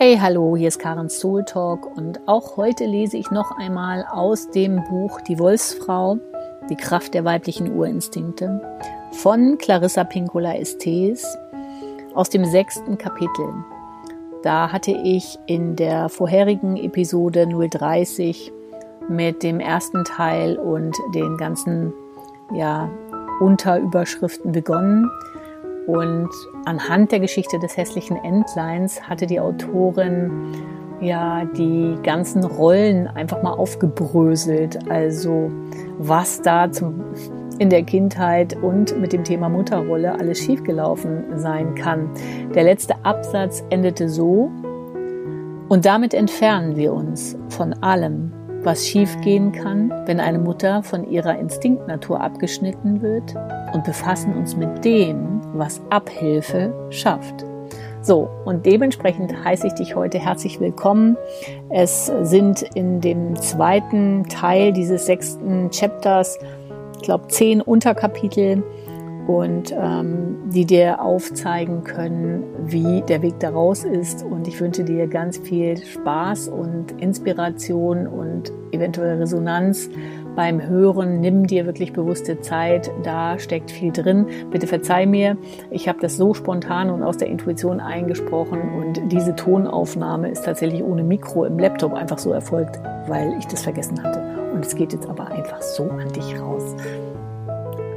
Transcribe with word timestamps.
Hey, 0.00 0.16
hallo, 0.16 0.54
hier 0.56 0.68
ist 0.68 0.78
Karen 0.78 1.08
Soul 1.08 1.44
Talk 1.44 1.96
und 1.96 2.20
auch 2.28 2.56
heute 2.56 2.84
lese 2.84 3.16
ich 3.16 3.32
noch 3.32 3.50
einmal 3.58 4.06
aus 4.08 4.48
dem 4.48 4.84
Buch 4.84 5.20
Die 5.22 5.40
Wolfsfrau, 5.40 6.18
die 6.70 6.76
Kraft 6.76 7.14
der 7.14 7.24
weiblichen 7.24 7.76
Urinstinkte 7.76 8.62
von 9.10 9.58
Clarissa 9.58 10.04
Pinkola 10.04 10.54
Estes 10.54 11.26
aus 12.14 12.30
dem 12.30 12.44
sechsten 12.44 12.96
Kapitel. 12.96 13.52
Da 14.44 14.70
hatte 14.70 14.92
ich 14.92 15.36
in 15.46 15.74
der 15.74 16.08
vorherigen 16.08 16.76
Episode 16.76 17.48
030 17.48 18.52
mit 19.08 19.42
dem 19.42 19.58
ersten 19.58 20.04
Teil 20.04 20.58
und 20.58 20.96
den 21.12 21.36
ganzen 21.38 21.92
ja, 22.54 22.88
Unterüberschriften 23.40 24.52
begonnen. 24.52 25.10
Und 25.88 26.28
anhand 26.66 27.12
der 27.12 27.18
Geschichte 27.18 27.58
des 27.58 27.78
hässlichen 27.78 28.22
Entleins 28.22 29.00
hatte 29.08 29.26
die 29.26 29.40
Autorin 29.40 30.30
ja 31.00 31.46
die 31.46 31.96
ganzen 32.02 32.44
Rollen 32.44 33.08
einfach 33.08 33.42
mal 33.42 33.54
aufgebröselt. 33.54 34.78
Also 34.90 35.50
was 35.98 36.42
da 36.42 36.70
zum, 36.70 37.02
in 37.58 37.70
der 37.70 37.84
Kindheit 37.84 38.54
und 38.62 39.00
mit 39.00 39.14
dem 39.14 39.24
Thema 39.24 39.48
Mutterrolle 39.48 40.12
alles 40.12 40.38
schiefgelaufen 40.40 41.24
sein 41.36 41.74
kann. 41.74 42.10
Der 42.54 42.64
letzte 42.64 42.94
Absatz 43.06 43.64
endete 43.70 44.10
so, 44.10 44.50
und 45.70 45.84
damit 45.84 46.12
entfernen 46.12 46.76
wir 46.76 46.92
uns 46.92 47.36
von 47.48 47.74
allem, 47.82 48.32
was 48.62 48.86
schiefgehen 48.86 49.52
kann, 49.52 49.90
wenn 50.06 50.20
eine 50.20 50.38
Mutter 50.38 50.82
von 50.82 51.08
ihrer 51.10 51.38
Instinktnatur 51.38 52.20
abgeschnitten 52.20 53.00
wird 53.00 53.34
und 53.74 53.84
befassen 53.84 54.34
uns 54.34 54.56
mit 54.56 54.84
dem, 54.84 55.37
was 55.58 55.80
Abhilfe 55.90 56.72
schafft. 56.90 57.44
So, 58.00 58.30
und 58.44 58.64
dementsprechend 58.64 59.44
heiße 59.44 59.66
ich 59.66 59.74
dich 59.74 59.94
heute 59.94 60.18
herzlich 60.18 60.60
willkommen. 60.60 61.16
Es 61.68 62.10
sind 62.22 62.62
in 62.74 63.00
dem 63.00 63.36
zweiten 63.36 64.24
Teil 64.28 64.72
dieses 64.72 65.06
sechsten 65.06 65.70
Chapters, 65.70 66.38
ich 66.96 67.02
glaube, 67.02 67.28
zehn 67.28 67.60
Unterkapitel 67.60 68.62
und 69.26 69.74
ähm, 69.78 70.38
die 70.46 70.64
dir 70.64 71.02
aufzeigen 71.02 71.84
können, 71.84 72.44
wie 72.64 73.02
der 73.02 73.20
Weg 73.20 73.38
daraus 73.40 73.84
ist. 73.84 74.22
Und 74.22 74.48
ich 74.48 74.58
wünsche 74.58 74.84
dir 74.84 75.06
ganz 75.06 75.36
viel 75.36 75.76
Spaß 75.76 76.48
und 76.48 76.92
Inspiration 77.02 78.06
und 78.06 78.50
eventuell 78.72 79.18
Resonanz 79.18 79.90
beim 80.36 80.62
Hören. 80.66 81.20
Nimm 81.20 81.46
dir 81.46 81.66
wirklich 81.66 81.92
bewusste 81.92 82.40
Zeit, 82.40 82.90
da 83.02 83.38
steckt 83.38 83.70
viel 83.70 83.92
drin. 83.92 84.26
Bitte 84.50 84.66
verzeih 84.66 85.06
mir, 85.06 85.36
ich 85.70 85.88
habe 85.88 86.00
das 86.00 86.16
so 86.16 86.34
spontan 86.34 86.90
und 86.90 87.02
aus 87.02 87.16
der 87.16 87.28
Intuition 87.28 87.80
eingesprochen 87.80 88.60
und 88.60 89.12
diese 89.12 89.34
Tonaufnahme 89.34 90.30
ist 90.30 90.44
tatsächlich 90.44 90.82
ohne 90.82 91.02
Mikro 91.02 91.44
im 91.44 91.58
Laptop 91.58 91.94
einfach 91.94 92.18
so 92.18 92.32
erfolgt, 92.32 92.78
weil 93.06 93.36
ich 93.38 93.46
das 93.46 93.62
vergessen 93.62 94.02
hatte. 94.02 94.22
Und 94.52 94.64
es 94.64 94.74
geht 94.74 94.92
jetzt 94.92 95.08
aber 95.08 95.28
einfach 95.28 95.62
so 95.62 95.84
an 95.84 96.12
dich 96.12 96.38
raus. 96.40 96.74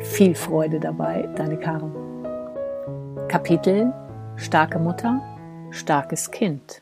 Viel 0.02 0.36
Freude 0.36 0.80
dabei, 0.80 1.30
deine 1.36 1.58
Karin. 1.58 1.92
Kapitel 3.28 3.94
Starke 4.38 4.80
Mutter, 4.80 5.22
starkes 5.70 6.32
Kind. 6.32 6.82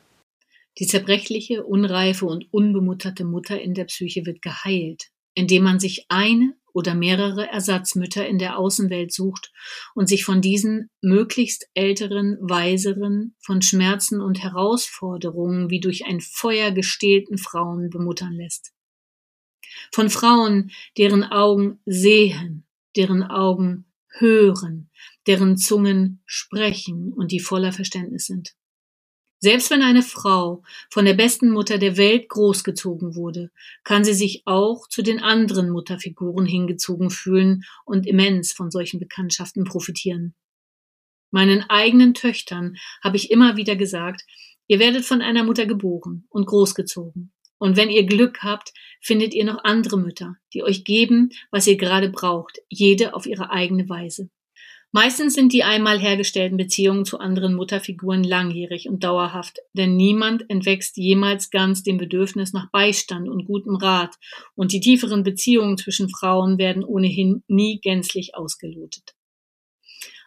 Die 0.78 0.88
zerbrechliche, 0.88 1.66
unreife 1.66 2.25
und 2.25 2.45
unbemutterte 2.53 3.25
Mutter 3.25 3.59
in 3.59 3.73
der 3.73 3.84
Psyche 3.84 4.25
wird 4.25 4.41
geheilt, 4.41 5.09
indem 5.33 5.63
man 5.63 5.80
sich 5.80 6.05
eine 6.09 6.55
oder 6.73 6.95
mehrere 6.95 7.47
Ersatzmütter 7.47 8.27
in 8.27 8.38
der 8.38 8.58
Außenwelt 8.58 9.11
sucht 9.11 9.52
und 9.95 10.08
sich 10.08 10.23
von 10.23 10.41
diesen 10.41 10.89
möglichst 11.02 11.67
älteren, 11.73 12.38
weiseren, 12.41 13.35
von 13.39 13.61
Schmerzen 13.61 14.22
und 14.22 14.41
Herausforderungen 14.41 15.69
wie 15.69 15.80
durch 15.80 16.05
ein 16.05 16.22
Feuer 16.22 16.72
gestählten 16.72 17.38
Frauen 17.38 17.89
bemuttern 17.89 18.33
lässt. 18.33 18.72
Von 19.91 20.09
Frauen, 20.09 20.72
deren 20.97 21.23
Augen 21.23 21.80
sehen, 21.85 22.66
deren 22.96 23.23
Augen 23.23 23.85
hören, 24.11 24.90
deren 25.28 25.57
Zungen 25.57 26.22
sprechen 26.25 27.13
und 27.13 27.31
die 27.31 27.40
voller 27.40 27.72
Verständnis 27.72 28.25
sind. 28.25 28.56
Selbst 29.41 29.72
wenn 29.72 29.81
eine 29.81 30.01
Frau 30.01 30.63
von 30.89 31.05
der 31.05 31.13
besten 31.13 31.51
Mutter 31.51 31.77
der 31.77 31.95
Welt 31.95 32.27
großgezogen 32.27 33.16
wurde, 33.16 33.51
kann 33.85 34.03
sie 34.03 34.13
sich 34.13 34.44
auch 34.45 34.88
zu 34.89 35.01
den 35.01 35.19
anderen 35.19 35.69
Mutterfiguren 35.69 36.45
hingezogen 36.45 37.09
fühlen 37.09 37.63
und 37.85 38.05
immens 38.05 38.51
von 38.51 38.69
solchen 38.69 38.99
Bekanntschaften 38.99 39.63
profitieren. 39.63 40.35
Meinen 41.31 41.63
eigenen 41.69 42.13
Töchtern 42.13 42.75
habe 43.01 43.16
ich 43.16 43.31
immer 43.31 43.55
wieder 43.55 43.78
gesagt, 43.78 44.23
ihr 44.67 44.79
werdet 44.79 45.05
von 45.05 45.22
einer 45.22 45.44
Mutter 45.44 45.66
geboren 45.66 46.25
und 46.29 46.45
großgezogen. 46.45 47.31
Und 47.59 47.78
wenn 47.78 47.89
ihr 47.89 48.05
Glück 48.05 48.41
habt, 48.41 48.73
findet 49.01 49.33
ihr 49.33 49.45
noch 49.45 49.63
andere 49.63 49.97
Mütter, 49.97 50.35
die 50.53 50.63
euch 50.63 50.83
geben, 50.83 51.29
was 51.51 51.67
ihr 51.67 51.78
gerade 51.78 52.09
braucht, 52.09 52.59
jede 52.67 53.13
auf 53.13 53.25
ihre 53.25 53.51
eigene 53.51 53.88
Weise. 53.88 54.29
Meistens 54.91 55.35
sind 55.35 55.53
die 55.53 55.63
einmal 55.63 56.00
hergestellten 56.00 56.57
Beziehungen 56.57 57.05
zu 57.05 57.19
anderen 57.19 57.53
Mutterfiguren 57.53 58.23
langjährig 58.23 58.89
und 58.89 59.03
dauerhaft, 59.03 59.59
denn 59.73 59.95
niemand 59.95 60.50
entwächst 60.50 60.97
jemals 60.97 61.51
ganz 61.51 61.83
dem 61.83 61.97
Bedürfnis 61.97 62.53
nach 62.53 62.72
Beistand 62.72 63.29
und 63.29 63.45
gutem 63.45 63.75
Rat, 63.75 64.16
und 64.55 64.72
die 64.72 64.79
tieferen 64.79 65.23
Beziehungen 65.23 65.78
zwischen 65.78 66.09
Frauen 66.09 66.57
werden 66.57 66.83
ohnehin 66.83 67.44
nie 67.47 67.79
gänzlich 67.79 68.33
ausgelotet. 68.33 69.13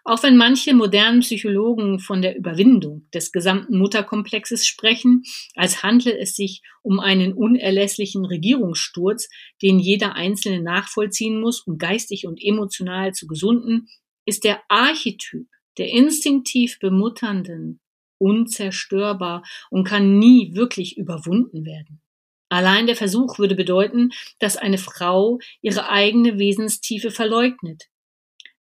Auch 0.05 0.23
wenn 0.25 0.37
manche 0.37 0.75
modernen 0.75 1.21
Psychologen 1.21 2.01
von 2.01 2.23
der 2.23 2.37
Überwindung 2.37 3.07
des 3.15 3.31
gesamten 3.31 3.79
Mutterkomplexes 3.79 4.67
sprechen, 4.67 5.23
als 5.55 5.85
handle 5.85 6.17
es 6.17 6.35
sich 6.35 6.63
um 6.83 6.99
einen 6.99 7.33
unerlässlichen 7.35 8.25
Regierungssturz, 8.25 9.29
den 9.61 9.79
jeder 9.79 10.15
Einzelne 10.15 10.61
nachvollziehen 10.61 11.41
muss, 11.41 11.61
um 11.61 11.79
geistig 11.79 12.27
und 12.27 12.43
emotional 12.43 13.13
zu 13.13 13.29
gesunden, 13.29 13.89
ist 14.25 14.45
der 14.45 14.63
Archetyp 14.69 15.49
der 15.79 15.89
instinktiv 15.89 16.79
Bemutternden 16.79 17.81
unzerstörbar 18.19 19.43
und 19.71 19.85
kann 19.85 20.19
nie 20.19 20.55
wirklich 20.55 20.97
überwunden 20.97 21.65
werden. 21.65 22.01
Allein 22.49 22.87
der 22.87 22.97
Versuch 22.97 23.39
würde 23.39 23.55
bedeuten, 23.55 24.11
dass 24.39 24.57
eine 24.57 24.79
Frau 24.79 25.39
ihre 25.61 25.89
eigene 25.89 26.39
Wesenstiefe 26.39 27.11
verleugnet, 27.11 27.89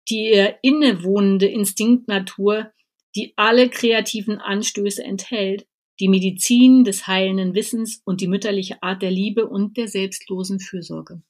die 0.07 0.31
ihr 0.31 0.59
innewohnende 0.61 1.47
Instinktnatur, 1.47 2.71
die 3.15 3.33
alle 3.35 3.69
kreativen 3.69 4.37
Anstöße 4.37 5.03
enthält, 5.03 5.65
die 5.99 6.07
Medizin 6.07 6.83
des 6.83 7.07
heilenden 7.07 7.53
Wissens 7.53 8.01
und 8.05 8.21
die 8.21 8.27
mütterliche 8.27 8.81
Art 8.81 9.01
der 9.01 9.11
Liebe 9.11 9.47
und 9.47 9.75
der 9.75 9.87
selbstlosen 9.87 10.59
Fürsorge. 10.59 11.21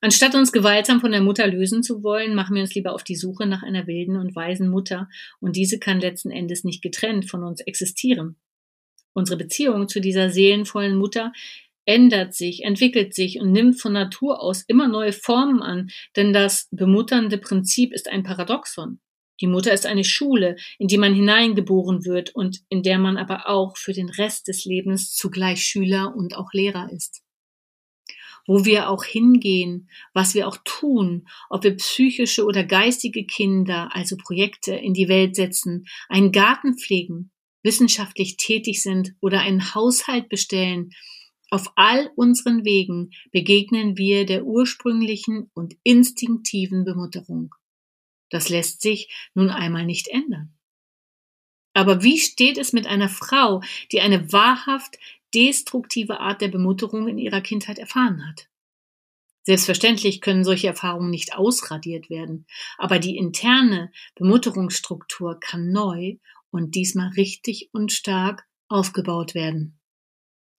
Anstatt 0.00 0.34
uns 0.34 0.52
gewaltsam 0.52 1.00
von 1.00 1.12
der 1.12 1.22
Mutter 1.22 1.46
lösen 1.46 1.82
zu 1.82 2.02
wollen, 2.02 2.34
machen 2.34 2.54
wir 2.54 2.62
uns 2.62 2.74
lieber 2.74 2.92
auf 2.92 3.02
die 3.02 3.16
Suche 3.16 3.46
nach 3.46 3.62
einer 3.62 3.86
wilden 3.86 4.16
und 4.16 4.36
weisen 4.36 4.68
Mutter, 4.68 5.08
und 5.40 5.56
diese 5.56 5.78
kann 5.78 6.00
letzten 6.00 6.30
Endes 6.30 6.64
nicht 6.64 6.82
getrennt 6.82 7.30
von 7.30 7.42
uns 7.42 7.60
existieren. 7.60 8.36
Unsere 9.14 9.38
Beziehung 9.38 9.88
zu 9.88 10.00
dieser 10.00 10.30
seelenvollen 10.30 10.96
Mutter 10.96 11.32
ändert 11.86 12.34
sich, 12.34 12.64
entwickelt 12.64 13.14
sich 13.14 13.40
und 13.40 13.52
nimmt 13.52 13.80
von 13.80 13.92
Natur 13.92 14.42
aus 14.42 14.62
immer 14.62 14.88
neue 14.88 15.12
Formen 15.12 15.62
an, 15.62 15.88
denn 16.16 16.32
das 16.32 16.68
bemutternde 16.70 17.38
Prinzip 17.38 17.92
ist 17.92 18.08
ein 18.08 18.24
Paradoxon. 18.24 19.00
Die 19.40 19.46
Mutter 19.46 19.72
ist 19.72 19.86
eine 19.86 20.04
Schule, 20.04 20.56
in 20.78 20.88
die 20.88 20.98
man 20.98 21.14
hineingeboren 21.14 22.04
wird 22.04 22.34
und 22.34 22.62
in 22.68 22.82
der 22.82 22.98
man 22.98 23.16
aber 23.16 23.48
auch 23.48 23.76
für 23.76 23.92
den 23.92 24.08
Rest 24.08 24.48
des 24.48 24.64
Lebens 24.64 25.14
zugleich 25.14 25.62
Schüler 25.62 26.14
und 26.14 26.36
auch 26.36 26.52
Lehrer 26.52 26.90
ist. 26.90 27.22
Wo 28.46 28.64
wir 28.64 28.90
auch 28.90 29.04
hingehen, 29.04 29.88
was 30.14 30.34
wir 30.34 30.46
auch 30.46 30.58
tun, 30.64 31.26
ob 31.50 31.64
wir 31.64 31.76
psychische 31.76 32.44
oder 32.44 32.62
geistige 32.64 33.26
Kinder, 33.26 33.88
also 33.92 34.16
Projekte 34.16 34.74
in 34.74 34.94
die 34.94 35.08
Welt 35.08 35.34
setzen, 35.34 35.86
einen 36.08 36.32
Garten 36.32 36.78
pflegen, 36.78 37.32
wissenschaftlich 37.62 38.36
tätig 38.36 38.82
sind 38.82 39.14
oder 39.20 39.40
einen 39.40 39.74
Haushalt 39.74 40.28
bestellen, 40.28 40.90
auf 41.50 41.72
all 41.76 42.10
unseren 42.16 42.64
Wegen 42.64 43.10
begegnen 43.30 43.96
wir 43.96 44.26
der 44.26 44.44
ursprünglichen 44.44 45.50
und 45.54 45.74
instinktiven 45.84 46.84
Bemutterung. 46.84 47.54
Das 48.30 48.48
lässt 48.48 48.80
sich 48.80 49.08
nun 49.34 49.50
einmal 49.50 49.86
nicht 49.86 50.08
ändern. 50.08 50.56
Aber 51.72 52.02
wie 52.02 52.18
steht 52.18 52.58
es 52.58 52.72
mit 52.72 52.86
einer 52.86 53.08
Frau, 53.08 53.60
die 53.92 54.00
eine 54.00 54.32
wahrhaft 54.32 54.98
destruktive 55.34 56.20
Art 56.20 56.40
der 56.40 56.48
Bemutterung 56.48 57.08
in 57.08 57.18
ihrer 57.18 57.40
Kindheit 57.40 57.78
erfahren 57.78 58.26
hat? 58.26 58.48
Selbstverständlich 59.42 60.20
können 60.20 60.42
solche 60.42 60.66
Erfahrungen 60.66 61.10
nicht 61.10 61.34
ausradiert 61.34 62.10
werden, 62.10 62.46
aber 62.78 62.98
die 62.98 63.16
interne 63.16 63.92
Bemutterungsstruktur 64.16 65.38
kann 65.38 65.70
neu 65.70 66.16
und 66.50 66.74
diesmal 66.74 67.10
richtig 67.10 67.70
und 67.72 67.92
stark 67.92 68.44
aufgebaut 68.68 69.34
werden. 69.34 69.78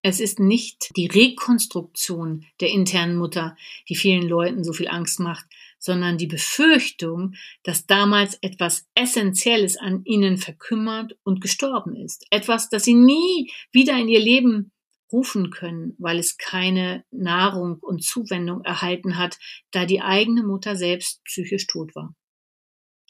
Es 0.04 0.22
ist 0.22 0.40
nicht 0.40 0.96
die 0.96 1.08
Rekonstruktion 1.08 2.46
der 2.62 2.70
internen 2.70 3.18
Mutter, 3.18 3.58
die 3.90 3.96
vielen 3.96 4.28
Leuten 4.28 4.64
so 4.64 4.72
viel 4.72 4.88
Angst 4.88 5.20
macht, 5.20 5.46
sondern 5.80 6.18
die 6.18 6.28
Befürchtung, 6.28 7.36
dass 7.64 7.86
damals 7.86 8.38
etwas 8.42 8.88
Essentielles 8.96 9.78
an 9.78 10.04
ihnen 10.06 10.38
verkümmert 10.38 11.18
und 11.24 11.42
gestorben 11.42 11.96
ist. 11.96 12.26
Etwas, 12.30 12.70
das 12.70 12.84
sie 12.84 12.96
nie 12.96 13.52
wieder 13.72 13.98
in 13.98 14.10
ihr 14.10 14.20
Leben 14.20 14.72
rufen 15.12 15.52
können, 15.52 15.96
weil 15.98 16.20
es 16.20 16.38
keine 16.38 17.06
Nahrung 17.12 17.78
und 17.80 18.04
Zuwendung 18.04 18.62
erhalten 18.64 19.18
hat, 19.18 19.38
da 19.72 19.86
die 19.86 20.02
eigene 20.02 20.44
Mutter 20.44 20.76
selbst 20.76 21.24
psychisch 21.24 21.68
tot 21.68 21.96
war. 21.96 22.14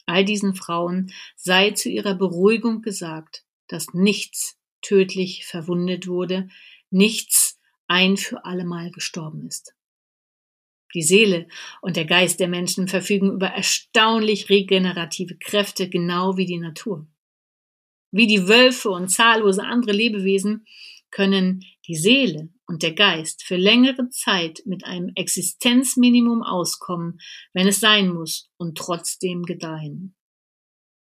All 0.06 0.24
diesen 0.24 0.54
Frauen 0.54 1.12
sei 1.36 1.72
zu 1.72 1.90
ihrer 1.90 2.14
Beruhigung 2.14 2.82
gesagt, 2.82 3.44
dass 3.66 3.92
nichts 3.92 4.56
tödlich 4.80 5.44
verwundet 5.44 6.06
wurde, 6.06 6.48
nichts 6.90 7.58
ein 7.88 8.16
für 8.16 8.44
allemal 8.44 8.90
gestorben 8.90 9.46
ist. 9.46 9.74
Die 10.94 11.02
Seele 11.02 11.48
und 11.82 11.96
der 11.96 12.06
Geist 12.06 12.40
der 12.40 12.48
Menschen 12.48 12.88
verfügen 12.88 13.32
über 13.32 13.48
erstaunlich 13.48 14.48
regenerative 14.48 15.36
Kräfte, 15.36 15.88
genau 15.88 16.36
wie 16.36 16.46
die 16.46 16.58
Natur. 16.58 17.06
Wie 18.10 18.26
die 18.26 18.48
Wölfe 18.48 18.90
und 18.90 19.08
zahllose 19.08 19.64
andere 19.64 19.92
Lebewesen 19.92 20.66
können 21.10 21.64
die 21.86 21.96
Seele 21.96 22.50
und 22.66 22.82
der 22.82 22.92
Geist 22.92 23.42
für 23.42 23.56
längere 23.56 24.08
Zeit 24.10 24.62
mit 24.66 24.84
einem 24.84 25.12
Existenzminimum 25.14 26.42
auskommen, 26.42 27.20
wenn 27.52 27.66
es 27.66 27.80
sein 27.80 28.08
muss, 28.08 28.50
und 28.56 28.76
trotzdem 28.76 29.42
gedeihen. 29.42 30.14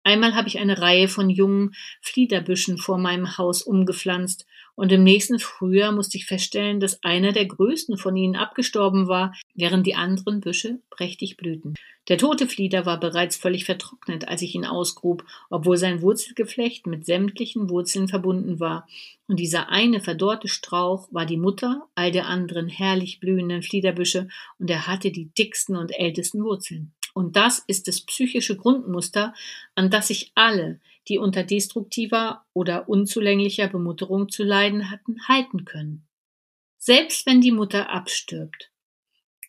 Einmal 0.02 0.34
habe 0.34 0.48
ich 0.48 0.58
eine 0.58 0.78
Reihe 0.80 1.08
von 1.08 1.30
jungen 1.30 1.74
Fliederbüschen 2.02 2.76
vor 2.76 2.98
meinem 2.98 3.38
Haus 3.38 3.62
umgepflanzt 3.62 4.46
und 4.76 4.90
im 4.90 5.04
nächsten 5.04 5.38
Frühjahr 5.38 5.92
musste 5.92 6.18
ich 6.18 6.26
feststellen, 6.26 6.80
dass 6.80 7.02
einer 7.04 7.32
der 7.32 7.46
größten 7.46 7.96
von 7.96 8.16
ihnen 8.16 8.36
abgestorben 8.36 9.06
war, 9.06 9.34
während 9.54 9.86
die 9.86 9.94
anderen 9.94 10.40
Büsche 10.40 10.80
prächtig 10.90 11.36
blühten. 11.36 11.74
Der 12.08 12.18
tote 12.18 12.46
Flieder 12.48 12.84
war 12.84 13.00
bereits 13.00 13.36
völlig 13.36 13.64
vertrocknet, 13.64 14.28
als 14.28 14.42
ich 14.42 14.54
ihn 14.54 14.66
ausgrub, 14.66 15.24
obwohl 15.48 15.78
sein 15.78 16.02
Wurzelgeflecht 16.02 16.86
mit 16.86 17.06
sämtlichen 17.06 17.70
Wurzeln 17.70 18.08
verbunden 18.08 18.60
war. 18.60 18.86
Und 19.26 19.38
dieser 19.40 19.70
eine 19.70 20.00
verdorrte 20.00 20.48
Strauch 20.48 21.08
war 21.12 21.24
die 21.24 21.38
Mutter 21.38 21.86
all 21.94 22.10
der 22.10 22.26
anderen 22.26 22.68
herrlich 22.68 23.20
blühenden 23.20 23.62
Fliederbüsche, 23.62 24.28
und 24.58 24.68
er 24.68 24.86
hatte 24.86 25.12
die 25.12 25.30
dicksten 25.38 25.76
und 25.76 25.98
ältesten 25.98 26.44
Wurzeln. 26.44 26.92
Und 27.14 27.36
das 27.36 27.60
ist 27.60 27.86
das 27.88 28.00
psychische 28.00 28.56
Grundmuster, 28.56 29.32
an 29.76 29.88
das 29.88 30.08
sich 30.08 30.32
alle, 30.34 30.80
die 31.08 31.18
unter 31.18 31.42
destruktiver 31.42 32.44
oder 32.52 32.88
unzulänglicher 32.88 33.68
Bemutterung 33.68 34.28
zu 34.28 34.42
leiden 34.42 34.90
hatten, 34.90 35.16
halten 35.28 35.64
können. 35.64 36.06
Selbst 36.78 37.26
wenn 37.26 37.40
die 37.40 37.52
Mutter 37.52 37.90
abstirbt 37.90 38.70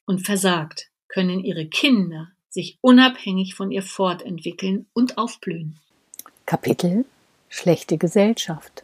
und 0.06 0.26
versagt, 0.26 0.90
können 1.08 1.44
ihre 1.44 1.68
Kinder 1.68 2.32
sich 2.50 2.78
unabhängig 2.82 3.56
von 3.56 3.72
ihr 3.72 3.84
fortentwickeln 3.84 4.88
und 4.94 5.18
aufblühen. 5.18 5.80
Kapitel 6.46 7.06
Schlechte 7.50 7.98
Gesellschaft 7.98 8.84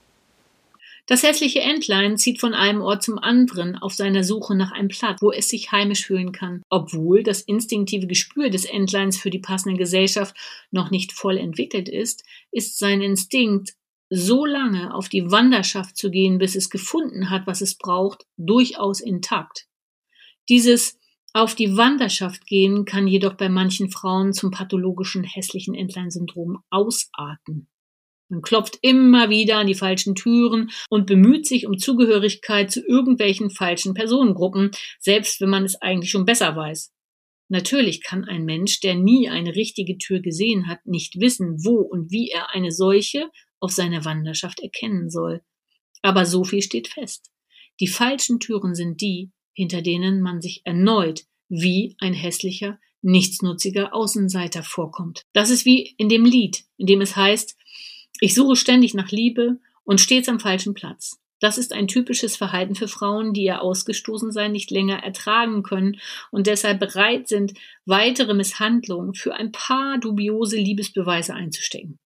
das 1.12 1.24
hässliche 1.24 1.60
Entlein 1.60 2.18
zieht 2.18 2.40
von 2.40 2.54
einem 2.54 2.80
Ort 2.80 3.04
zum 3.04 3.20
anderen 3.20 3.76
auf 3.76 3.94
seiner 3.94 4.24
Suche 4.24 4.56
nach 4.56 4.72
einem 4.72 4.88
Platz, 4.88 5.22
wo 5.22 5.30
es 5.30 5.50
sich 5.50 5.70
heimisch 5.74 6.06
fühlen 6.06 6.32
kann, 6.32 6.62
obwohl 6.70 7.22
das 7.22 7.42
instinktive 7.42 8.08
Gespür 8.08 8.50
des 8.50 8.64
Entleins 8.64 9.18
für 9.18 9.30
die 9.30 9.40
passende 9.40 9.78
Gesellschaft 9.78 10.34
noch 10.72 10.90
nicht 10.90 11.12
voll 11.12 11.38
entwickelt 11.38 11.90
ist, 11.90 12.24
ist 12.54 12.80
sein 12.80 13.02
Instinkt, 13.02 13.74
so 14.10 14.46
lange 14.46 14.94
auf 14.94 15.10
die 15.10 15.30
Wanderschaft 15.30 15.98
zu 15.98 16.12
gehen, 16.12 16.38
bis 16.38 16.56
es 16.56 16.70
gefunden 16.70 17.30
hat, 17.30 17.46
was 17.46 17.60
es 17.60 17.78
braucht, 17.78 18.26
durchaus 18.38 19.02
intakt. 19.02 19.68
Dieses 20.48 20.98
auf 21.34 21.56
die 21.56 21.76
Wanderschaft 21.76 22.48
gehen 22.48 22.86
kann 22.86 23.06
jedoch 23.06 23.34
bei 23.34 23.50
manchen 23.50 23.90
Frauen 23.90 24.32
zum 24.32 24.52
pathologischen 24.52 25.26
hässlichen 25.26 25.76
Entlein-Syndrom 25.76 26.64
ausarten. 26.70 27.68
Man 28.32 28.42
klopft 28.42 28.80
immer 28.82 29.30
wieder 29.30 29.58
an 29.58 29.68
die 29.68 29.76
falschen 29.76 30.16
Türen 30.16 30.72
und 30.90 31.06
bemüht 31.06 31.46
sich 31.46 31.68
um 31.68 31.78
Zugehörigkeit 31.78 32.72
zu 32.72 32.80
irgendwelchen 32.80 33.50
falschen 33.52 33.94
Personengruppen, 33.94 34.72
selbst 35.00 35.42
wenn 35.42 35.50
man 35.50 35.66
es 35.66 35.82
eigentlich 35.82 36.12
schon 36.12 36.24
besser 36.24 36.56
weiß. 36.56 36.94
Natürlich 37.50 38.02
kann 38.02 38.24
ein 38.24 38.46
Mensch, 38.46 38.80
der 38.80 38.96
nie 38.96 39.28
eine 39.28 39.54
richtige 39.54 39.98
Tür 39.98 40.22
gesehen 40.22 40.70
hat, 40.70 40.80
nicht 40.86 41.20
wissen, 41.20 41.58
wo 41.66 41.82
und 41.82 42.10
wie 42.10 42.30
er 42.30 42.56
eine 42.56 42.72
solche 42.72 43.30
auf 43.60 43.74
seiner 43.74 44.06
Wanderschaft 44.06 44.62
erkennen 44.62 45.10
soll. 45.10 45.42
Aber 46.02 46.26
so 46.26 46.46
viel 46.46 46.62
steht 46.62 46.88
fest. 46.88 47.32
Die 47.82 47.88
falschen 47.88 48.40
Türen 48.40 48.76
sind 48.76 49.02
die, 49.02 49.32
hinter 49.54 49.82
denen 49.82 50.22
man 50.22 50.40
sich 50.40 50.62
erneut 50.64 51.26
wie 51.50 51.98
ein 52.00 52.14
hässlicher, 52.14 52.80
nichtsnutziger 53.02 53.94
Außenseiter 53.94 54.64
vorkommt. 54.64 55.24
Das 55.34 55.50
ist 55.50 55.66
wie 55.66 55.94
in 55.98 56.08
dem 56.08 56.24
Lied, 56.24 56.64
in 56.78 56.86
dem 56.86 57.02
es 57.02 57.18
heißt, 57.18 57.58
ich 58.20 58.36
suche 58.36 58.56
ständig 58.56 58.94
nach 58.94 59.10
Liebe 59.12 59.60
und 59.84 60.02
stets 60.02 60.30
am 60.30 60.40
falschen 60.40 60.74
Platz. 60.74 61.22
Das 61.42 61.58
ist 61.58 61.74
ein 61.74 61.88
typisches 61.88 62.38
Verhalten 62.38 62.76
für 62.76 62.88
Frauen, 62.88 63.34
die 63.34 63.44
ihr 63.44 63.62
Ausgestoßensein 63.62 64.52
nicht 64.52 64.70
länger 64.70 65.04
ertragen 65.04 65.64
können 65.64 66.00
und 66.30 66.46
deshalb 66.46 66.80
bereit 66.80 67.28
sind, 67.28 67.54
weitere 67.86 68.36
Misshandlungen 68.36 69.16
für 69.16 69.34
ein 69.34 69.52
paar 69.52 69.98
dubiose 69.98 70.58
Liebesbeweise 70.58 71.34
einzustecken. 71.34 71.98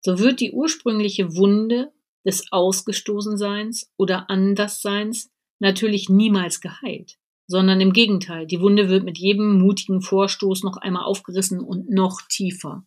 So 0.00 0.18
wird 0.18 0.40
die 0.40 0.50
ursprüngliche 0.50 1.36
Wunde 1.36 1.92
des 2.26 2.50
Ausgestoßenseins 2.50 3.92
oder 3.96 4.28
Andersseins 4.28 5.30
natürlich 5.60 6.08
niemals 6.08 6.60
geheilt, 6.60 7.16
sondern 7.46 7.80
im 7.80 7.92
Gegenteil, 7.92 8.46
die 8.46 8.60
Wunde 8.60 8.88
wird 8.88 9.04
mit 9.04 9.16
jedem 9.16 9.60
mutigen 9.60 10.00
Vorstoß 10.00 10.64
noch 10.64 10.76
einmal 10.78 11.04
aufgerissen 11.04 11.60
und 11.60 11.88
noch 11.88 12.20
tiefer. 12.28 12.84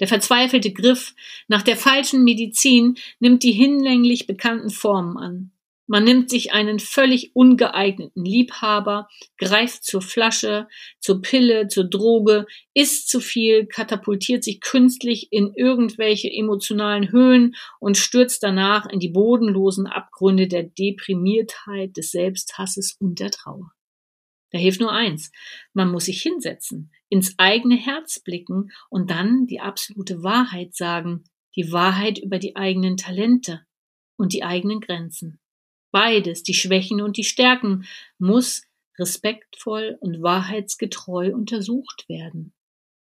Der 0.00 0.08
verzweifelte 0.08 0.72
Griff 0.72 1.14
nach 1.46 1.62
der 1.62 1.76
falschen 1.76 2.24
Medizin 2.24 2.96
nimmt 3.20 3.42
die 3.42 3.52
hinlänglich 3.52 4.26
bekannten 4.26 4.70
Formen 4.70 5.18
an. 5.18 5.52
Man 5.92 6.04
nimmt 6.04 6.30
sich 6.30 6.52
einen 6.52 6.78
völlig 6.78 7.34
ungeeigneten 7.34 8.24
Liebhaber, 8.24 9.08
greift 9.38 9.82
zur 9.82 10.00
Flasche, 10.00 10.68
zur 11.00 11.20
Pille, 11.20 11.66
zur 11.66 11.82
Droge, 11.82 12.46
isst 12.74 13.08
zu 13.08 13.18
viel, 13.18 13.66
katapultiert 13.66 14.44
sich 14.44 14.60
künstlich 14.60 15.32
in 15.32 15.52
irgendwelche 15.52 16.30
emotionalen 16.30 17.10
Höhen 17.10 17.56
und 17.80 17.96
stürzt 17.96 18.44
danach 18.44 18.88
in 18.88 19.00
die 19.00 19.08
bodenlosen 19.08 19.88
Abgründe 19.88 20.46
der 20.46 20.62
Deprimiertheit, 20.62 21.96
des 21.96 22.12
Selbsthasses 22.12 22.96
und 23.00 23.18
der 23.18 23.32
Trauer. 23.32 23.72
Da 24.50 24.58
hilft 24.58 24.80
nur 24.80 24.92
eins. 24.92 25.30
Man 25.72 25.90
muss 25.90 26.06
sich 26.06 26.22
hinsetzen, 26.22 26.92
ins 27.08 27.38
eigene 27.38 27.76
Herz 27.76 28.20
blicken 28.20 28.70
und 28.88 29.10
dann 29.10 29.46
die 29.46 29.60
absolute 29.60 30.22
Wahrheit 30.22 30.74
sagen, 30.74 31.24
die 31.56 31.72
Wahrheit 31.72 32.18
über 32.18 32.38
die 32.38 32.56
eigenen 32.56 32.96
Talente 32.96 33.64
und 34.16 34.32
die 34.32 34.44
eigenen 34.44 34.80
Grenzen. 34.80 35.40
Beides, 35.92 36.42
die 36.42 36.54
Schwächen 36.54 37.00
und 37.00 37.16
die 37.16 37.24
Stärken, 37.24 37.84
muss 38.18 38.62
respektvoll 38.98 39.96
und 40.00 40.22
wahrheitsgetreu 40.22 41.34
untersucht 41.34 42.08
werden. 42.08 42.52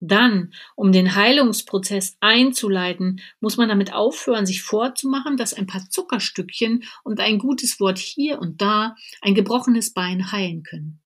Dann, 0.00 0.52
um 0.75 0.93
den 0.93 1.14
Heilungsprozess 1.14 2.19
einzuleiten, 2.21 3.21
muss 3.40 3.57
man 3.57 3.71
damit 3.71 3.95
aufhören, 3.95 4.45
sich 4.45 4.62
vorzumachen, 4.62 5.38
dass 5.38 5.55
ein 5.55 5.66
paar 5.66 5.88
Zuckerstückchen 5.88 6.85
und 7.02 7.19
ein 7.19 7.38
gutes 7.38 7.81
Wort 7.81 7.99
hier 7.99 8.38
und 8.38 8.61
da 8.61 8.95
ein 9.23 9.35
gebrochenes 9.35 9.95
Bein 9.95 10.33
heilen 10.33 10.62
können. 10.64 11.00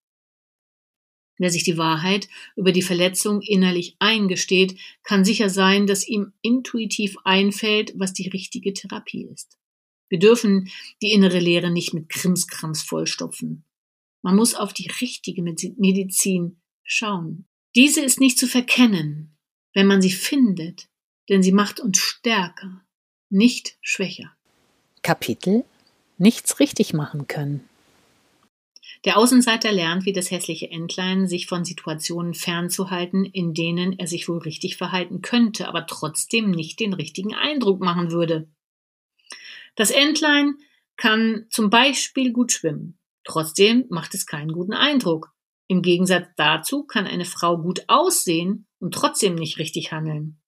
Wer 1.40 1.50
sich 1.50 1.64
die 1.64 1.78
Wahrheit 1.78 2.28
über 2.54 2.70
die 2.70 2.82
Verletzung 2.82 3.40
innerlich 3.40 3.96
eingesteht, 3.98 4.78
kann 5.02 5.24
sicher 5.24 5.48
sein, 5.48 5.86
dass 5.86 6.06
ihm 6.06 6.34
intuitiv 6.42 7.16
einfällt, 7.24 7.94
was 7.96 8.12
die 8.12 8.28
richtige 8.28 8.74
Therapie 8.74 9.24
ist. 9.24 9.58
Wir 10.10 10.18
dürfen 10.18 10.68
die 11.00 11.12
innere 11.12 11.38
Leere 11.38 11.70
nicht 11.70 11.94
mit 11.94 12.10
Krimskrams 12.10 12.82
vollstopfen. 12.82 13.64
Man 14.20 14.36
muss 14.36 14.54
auf 14.54 14.74
die 14.74 14.90
richtige 15.00 15.42
Medizin 15.42 16.60
schauen. 16.84 17.46
Diese 17.74 18.02
ist 18.02 18.20
nicht 18.20 18.38
zu 18.38 18.46
verkennen, 18.46 19.34
wenn 19.72 19.86
man 19.86 20.02
sie 20.02 20.10
findet, 20.10 20.90
denn 21.30 21.42
sie 21.42 21.52
macht 21.52 21.80
uns 21.80 21.96
stärker, 21.96 22.84
nicht 23.30 23.78
schwächer. 23.80 24.36
Kapitel 25.00 25.64
Nichts 26.18 26.60
richtig 26.60 26.92
machen 26.92 27.28
können. 27.28 27.69
Der 29.06 29.16
Außenseiter 29.16 29.72
lernt, 29.72 30.04
wie 30.04 30.12
das 30.12 30.30
hässliche 30.30 30.70
Entlein, 30.70 31.26
sich 31.26 31.46
von 31.46 31.64
Situationen 31.64 32.34
fernzuhalten, 32.34 33.24
in 33.24 33.54
denen 33.54 33.98
er 33.98 34.06
sich 34.06 34.28
wohl 34.28 34.38
richtig 34.38 34.76
verhalten 34.76 35.22
könnte, 35.22 35.68
aber 35.68 35.86
trotzdem 35.86 36.50
nicht 36.50 36.80
den 36.80 36.92
richtigen 36.92 37.34
Eindruck 37.34 37.80
machen 37.80 38.10
würde. 38.10 38.50
Das 39.74 39.90
Entlein 39.90 40.56
kann 40.96 41.46
zum 41.48 41.70
Beispiel 41.70 42.32
gut 42.32 42.52
schwimmen. 42.52 42.98
Trotzdem 43.24 43.86
macht 43.88 44.14
es 44.14 44.26
keinen 44.26 44.52
guten 44.52 44.74
Eindruck. 44.74 45.32
Im 45.66 45.80
Gegensatz 45.80 46.26
dazu 46.36 46.84
kann 46.84 47.06
eine 47.06 47.24
Frau 47.24 47.56
gut 47.56 47.84
aussehen 47.86 48.66
und 48.80 48.92
trotzdem 48.92 49.34
nicht 49.34 49.58
richtig 49.58 49.92
handeln. 49.92 50.40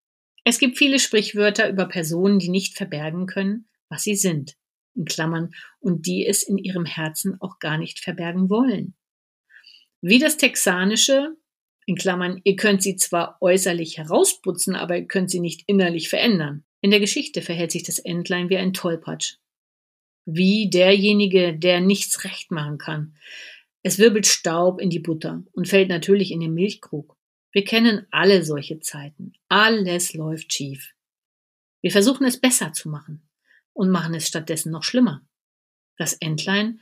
Es 0.44 0.58
gibt 0.60 0.78
viele 0.78 1.00
Sprichwörter 1.00 1.70
über 1.70 1.86
Personen, 1.86 2.40
die 2.40 2.50
nicht 2.50 2.76
verbergen 2.76 3.28
können, 3.28 3.70
was 3.88 4.04
sie 4.04 4.16
sind 4.16 4.58
in 4.96 5.06
Klammern, 5.06 5.54
und 5.80 6.06
die 6.06 6.26
es 6.26 6.44
in 6.44 6.58
ihrem 6.58 6.86
Herzen 6.86 7.40
auch 7.42 7.60
gar 7.60 7.78
nicht 7.78 8.00
verbergen 8.00 8.50
wollen. 8.50 8.96
Wie 10.02 10.20
das 10.20 10.38
texanische, 10.38 11.36
in 11.86 11.96
Klammern, 11.96 12.42
ihr 12.44 12.56
könnt 12.56 12.84
sie 12.84 12.96
zwar 12.96 13.38
äußerlich 13.42 13.98
herausputzen, 13.98 14.76
aber 14.76 14.98
ihr 14.98 15.08
könnt 15.08 15.32
sie 15.32 15.40
nicht 15.40 15.64
innerlich 15.68 16.10
verändern. 16.10 16.64
In 16.82 16.92
der 16.92 17.00
Geschichte 17.00 17.42
verhält 17.42 17.72
sich 17.72 17.84
das 17.84 18.00
Entlein 18.00 18.50
wie 18.50 18.58
ein 18.58 18.74
Tollpatsch. 18.74 19.36
Wie 20.26 20.70
derjenige, 20.70 21.58
der 21.58 21.82
nichts 21.82 22.24
recht 22.24 22.52
machen 22.52 22.78
kann. 22.78 23.16
Es 23.84 23.98
wirbelt 23.98 24.28
Staub 24.28 24.80
in 24.80 24.90
die 24.90 25.00
Butter 25.00 25.44
und 25.54 25.68
fällt 25.68 25.90
natürlich 25.90 26.32
in 26.32 26.40
den 26.40 26.54
Milchkrug. 26.54 27.18
Wir 27.52 27.64
kennen 27.64 28.06
alle 28.12 28.44
solche 28.46 28.80
Zeiten. 28.80 29.34
Alles 29.50 30.14
läuft 30.14 30.54
schief. 30.54 30.94
Wir 31.82 31.92
versuchen 31.92 32.26
es 32.26 32.40
besser 32.40 32.74
zu 32.74 32.90
machen 32.90 33.28
und 33.74 33.90
machen 33.90 34.14
es 34.14 34.28
stattdessen 34.28 34.72
noch 34.72 34.84
schlimmer. 34.84 35.22
Das 35.98 36.14
Entlein 36.14 36.80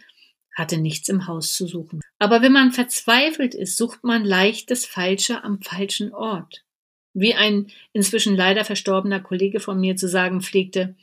hatte 0.56 0.78
nichts 0.78 1.10
im 1.10 1.28
Haus 1.28 1.54
zu 1.54 1.68
suchen. 1.68 2.02
Aber 2.20 2.42
wenn 2.42 2.52
man 2.52 2.72
verzweifelt 2.72 3.56
ist, 3.56 3.78
sucht 3.78 4.04
man 4.04 4.26
leicht 4.26 4.72
das 4.72 4.86
Falsche 4.86 5.44
am 5.44 5.62
falschen 5.62 6.14
Ort. 6.14 6.66
Wie 7.14 7.34
ein 7.34 7.68
inzwischen 7.94 8.36
leider 8.36 8.66
verstorbener 8.66 9.20
Kollege 9.20 9.60
von 9.60 9.80
mir 9.80 9.96
zu 9.96 10.08
sagen 10.08 10.42
pflegte, 10.42 10.96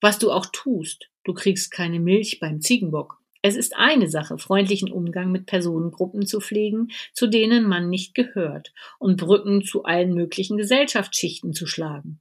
was 0.00 0.18
du 0.18 0.30
auch 0.30 0.46
tust, 0.52 1.08
du 1.24 1.32
kriegst 1.32 1.70
keine 1.70 2.00
Milch 2.00 2.40
beim 2.40 2.60
Ziegenbock. 2.60 3.18
Es 3.42 3.56
ist 3.56 3.76
eine 3.76 4.08
Sache, 4.08 4.38
freundlichen 4.38 4.90
Umgang 4.90 5.30
mit 5.30 5.44
Personengruppen 5.44 6.26
zu 6.26 6.40
pflegen, 6.40 6.88
zu 7.12 7.26
denen 7.26 7.68
man 7.68 7.90
nicht 7.90 8.14
gehört, 8.14 8.72
und 8.98 9.18
Brücken 9.18 9.62
zu 9.62 9.84
allen 9.84 10.14
möglichen 10.14 10.56
Gesellschaftsschichten 10.56 11.52
zu 11.52 11.66
schlagen. 11.66 12.20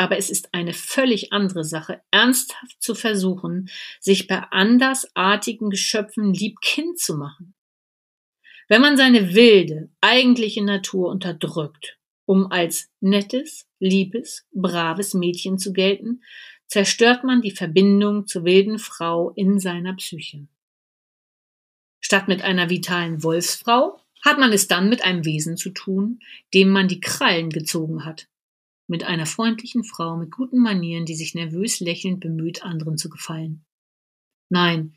Aber 0.00 0.16
es 0.16 0.30
ist 0.30 0.54
eine 0.54 0.72
völlig 0.72 1.30
andere 1.34 1.62
Sache, 1.62 2.00
ernsthaft 2.10 2.82
zu 2.82 2.94
versuchen, 2.94 3.68
sich 4.00 4.26
bei 4.26 4.38
andersartigen 4.50 5.68
Geschöpfen 5.68 6.32
lieb 6.32 6.62
Kind 6.62 6.98
zu 6.98 7.18
machen. 7.18 7.52
Wenn 8.66 8.80
man 8.80 8.96
seine 8.96 9.34
wilde, 9.34 9.90
eigentliche 10.00 10.64
Natur 10.64 11.10
unterdrückt, 11.10 11.98
um 12.24 12.50
als 12.50 12.88
nettes, 13.00 13.68
liebes, 13.78 14.46
braves 14.52 15.12
Mädchen 15.12 15.58
zu 15.58 15.74
gelten, 15.74 16.22
zerstört 16.66 17.22
man 17.22 17.42
die 17.42 17.50
Verbindung 17.50 18.26
zur 18.26 18.46
wilden 18.46 18.78
Frau 18.78 19.32
in 19.36 19.58
seiner 19.58 19.92
Psyche. 19.96 20.48
Statt 22.00 22.26
mit 22.26 22.40
einer 22.40 22.70
vitalen 22.70 23.22
Wolfsfrau 23.22 24.00
hat 24.24 24.38
man 24.38 24.54
es 24.54 24.66
dann 24.66 24.88
mit 24.88 25.04
einem 25.04 25.26
Wesen 25.26 25.58
zu 25.58 25.68
tun, 25.68 26.20
dem 26.54 26.70
man 26.70 26.88
die 26.88 27.00
Krallen 27.00 27.50
gezogen 27.50 28.06
hat. 28.06 28.29
Mit 28.90 29.04
einer 29.04 29.26
freundlichen 29.26 29.84
Frau 29.84 30.16
mit 30.16 30.32
guten 30.32 30.58
Manieren, 30.58 31.04
die 31.04 31.14
sich 31.14 31.36
nervös 31.36 31.78
lächelnd 31.78 32.18
bemüht, 32.18 32.64
anderen 32.64 32.98
zu 32.98 33.08
gefallen. 33.08 33.64
Nein, 34.48 34.96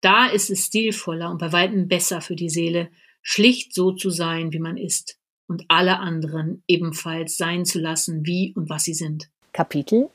da 0.00 0.26
ist 0.26 0.50
es 0.50 0.66
stilvoller 0.66 1.30
und 1.30 1.38
bei 1.38 1.52
weitem 1.52 1.86
besser 1.86 2.20
für 2.20 2.34
die 2.34 2.48
Seele, 2.48 2.90
schlicht 3.22 3.72
so 3.76 3.92
zu 3.92 4.10
sein, 4.10 4.52
wie 4.52 4.58
man 4.58 4.76
ist, 4.76 5.20
und 5.46 5.64
alle 5.68 6.00
anderen 6.00 6.64
ebenfalls 6.66 7.36
sein 7.36 7.64
zu 7.64 7.78
lassen, 7.78 8.26
wie 8.26 8.54
und 8.56 8.68
was 8.70 8.82
sie 8.82 8.94
sind. 8.94 9.30
Kapitel 9.52 10.10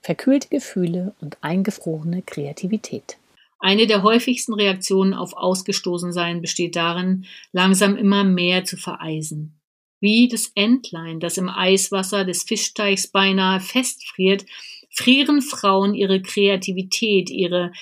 Verkühlte 0.00 0.46
Gefühle 0.48 1.12
und 1.20 1.38
eingefrorene 1.40 2.22
Kreativität. 2.22 3.18
Eine 3.58 3.88
der 3.88 4.04
häufigsten 4.04 4.54
Reaktionen 4.54 5.12
auf 5.12 5.32
Ausgestoßensein 5.32 6.40
besteht 6.40 6.76
darin, 6.76 7.26
langsam 7.50 7.96
immer 7.96 8.22
mehr 8.22 8.64
zu 8.64 8.76
vereisen. 8.76 9.58
Wie 10.04 10.28
das 10.28 10.52
Entlein, 10.54 11.18
das 11.18 11.38
im 11.38 11.48
Eiswasser 11.48 12.26
des 12.26 12.42
Fischteichs 12.42 13.06
beinahe 13.06 13.58
festfriert, 13.58 14.44
frieren 14.90 15.40
Frauen 15.40 15.94
ihre 15.94 16.20
Kreativität, 16.20 17.30
ihre 17.30 17.72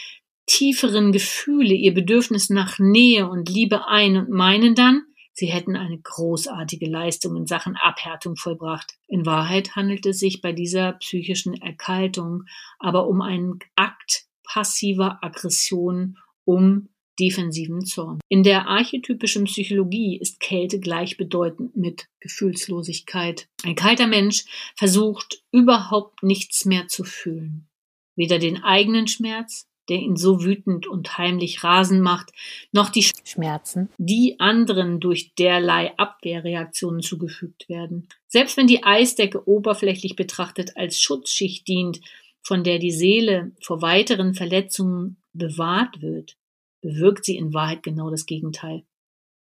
tieferen 0.47 1.11
Gefühle, 1.11 1.75
ihr 1.75 1.93
Bedürfnis 1.93 2.49
nach 2.49 2.79
Nähe 2.79 3.29
und 3.29 3.49
Liebe 3.49 3.88
ein 3.88 4.17
und 4.17 4.31
meinen 4.31 4.76
dann, 4.76 5.02
sie 5.33 5.47
hätten 5.47 5.75
eine 5.75 5.99
großartige 5.99 6.88
Leistung 6.88 7.35
in 7.35 7.49
Sachen 7.49 7.75
Abhärtung 7.75 8.37
vollbracht. 8.37 8.95
In 9.09 9.26
Wahrheit 9.26 9.75
handelt 9.75 10.07
es 10.07 10.21
sich 10.21 10.41
bei 10.41 10.52
dieser 10.52 10.93
psychischen 10.93 11.61
Erkaltung 11.61 12.45
aber 12.79 13.09
um 13.09 13.21
einen 13.21 13.59
Akt 13.75 14.26
passiver 14.45 15.19
Aggression 15.23 16.19
um 16.45 16.88
defensiven 17.19 17.85
Zorn. 17.85 18.21
In 18.28 18.42
der 18.42 18.69
archetypischen 18.69 19.45
Psychologie 19.45 20.19
ist 20.19 20.40
Kälte 20.40 20.81
gleichbedeutend 20.81 21.76
mit 21.76 22.07
Gefühlslosigkeit. 22.21 23.49
Ein 23.64 23.75
kalter 23.75 24.07
Mensch 24.07 24.45
versucht 24.76 25.42
überhaupt 25.52 26.23
nichts 26.23 26.64
mehr 26.64 26.88
zu 26.88 27.04
fühlen. 27.04 27.69
Weder 28.16 28.38
den 28.38 28.62
eigenen 28.62 29.07
Schmerz, 29.07 29.66
der 29.88 29.99
ihn 29.99 30.16
so 30.16 30.45
wütend 30.45 30.87
und 30.87 31.19
heimlich 31.19 31.64
rasend 31.64 32.02
macht, 32.02 32.33
noch 32.73 32.88
die 32.88 33.11
Schmerzen, 33.25 33.88
die 33.99 34.38
anderen 34.38 35.00
durch 35.00 35.35
derlei 35.35 35.97
Abwehrreaktionen 35.99 37.02
zugefügt 37.02 37.69
werden. 37.69 38.09
Selbst 38.28 38.57
wenn 38.57 38.66
die 38.66 38.85
Eisdecke 38.85 39.47
oberflächlich 39.49 40.16
betrachtet 40.16 40.76
als 40.76 41.00
Schutzschicht 41.00 41.66
dient, 41.66 42.00
von 42.42 42.64
der 42.64 42.78
die 42.78 42.90
Seele 42.90 43.52
vor 43.61 43.83
weiteren 43.83 44.35
Verletzungen 44.35 45.16
bewahrt 45.33 46.00
wird, 46.02 46.37
bewirkt 46.82 47.24
sie 47.24 47.36
in 47.36 47.54
Wahrheit 47.54 47.82
genau 47.82 48.10
das 48.10 48.26
Gegenteil. 48.26 48.84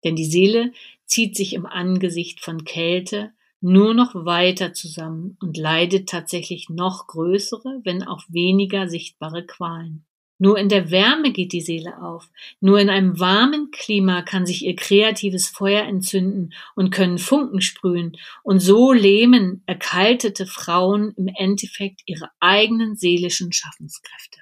Denn 0.04 0.14
die 0.14 0.24
Seele 0.24 0.72
zieht 1.06 1.36
sich 1.36 1.54
im 1.54 1.66
Angesicht 1.66 2.40
von 2.40 2.64
Kälte 2.64 3.32
nur 3.60 3.92
noch 3.92 4.14
weiter 4.14 4.72
zusammen 4.72 5.36
und 5.40 5.56
leidet 5.56 6.08
tatsächlich 6.08 6.70
noch 6.70 7.08
größere, 7.08 7.80
wenn 7.84 8.02
auch 8.02 8.22
weniger 8.28 8.88
sichtbare 8.88 9.44
Qualen. 9.44 10.06
Nur 10.38 10.56
in 10.56 10.70
der 10.70 10.90
Wärme 10.90 11.32
geht 11.32 11.52
die 11.52 11.60
Seele 11.60 12.00
auf. 12.00 12.30
Nur 12.60 12.80
in 12.80 12.88
einem 12.88 13.20
warmen 13.20 13.70
Klima 13.72 14.22
kann 14.22 14.46
sich 14.46 14.64
ihr 14.64 14.74
kreatives 14.74 15.48
Feuer 15.48 15.84
entzünden 15.84 16.54
und 16.74 16.90
können 16.90 17.18
Funken 17.18 17.60
sprühen. 17.60 18.16
Und 18.42 18.60
so 18.60 18.94
lähmen 18.94 19.62
erkaltete 19.66 20.46
Frauen 20.46 21.12
im 21.18 21.28
Endeffekt 21.28 22.00
ihre 22.06 22.30
eigenen 22.40 22.96
seelischen 22.96 23.52
Schaffenskräfte. 23.52 24.40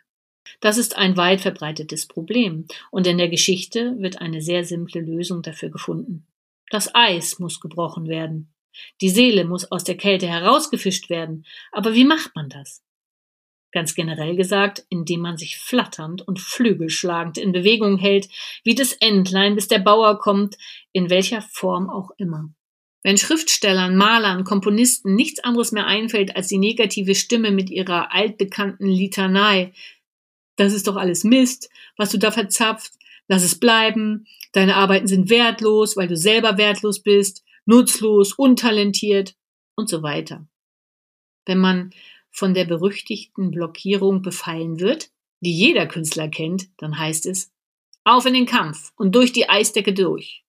Das 0.60 0.76
ist 0.76 0.96
ein 0.96 1.16
weit 1.16 1.40
verbreitetes 1.40 2.06
Problem. 2.06 2.66
Und 2.90 3.06
in 3.06 3.18
der 3.18 3.28
Geschichte 3.28 3.96
wird 3.98 4.20
eine 4.20 4.40
sehr 4.40 4.64
simple 4.64 5.00
Lösung 5.00 5.42
dafür 5.42 5.70
gefunden. 5.70 6.26
Das 6.70 6.94
Eis 6.94 7.38
muss 7.38 7.60
gebrochen 7.60 8.08
werden. 8.08 8.52
Die 9.00 9.08
Seele 9.08 9.44
muss 9.44 9.70
aus 9.70 9.84
der 9.84 9.96
Kälte 9.96 10.26
herausgefischt 10.26 11.10
werden. 11.10 11.46
Aber 11.72 11.94
wie 11.94 12.04
macht 12.04 12.34
man 12.34 12.48
das? 12.48 12.82
Ganz 13.70 13.94
generell 13.94 14.34
gesagt, 14.34 14.86
indem 14.88 15.20
man 15.20 15.36
sich 15.36 15.58
flatternd 15.58 16.26
und 16.26 16.40
flügelschlagend 16.40 17.36
in 17.36 17.52
Bewegung 17.52 17.98
hält, 17.98 18.28
wie 18.64 18.74
das 18.74 18.92
Entlein, 18.94 19.54
bis 19.54 19.68
der 19.68 19.78
Bauer 19.78 20.18
kommt, 20.18 20.56
in 20.92 21.10
welcher 21.10 21.42
Form 21.42 21.90
auch 21.90 22.10
immer. 22.16 22.48
Wenn 23.02 23.18
Schriftstellern, 23.18 23.96
Malern, 23.96 24.44
Komponisten 24.44 25.14
nichts 25.14 25.40
anderes 25.40 25.70
mehr 25.70 25.86
einfällt 25.86 26.34
als 26.34 26.48
die 26.48 26.58
negative 26.58 27.14
Stimme 27.14 27.50
mit 27.50 27.70
ihrer 27.70 28.12
altbekannten 28.12 28.88
Litanei, 28.88 29.72
das 30.58 30.72
ist 30.72 30.88
doch 30.88 30.96
alles 30.96 31.24
Mist, 31.24 31.70
was 31.96 32.10
du 32.10 32.18
da 32.18 32.30
verzapft, 32.30 32.92
lass 33.28 33.44
es 33.44 33.58
bleiben, 33.58 34.26
deine 34.52 34.76
Arbeiten 34.76 35.06
sind 35.06 35.30
wertlos, 35.30 35.96
weil 35.96 36.08
du 36.08 36.16
selber 36.16 36.58
wertlos 36.58 37.02
bist, 37.02 37.44
nutzlos, 37.64 38.32
untalentiert 38.32 39.36
und 39.76 39.88
so 39.88 40.02
weiter. 40.02 40.46
Wenn 41.46 41.58
man 41.58 41.90
von 42.30 42.54
der 42.54 42.64
berüchtigten 42.64 43.50
Blockierung 43.50 44.20
befallen 44.22 44.80
wird, 44.80 45.10
die 45.40 45.56
jeder 45.56 45.86
Künstler 45.86 46.28
kennt, 46.28 46.68
dann 46.78 46.98
heißt 46.98 47.26
es 47.26 47.52
auf 48.04 48.26
in 48.26 48.34
den 48.34 48.46
Kampf 48.46 48.92
und 48.96 49.14
durch 49.14 49.32
die 49.32 49.48
Eisdecke 49.48 49.92
durch. 49.92 50.44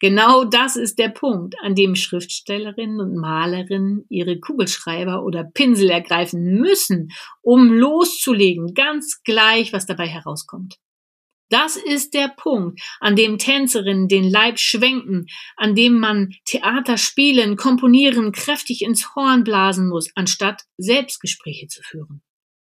Genau 0.00 0.44
das 0.44 0.76
ist 0.76 0.98
der 0.98 1.08
Punkt, 1.08 1.54
an 1.62 1.74
dem 1.74 1.94
Schriftstellerinnen 1.94 3.00
und 3.00 3.16
Malerinnen 3.16 4.04
ihre 4.08 4.38
Kugelschreiber 4.38 5.22
oder 5.24 5.44
Pinsel 5.44 5.90
ergreifen 5.90 6.60
müssen, 6.60 7.12
um 7.40 7.72
loszulegen, 7.72 8.74
ganz 8.74 9.22
gleich, 9.22 9.72
was 9.72 9.86
dabei 9.86 10.06
herauskommt. 10.06 10.78
Das 11.52 11.76
ist 11.76 12.14
der 12.14 12.28
Punkt, 12.28 12.80
an 12.98 13.14
dem 13.14 13.36
Tänzerinnen 13.36 14.08
den 14.08 14.24
Leib 14.24 14.58
schwenken, 14.58 15.26
an 15.56 15.74
dem 15.74 16.00
man 16.00 16.34
Theater 16.46 16.96
spielen, 16.96 17.56
komponieren, 17.56 18.32
kräftig 18.32 18.80
ins 18.80 19.14
Horn 19.14 19.44
blasen 19.44 19.90
muss, 19.90 20.10
anstatt 20.14 20.62
Selbstgespräche 20.78 21.66
zu 21.66 21.82
führen. 21.82 22.22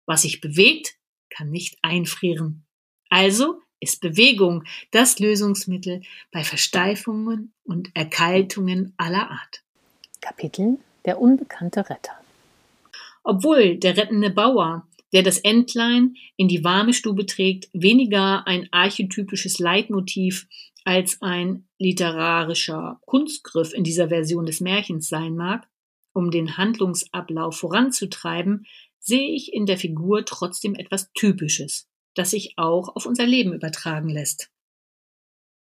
Was 0.05 0.21
sich 0.21 0.39
bewegt, 0.39 0.95
kann 1.29 1.49
nicht 1.49 1.77
einfrieren. 1.81 2.65
Also 3.09 3.59
ist 3.79 4.01
Bewegung 4.01 4.63
das 4.91 5.19
Lösungsmittel 5.19 6.01
bei 6.31 6.43
Versteifungen 6.43 7.53
und 7.63 7.89
Erkaltungen 7.93 8.93
aller 8.97 9.29
Art. 9.31 9.63
Kapitel 10.21 10.79
Der 11.05 11.19
unbekannte 11.19 11.89
Retter. 11.89 12.13
Obwohl 13.23 13.77
der 13.77 13.97
rettende 13.97 14.29
Bauer 14.29 14.85
der 15.13 15.23
das 15.23 15.39
Entlein 15.39 16.15
in 16.37 16.47
die 16.47 16.63
warme 16.63 16.93
Stube 16.93 17.25
trägt, 17.25 17.69
weniger 17.73 18.45
ein 18.47 18.67
archetypisches 18.71 19.59
Leitmotiv 19.59 20.47
als 20.85 21.21
ein 21.21 21.67
literarischer 21.77 22.99
Kunstgriff 23.05 23.73
in 23.73 23.83
dieser 23.83 24.09
Version 24.09 24.45
des 24.45 24.61
Märchens 24.61 25.09
sein 25.09 25.35
mag, 25.35 25.67
um 26.13 26.31
den 26.31 26.57
Handlungsablauf 26.57 27.57
voranzutreiben, 27.57 28.65
sehe 28.99 29.31
ich 29.31 29.53
in 29.53 29.65
der 29.65 29.77
Figur 29.77 30.25
trotzdem 30.25 30.75
etwas 30.75 31.11
Typisches, 31.13 31.88
das 32.19 32.31
sich 32.31 32.53
auch 32.57 32.95
auf 32.95 33.05
unser 33.05 33.25
Leben 33.25 33.53
übertragen 33.53 34.09
lässt. 34.09 34.51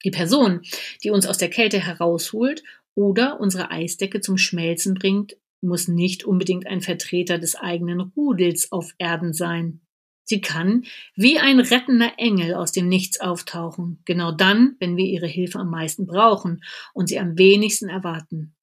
Die 0.05 0.11
Person, 0.11 0.63
die 1.05 1.11
uns 1.11 1.27
aus 1.27 1.37
der 1.37 1.51
Kälte 1.51 1.79
herausholt 1.79 2.65
oder 2.95 3.39
unsere 3.39 3.71
Eisdecke 3.71 4.21
zum 4.21 4.39
Schmelzen 4.39 4.95
bringt, 4.95 5.37
muss 5.61 5.89
nicht 5.89 6.25
unbedingt 6.25 6.67
ein 6.67 6.81
Vertreter 6.81 7.39
des 7.39 7.55
eigenen 7.55 8.01
Rudels 8.01 8.73
auf 8.73 8.95
Erden 8.99 9.35
sein. 9.35 9.81
Sie 10.25 10.41
kann 10.41 10.85
wie 11.15 11.39
ein 11.39 11.61
rettender 11.61 12.13
Engel 12.17 12.55
aus 12.55 12.73
dem 12.73 12.89
Nichts 12.89 13.21
auftauchen, 13.21 14.01
genau 14.05 14.33
dann, 14.33 14.77
wenn 14.79 14.97
wir 14.97 15.07
ihre 15.07 15.27
Hilfe 15.27 15.59
am 15.59 15.71
meisten 15.71 16.07
brauchen 16.07 16.63
und 16.95 17.09
sie 17.09 17.19
am 17.19 17.37
wenigsten 17.37 17.89
erwarten. 17.89 18.55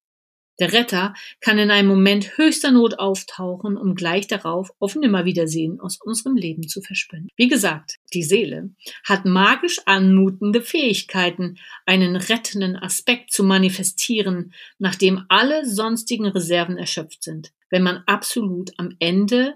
Der 0.58 0.72
Retter 0.72 1.12
kann 1.40 1.58
in 1.58 1.70
einem 1.70 1.88
Moment 1.88 2.38
höchster 2.38 2.70
Not 2.70 2.98
auftauchen, 2.98 3.76
um 3.76 3.94
gleich 3.94 4.26
darauf 4.26 4.70
auf 4.78 4.96
Nimmerwiedersehen 4.96 5.80
aus 5.80 5.98
unserem 6.00 6.36
Leben 6.36 6.66
zu 6.66 6.80
verschwinden. 6.80 7.28
Wie 7.36 7.48
gesagt, 7.48 7.96
die 8.14 8.22
Seele 8.22 8.70
hat 9.04 9.26
magisch 9.26 9.80
anmutende 9.84 10.62
Fähigkeiten, 10.62 11.58
einen 11.84 12.16
rettenden 12.16 12.76
Aspekt 12.76 13.32
zu 13.32 13.44
manifestieren, 13.44 14.54
nachdem 14.78 15.24
alle 15.28 15.66
sonstigen 15.66 16.26
Reserven 16.26 16.78
erschöpft 16.78 17.22
sind, 17.22 17.52
wenn 17.70 17.82
man 17.82 18.02
absolut 18.06 18.70
am 18.78 18.96
Ende 18.98 19.54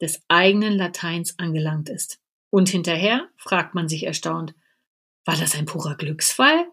des 0.00 0.22
eigenen 0.28 0.72
Lateins 0.72 1.38
angelangt 1.38 1.88
ist. 1.88 2.18
Und 2.50 2.68
hinterher 2.68 3.28
fragt 3.36 3.74
man 3.74 3.88
sich 3.88 4.04
erstaunt, 4.04 4.54
war 5.24 5.36
das 5.36 5.54
ein 5.54 5.66
purer 5.66 5.94
Glücksfall? 5.96 6.66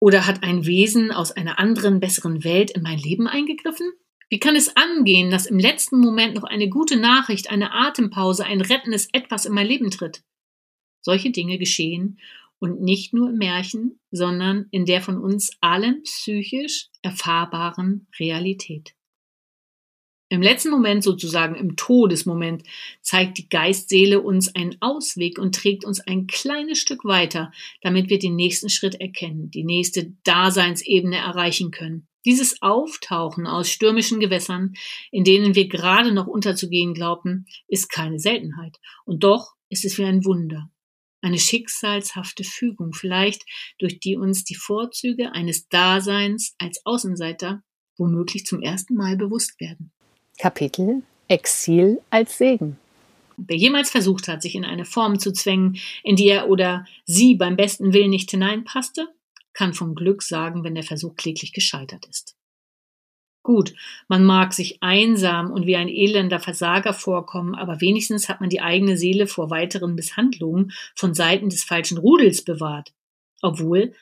Oder 0.00 0.26
hat 0.26 0.42
ein 0.42 0.64
Wesen 0.64 1.12
aus 1.12 1.30
einer 1.30 1.58
anderen, 1.58 2.00
besseren 2.00 2.42
Welt 2.42 2.70
in 2.70 2.82
mein 2.82 2.98
Leben 2.98 3.28
eingegriffen? 3.28 3.92
Wie 4.30 4.38
kann 4.38 4.56
es 4.56 4.74
angehen, 4.76 5.30
dass 5.30 5.46
im 5.46 5.58
letzten 5.58 6.00
Moment 6.00 6.34
noch 6.34 6.44
eine 6.44 6.68
gute 6.68 6.96
Nachricht, 6.96 7.50
eine 7.50 7.72
Atempause, 7.72 8.44
ein 8.44 8.62
rettendes 8.62 9.08
Etwas 9.12 9.44
in 9.44 9.52
mein 9.52 9.66
Leben 9.66 9.90
tritt? 9.90 10.22
Solche 11.02 11.30
Dinge 11.30 11.58
geschehen 11.58 12.18
und 12.58 12.80
nicht 12.80 13.12
nur 13.12 13.30
im 13.30 13.36
Märchen, 13.36 14.00
sondern 14.10 14.66
in 14.70 14.86
der 14.86 15.02
von 15.02 15.18
uns 15.18 15.50
allen 15.60 16.02
psychisch 16.04 16.88
erfahrbaren 17.02 18.06
Realität. 18.18 18.94
Im 20.32 20.42
letzten 20.42 20.70
Moment, 20.70 21.02
sozusagen 21.02 21.56
im 21.56 21.74
Todesmoment, 21.74 22.62
zeigt 23.02 23.36
die 23.38 23.48
Geistseele 23.48 24.20
uns 24.20 24.54
einen 24.54 24.76
Ausweg 24.80 25.40
und 25.40 25.56
trägt 25.56 25.84
uns 25.84 25.98
ein 25.98 26.28
kleines 26.28 26.78
Stück 26.78 27.04
weiter, 27.04 27.50
damit 27.82 28.10
wir 28.10 28.20
den 28.20 28.36
nächsten 28.36 28.70
Schritt 28.70 28.94
erkennen, 28.94 29.50
die 29.50 29.64
nächste 29.64 30.12
Daseinsebene 30.22 31.16
erreichen 31.16 31.72
können. 31.72 32.06
Dieses 32.24 32.62
Auftauchen 32.62 33.48
aus 33.48 33.70
stürmischen 33.70 34.20
Gewässern, 34.20 34.74
in 35.10 35.24
denen 35.24 35.56
wir 35.56 35.66
gerade 35.66 36.12
noch 36.12 36.28
unterzugehen 36.28 36.94
glaubten, 36.94 37.46
ist 37.66 37.90
keine 37.90 38.20
Seltenheit. 38.20 38.78
Und 39.04 39.24
doch 39.24 39.54
ist 39.68 39.84
es 39.84 39.98
wie 39.98 40.04
ein 40.04 40.24
Wunder. 40.24 40.70
Eine 41.22 41.38
schicksalshafte 41.38 42.44
Fügung, 42.44 42.92
vielleicht 42.92 43.42
durch 43.80 43.98
die 43.98 44.16
uns 44.16 44.44
die 44.44 44.54
Vorzüge 44.54 45.32
eines 45.32 45.68
Daseins 45.68 46.54
als 46.58 46.86
Außenseiter 46.86 47.64
womöglich 47.96 48.46
zum 48.46 48.62
ersten 48.62 48.94
Mal 48.94 49.16
bewusst 49.16 49.60
werden. 49.60 49.92
Kapitel 50.40 51.02
Exil 51.28 52.00
als 52.08 52.38
Segen. 52.38 52.78
Wer 53.36 53.58
jemals 53.58 53.90
versucht 53.90 54.26
hat, 54.26 54.40
sich 54.40 54.54
in 54.54 54.64
eine 54.64 54.86
Form 54.86 55.18
zu 55.18 55.34
zwängen, 55.34 55.76
in 56.02 56.16
die 56.16 56.28
er 56.28 56.48
oder 56.48 56.86
sie 57.04 57.34
beim 57.34 57.56
besten 57.56 57.92
Willen 57.92 58.08
nicht 58.08 58.30
hineinpasste, 58.30 59.08
kann 59.52 59.74
vom 59.74 59.94
Glück 59.94 60.22
sagen, 60.22 60.64
wenn 60.64 60.74
der 60.74 60.82
Versuch 60.82 61.14
kläglich 61.14 61.52
gescheitert 61.52 62.06
ist. 62.06 62.36
Gut, 63.42 63.74
man 64.08 64.24
mag 64.24 64.54
sich 64.54 64.82
einsam 64.82 65.50
und 65.50 65.66
wie 65.66 65.76
ein 65.76 65.90
elender 65.90 66.40
Versager 66.40 66.94
vorkommen, 66.94 67.54
aber 67.54 67.82
wenigstens 67.82 68.30
hat 68.30 68.40
man 68.40 68.48
die 68.48 68.62
eigene 68.62 68.96
Seele 68.96 69.26
vor 69.26 69.50
weiteren 69.50 69.94
Misshandlungen 69.94 70.72
von 70.94 71.12
Seiten 71.12 71.50
des 71.50 71.64
falschen 71.64 71.98
Rudels 71.98 72.44
bewahrt, 72.44 72.94
obwohl 73.42 73.92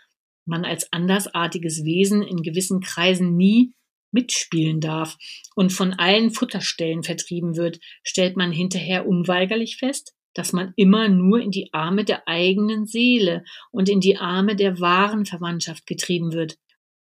man 0.45 0.65
als 0.65 0.93
andersartiges 0.93 1.85
Wesen 1.85 2.23
in 2.23 2.45
gewissen 2.45 2.79
Kreisen 2.81 3.37
nie 3.37 3.73
mitspielen 4.13 4.81
darf 4.81 5.17
und 5.55 5.73
von 5.73 5.95
allen 5.95 6.31
Futterstellen 6.31 7.03
vertrieben 7.03 7.57
wird, 7.57 7.79
stellt 8.03 8.37
man 8.37 8.53
hinterher 8.53 9.07
unweigerlich 9.07 9.77
fest, 9.77 10.15
dass 10.35 10.53
man 10.53 10.73
immer 10.77 11.09
nur 11.09 11.41
in 11.41 11.51
die 11.51 11.73
Arme 11.73 12.05
der 12.05 12.29
eigenen 12.29 12.87
Seele 12.87 13.45
und 13.71 13.89
in 13.89 14.01
die 14.01 14.19
Arme 14.19 14.57
der 14.57 14.81
wahren 14.81 15.27
Verwandtschaft 15.27 15.87
getrieben 15.87 16.33
wird. 16.33 16.57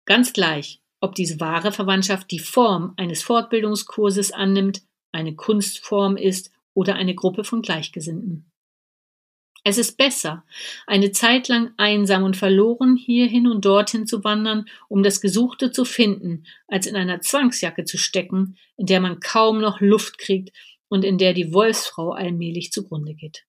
Ganz 0.06 0.32
gleich, 0.32 0.80
ob 1.00 1.14
diese 1.14 1.38
wahre 1.38 1.70
Verwandtschaft 1.70 2.30
die 2.30 2.38
Form 2.38 2.94
eines 2.96 3.22
Fortbildungskurses 3.22 4.32
annimmt, 4.32 4.82
eine 5.12 5.34
Kunstform 5.36 6.16
ist 6.16 6.50
oder 6.74 6.96
eine 6.96 7.14
Gruppe 7.14 7.44
von 7.44 7.62
Gleichgesinnten. 7.62 8.50
Es 9.64 9.76
ist 9.76 9.96
besser, 9.96 10.44
eine 10.86 11.12
Zeit 11.12 11.48
lang 11.48 11.72
einsam 11.76 12.22
und 12.22 12.36
verloren 12.36 12.96
hierhin 12.96 13.46
und 13.46 13.64
dorthin 13.64 14.06
zu 14.06 14.24
wandern, 14.24 14.66
um 14.88 15.02
das 15.02 15.20
Gesuchte 15.20 15.70
zu 15.70 15.84
finden, 15.84 16.44
als 16.68 16.86
in 16.86 16.96
einer 16.96 17.20
Zwangsjacke 17.20 17.84
zu 17.84 17.98
stecken, 17.98 18.56
in 18.76 18.86
der 18.86 19.00
man 19.00 19.20
kaum 19.20 19.60
noch 19.60 19.80
Luft 19.80 20.18
kriegt 20.18 20.56
und 20.88 21.04
in 21.04 21.18
der 21.18 21.34
die 21.34 21.52
Wolfsfrau 21.52 22.12
allmählich 22.12 22.72
zugrunde 22.72 23.14
geht. 23.14 23.44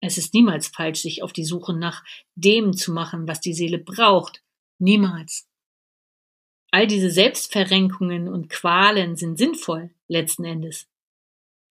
Es 0.00 0.16
ist 0.16 0.32
niemals 0.32 0.68
falsch, 0.68 1.00
sich 1.00 1.22
auf 1.22 1.32
die 1.32 1.44
Suche 1.44 1.74
nach 1.74 2.02
dem 2.34 2.72
zu 2.72 2.92
machen, 2.92 3.28
was 3.28 3.40
die 3.40 3.52
Seele 3.52 3.78
braucht. 3.78 4.42
Niemals. 4.78 5.46
All 6.70 6.86
diese 6.86 7.10
Selbstverrenkungen 7.10 8.28
und 8.28 8.48
Qualen 8.48 9.16
sind 9.16 9.36
sinnvoll, 9.36 9.90
letzten 10.08 10.44
Endes. 10.44 10.88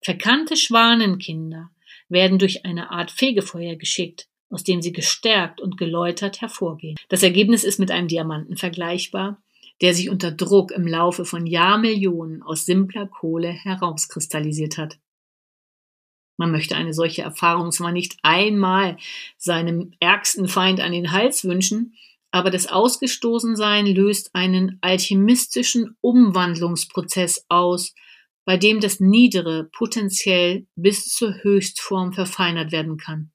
Verkannte 0.02 0.56
Schwanenkinder, 0.56 1.70
werden 2.08 2.38
durch 2.38 2.64
eine 2.64 2.90
Art 2.90 3.10
Fegefeuer 3.10 3.76
geschickt, 3.76 4.28
aus 4.50 4.64
dem 4.64 4.82
sie 4.82 4.92
gestärkt 4.92 5.60
und 5.60 5.76
geläutert 5.76 6.40
hervorgehen. 6.40 6.96
Das 7.08 7.22
Ergebnis 7.22 7.64
ist 7.64 7.78
mit 7.78 7.90
einem 7.90 8.08
Diamanten 8.08 8.56
vergleichbar, 8.56 9.42
der 9.80 9.94
sich 9.94 10.10
unter 10.10 10.30
Druck 10.30 10.70
im 10.70 10.86
Laufe 10.86 11.24
von 11.24 11.46
Jahrmillionen 11.46 12.42
aus 12.42 12.64
simpler 12.64 13.06
Kohle 13.06 13.48
herauskristallisiert 13.48 14.78
hat. 14.78 14.98
Man 16.36 16.50
möchte 16.50 16.76
eine 16.76 16.92
solche 16.92 17.22
Erfahrung 17.22 17.70
zwar 17.70 17.92
nicht 17.92 18.16
einmal 18.22 18.96
seinem 19.36 19.92
ärgsten 20.00 20.48
Feind 20.48 20.80
an 20.80 20.92
den 20.92 21.12
Hals 21.12 21.44
wünschen, 21.44 21.94
aber 22.32 22.50
das 22.50 22.66
Ausgestoßensein 22.66 23.86
löst 23.86 24.34
einen 24.34 24.78
alchemistischen 24.80 25.96
Umwandlungsprozess 26.00 27.46
aus, 27.48 27.94
bei 28.44 28.56
dem 28.56 28.80
das 28.80 29.00
Niedere 29.00 29.68
potenziell 29.72 30.66
bis 30.76 31.06
zur 31.06 31.42
Höchstform 31.42 32.12
verfeinert 32.12 32.72
werden 32.72 32.96
kann. 32.96 33.32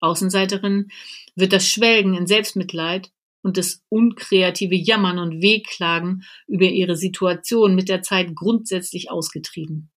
Außenseiterin 0.00 0.88
wird 1.34 1.52
das 1.52 1.68
Schwelgen 1.68 2.14
in 2.14 2.26
Selbstmitleid 2.26 3.10
und 3.42 3.56
das 3.56 3.82
unkreative 3.88 4.74
Jammern 4.74 5.18
und 5.18 5.40
Wehklagen 5.40 6.24
über 6.46 6.66
ihre 6.66 6.96
Situation 6.96 7.74
mit 7.74 7.88
der 7.88 8.02
Zeit 8.02 8.34
grundsätzlich 8.34 9.10
ausgetrieben. 9.10 9.90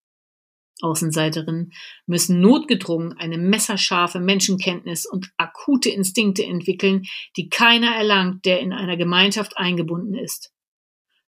Außenseiterinnen 0.81 1.73
müssen 2.05 2.39
notgedrungen 2.39 3.13
eine 3.13 3.37
messerscharfe 3.37 4.19
Menschenkenntnis 4.19 5.05
und 5.05 5.31
akute 5.37 5.89
Instinkte 5.89 6.45
entwickeln, 6.45 7.03
die 7.35 7.49
keiner 7.49 7.95
erlangt, 7.95 8.45
der 8.45 8.61
in 8.61 8.71
einer 8.71 8.95
Gemeinschaft 8.95 9.57
eingebunden 9.57 10.15
ist. 10.15 10.53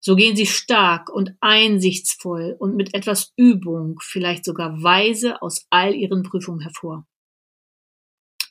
So 0.00 0.16
gehen 0.16 0.34
sie 0.34 0.46
stark 0.46 1.10
und 1.10 1.34
einsichtsvoll 1.40 2.56
und 2.58 2.74
mit 2.74 2.94
etwas 2.94 3.32
Übung, 3.36 4.00
vielleicht 4.02 4.44
sogar 4.44 4.82
weise 4.82 5.42
aus 5.42 5.66
all 5.68 5.94
ihren 5.94 6.22
Prüfungen 6.22 6.60
hervor. 6.60 7.06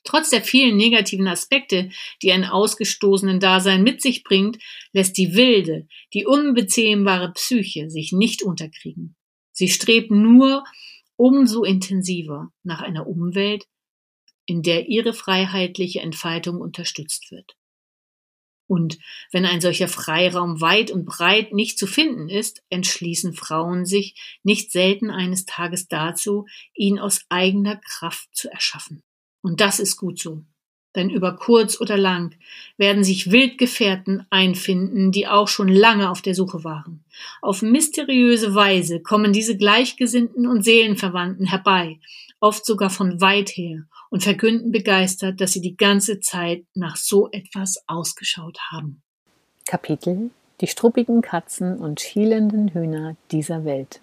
Trotz 0.03 0.29
der 0.29 0.41
vielen 0.41 0.77
negativen 0.77 1.27
Aspekte, 1.27 1.89
die 2.21 2.31
ein 2.31 2.45
ausgestoßenen 2.45 3.39
Dasein 3.39 3.83
mit 3.83 4.01
sich 4.01 4.23
bringt, 4.23 4.57
lässt 4.93 5.17
die 5.17 5.35
wilde, 5.35 5.88
die 6.13 6.25
unbezähmbare 6.25 7.31
Psyche 7.33 7.89
sich 7.89 8.12
nicht 8.12 8.41
unterkriegen. 8.41 9.15
Sie 9.51 9.67
strebt 9.67 10.09
nur 10.09 10.63
umso 11.15 11.63
intensiver 11.63 12.51
nach 12.63 12.81
einer 12.81 13.07
Umwelt, 13.07 13.65
in 14.45 14.63
der 14.63 14.88
ihre 14.88 15.13
freiheitliche 15.13 15.99
Entfaltung 15.99 16.62
unterstützt 16.62 17.29
wird. 17.29 17.58
Und 18.69 18.99
wenn 19.32 19.45
ein 19.47 19.62
solcher 19.62 19.88
Freiraum 19.88 20.62
weit 20.62 20.91
und 20.91 21.08
breit 21.08 21.53
nicht 21.53 21.79
zu 21.79 21.88
finden 21.88 22.29
ist, 22.29 22.62
entschließen 22.69 23.34
Frauen 23.34 23.88
sich 23.88 24.13
nicht 24.43 24.71
selten 24.71 25.10
eines 25.10 25.47
Tages 25.47 25.88
dazu, 25.88 26.45
ihn 26.75 26.99
aus 26.99 27.25
eigener 27.29 27.77
Kraft 27.77 28.29
zu 28.32 28.47
erschaffen. 28.47 29.01
Und 29.41 29.60
das 29.60 29.79
ist 29.79 29.97
gut 29.97 30.19
so. 30.19 30.43
Denn 30.95 31.10
über 31.10 31.36
kurz 31.36 31.82
oder 31.82 31.97
lang 31.97 32.36
werden 32.77 33.03
sich 33.03 33.32
Wildgefährten 33.32 34.27
einfinden, 34.29 35.12
die 35.12 35.27
auch 35.27 35.47
schon 35.47 35.67
lange 35.67 36.12
auf 36.12 36.21
der 36.21 36.36
Suche 36.36 36.63
waren. 36.63 37.03
Auf 37.41 37.63
mysteriöse 37.63 38.53
Weise 38.53 38.99
kommen 38.99 39.34
diese 39.34 39.58
Gleichgesinnten 39.58 40.45
und 40.45 40.63
Seelenverwandten 40.63 41.47
herbei, 41.47 41.99
oft 42.39 42.65
sogar 42.65 42.89
von 42.89 43.21
weit 43.21 43.49
her, 43.49 43.84
und 44.10 44.23
verkünden 44.23 44.71
begeistert, 44.71 45.39
dass 45.39 45.54
sie 45.54 45.62
die 45.62 45.78
ganze 45.78 46.19
Zeit 46.19 46.65
nach 46.73 46.95
so 46.95 47.30
etwas 47.32 47.84
ausgeschaut 47.88 48.58
haben. 48.71 49.02
Kapitel 49.65 50.32
Die 50.62 50.67
struppigen 50.67 51.21
Katzen 51.21 51.78
und 51.78 52.02
schielenden 52.02 52.73
Hühner 52.73 53.15
dieser 53.32 53.65
Welt. 53.65 54.02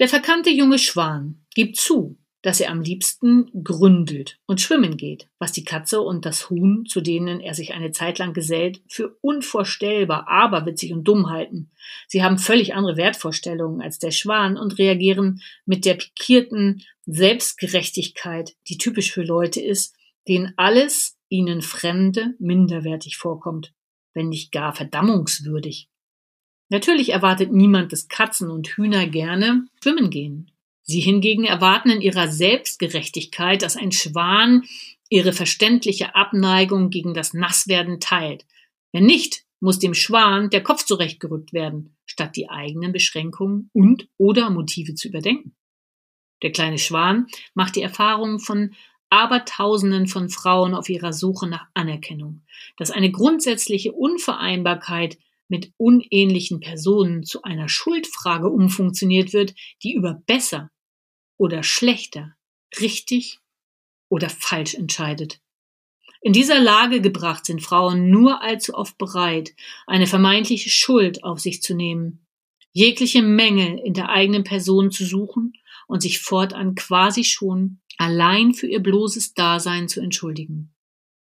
Der 0.00 0.08
verkannte 0.08 0.50
junge 0.50 0.78
Schwan 0.78 1.44
gibt 1.54 1.76
zu, 1.76 2.16
dass 2.42 2.60
er 2.60 2.70
am 2.70 2.82
liebsten 2.82 3.50
gründelt 3.64 4.38
und 4.46 4.60
schwimmen 4.60 4.96
geht, 4.96 5.28
was 5.38 5.50
die 5.50 5.64
Katze 5.64 6.00
und 6.00 6.24
das 6.24 6.50
Huhn, 6.50 6.86
zu 6.86 7.00
denen 7.00 7.40
er 7.40 7.54
sich 7.54 7.74
eine 7.74 7.90
Zeit 7.90 8.18
lang 8.18 8.32
gesellt, 8.32 8.80
für 8.88 9.16
unvorstellbar, 9.20 10.28
aberwitzig 10.28 10.92
und 10.92 11.04
dumm 11.04 11.30
halten. 11.30 11.70
Sie 12.06 12.22
haben 12.22 12.38
völlig 12.38 12.74
andere 12.74 12.96
Wertvorstellungen 12.96 13.82
als 13.82 13.98
der 13.98 14.12
Schwan 14.12 14.56
und 14.56 14.78
reagieren 14.78 15.42
mit 15.66 15.84
der 15.84 15.94
pikierten 15.94 16.84
Selbstgerechtigkeit, 17.10 18.54
die 18.68 18.76
typisch 18.76 19.12
für 19.12 19.22
Leute 19.22 19.60
ist, 19.60 19.96
denen 20.28 20.52
alles 20.56 21.16
ihnen 21.30 21.62
Fremde 21.62 22.34
minderwertig 22.38 23.16
vorkommt, 23.16 23.72
wenn 24.12 24.28
nicht 24.28 24.52
gar 24.52 24.74
verdammungswürdig. 24.74 25.88
Natürlich 26.68 27.10
erwartet 27.10 27.50
niemand, 27.50 27.92
dass 27.92 28.08
Katzen 28.08 28.50
und 28.50 28.68
Hühner 28.68 29.06
gerne 29.06 29.66
schwimmen 29.82 30.10
gehen. 30.10 30.50
Sie 30.82 31.00
hingegen 31.00 31.44
erwarten 31.44 31.88
in 31.88 32.02
ihrer 32.02 32.28
Selbstgerechtigkeit, 32.28 33.62
dass 33.62 33.76
ein 33.76 33.92
Schwan 33.92 34.64
ihre 35.08 35.32
verständliche 35.32 36.14
Abneigung 36.14 36.90
gegen 36.90 37.14
das 37.14 37.32
Nasswerden 37.32 38.00
teilt. 38.00 38.44
Wenn 38.92 39.06
nicht, 39.06 39.44
muss 39.60 39.78
dem 39.78 39.94
Schwan 39.94 40.50
der 40.50 40.62
Kopf 40.62 40.84
zurechtgerückt 40.84 41.54
werden, 41.54 41.96
statt 42.04 42.36
die 42.36 42.50
eigenen 42.50 42.92
Beschränkungen 42.92 43.70
und 43.72 44.08
oder 44.18 44.50
Motive 44.50 44.94
zu 44.94 45.08
überdenken. 45.08 45.54
Der 46.42 46.52
kleine 46.52 46.78
Schwan 46.78 47.26
macht 47.54 47.76
die 47.76 47.82
Erfahrung 47.82 48.38
von 48.38 48.74
Abertausenden 49.10 50.06
von 50.06 50.28
Frauen 50.28 50.74
auf 50.74 50.88
ihrer 50.88 51.12
Suche 51.12 51.46
nach 51.46 51.66
Anerkennung, 51.74 52.42
dass 52.76 52.90
eine 52.90 53.10
grundsätzliche 53.10 53.92
Unvereinbarkeit 53.92 55.18
mit 55.48 55.72
unähnlichen 55.78 56.60
Personen 56.60 57.24
zu 57.24 57.42
einer 57.42 57.68
Schuldfrage 57.68 58.48
umfunktioniert 58.48 59.32
wird, 59.32 59.54
die 59.82 59.94
über 59.94 60.22
besser 60.26 60.70
oder 61.38 61.62
schlechter, 61.62 62.34
richtig 62.80 63.38
oder 64.10 64.28
falsch 64.28 64.74
entscheidet. 64.74 65.40
In 66.20 66.32
dieser 66.32 66.60
Lage 66.60 67.00
gebracht 67.00 67.46
sind 67.46 67.62
Frauen 67.62 68.10
nur 68.10 68.42
allzu 68.42 68.74
oft 68.74 68.98
bereit, 68.98 69.54
eine 69.86 70.06
vermeintliche 70.06 70.68
Schuld 70.68 71.24
auf 71.24 71.38
sich 71.38 71.62
zu 71.62 71.74
nehmen, 71.74 72.26
jegliche 72.72 73.22
Mängel 73.22 73.78
in 73.78 73.94
der 73.94 74.10
eigenen 74.10 74.44
Person 74.44 74.90
zu 74.90 75.04
suchen 75.04 75.54
und 75.88 76.00
sich 76.02 76.20
fortan 76.20 76.76
quasi 76.76 77.24
schon 77.24 77.80
allein 77.96 78.54
für 78.54 78.68
ihr 78.68 78.80
bloßes 78.80 79.34
Dasein 79.34 79.88
zu 79.88 80.00
entschuldigen. 80.00 80.72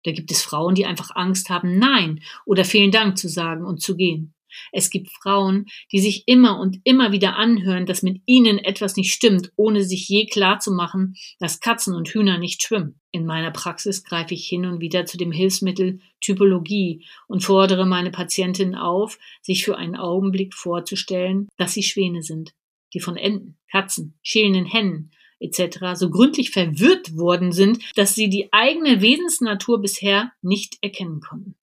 Da 0.02 0.12
gibt 0.12 0.32
es 0.32 0.42
Frauen, 0.42 0.74
die 0.74 0.86
einfach 0.86 1.14
Angst 1.14 1.50
haben, 1.50 1.78
Nein 1.78 2.20
oder 2.44 2.64
vielen 2.64 2.90
Dank 2.90 3.18
zu 3.18 3.28
sagen 3.28 3.64
und 3.64 3.80
zu 3.80 3.96
gehen. 3.96 4.34
Es 4.72 4.90
gibt 4.90 5.10
Frauen, 5.10 5.66
die 5.92 5.98
sich 5.98 6.24
immer 6.26 6.58
und 6.58 6.80
immer 6.84 7.12
wieder 7.12 7.36
anhören, 7.36 7.86
dass 7.86 8.02
mit 8.02 8.22
ihnen 8.26 8.58
etwas 8.58 8.96
nicht 8.96 9.12
stimmt, 9.12 9.52
ohne 9.56 9.82
sich 9.84 10.08
je 10.08 10.26
klar 10.26 10.60
zu 10.60 10.72
machen, 10.72 11.14
dass 11.38 11.60
Katzen 11.60 11.94
und 11.94 12.08
Hühner 12.08 12.38
nicht 12.38 12.62
schwimmen. 12.62 13.00
In 13.10 13.26
meiner 13.26 13.50
Praxis 13.50 14.04
greife 14.04 14.34
ich 14.34 14.46
hin 14.46 14.64
und 14.64 14.80
wieder 14.80 15.04
zu 15.06 15.18
dem 15.18 15.32
Hilfsmittel 15.32 16.00
Typologie 16.20 17.04
und 17.28 17.42
fordere 17.44 17.86
meine 17.86 18.10
Patientinnen 18.10 18.74
auf, 18.74 19.18
sich 19.42 19.64
für 19.64 19.76
einen 19.76 19.96
Augenblick 19.96 20.54
vorzustellen, 20.54 21.48
dass 21.56 21.74
sie 21.74 21.82
Schwäne 21.82 22.22
sind, 22.22 22.52
die 22.94 23.00
von 23.00 23.16
Enten, 23.16 23.58
Katzen, 23.70 24.18
schälenden 24.22 24.66
Hennen 24.66 25.10
etc. 25.38 25.78
so 25.94 26.10
gründlich 26.10 26.50
verwirrt 26.50 27.16
worden 27.16 27.52
sind, 27.52 27.82
dass 27.96 28.14
sie 28.14 28.30
die 28.30 28.52
eigene 28.52 29.02
Wesensnatur 29.02 29.80
bisher 29.80 30.32
nicht 30.42 30.78
erkennen 30.80 31.20
konnten. 31.20 31.56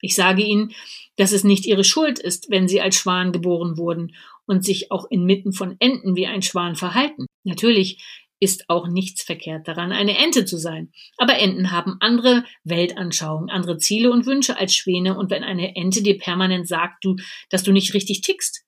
Ich 0.00 0.14
sage 0.14 0.42
ihnen, 0.42 0.72
dass 1.16 1.32
es 1.32 1.44
nicht 1.44 1.66
ihre 1.66 1.84
Schuld 1.84 2.18
ist, 2.18 2.50
wenn 2.50 2.68
sie 2.68 2.80
als 2.80 2.96
Schwan 2.96 3.32
geboren 3.32 3.78
wurden 3.78 4.14
und 4.46 4.64
sich 4.64 4.90
auch 4.90 5.06
inmitten 5.10 5.52
von 5.52 5.76
Enten 5.78 6.16
wie 6.16 6.26
ein 6.26 6.42
Schwan 6.42 6.76
verhalten. 6.76 7.26
Natürlich 7.42 8.02
ist 8.40 8.68
auch 8.68 8.88
nichts 8.88 9.22
verkehrt 9.22 9.66
daran, 9.66 9.92
eine 9.92 10.18
Ente 10.18 10.44
zu 10.44 10.58
sein. 10.58 10.92
Aber 11.16 11.38
Enten 11.38 11.70
haben 11.70 11.96
andere 12.00 12.44
Weltanschauungen, 12.64 13.48
andere 13.48 13.78
Ziele 13.78 14.10
und 14.10 14.26
Wünsche 14.26 14.58
als 14.58 14.74
Schwäne. 14.74 15.16
Und 15.16 15.30
wenn 15.30 15.44
eine 15.44 15.74
Ente 15.76 16.02
dir 16.02 16.18
permanent 16.18 16.68
sagt, 16.68 17.04
du, 17.04 17.16
dass 17.48 17.62
du 17.62 17.72
nicht 17.72 17.94
richtig 17.94 18.20
tickst, 18.20 18.63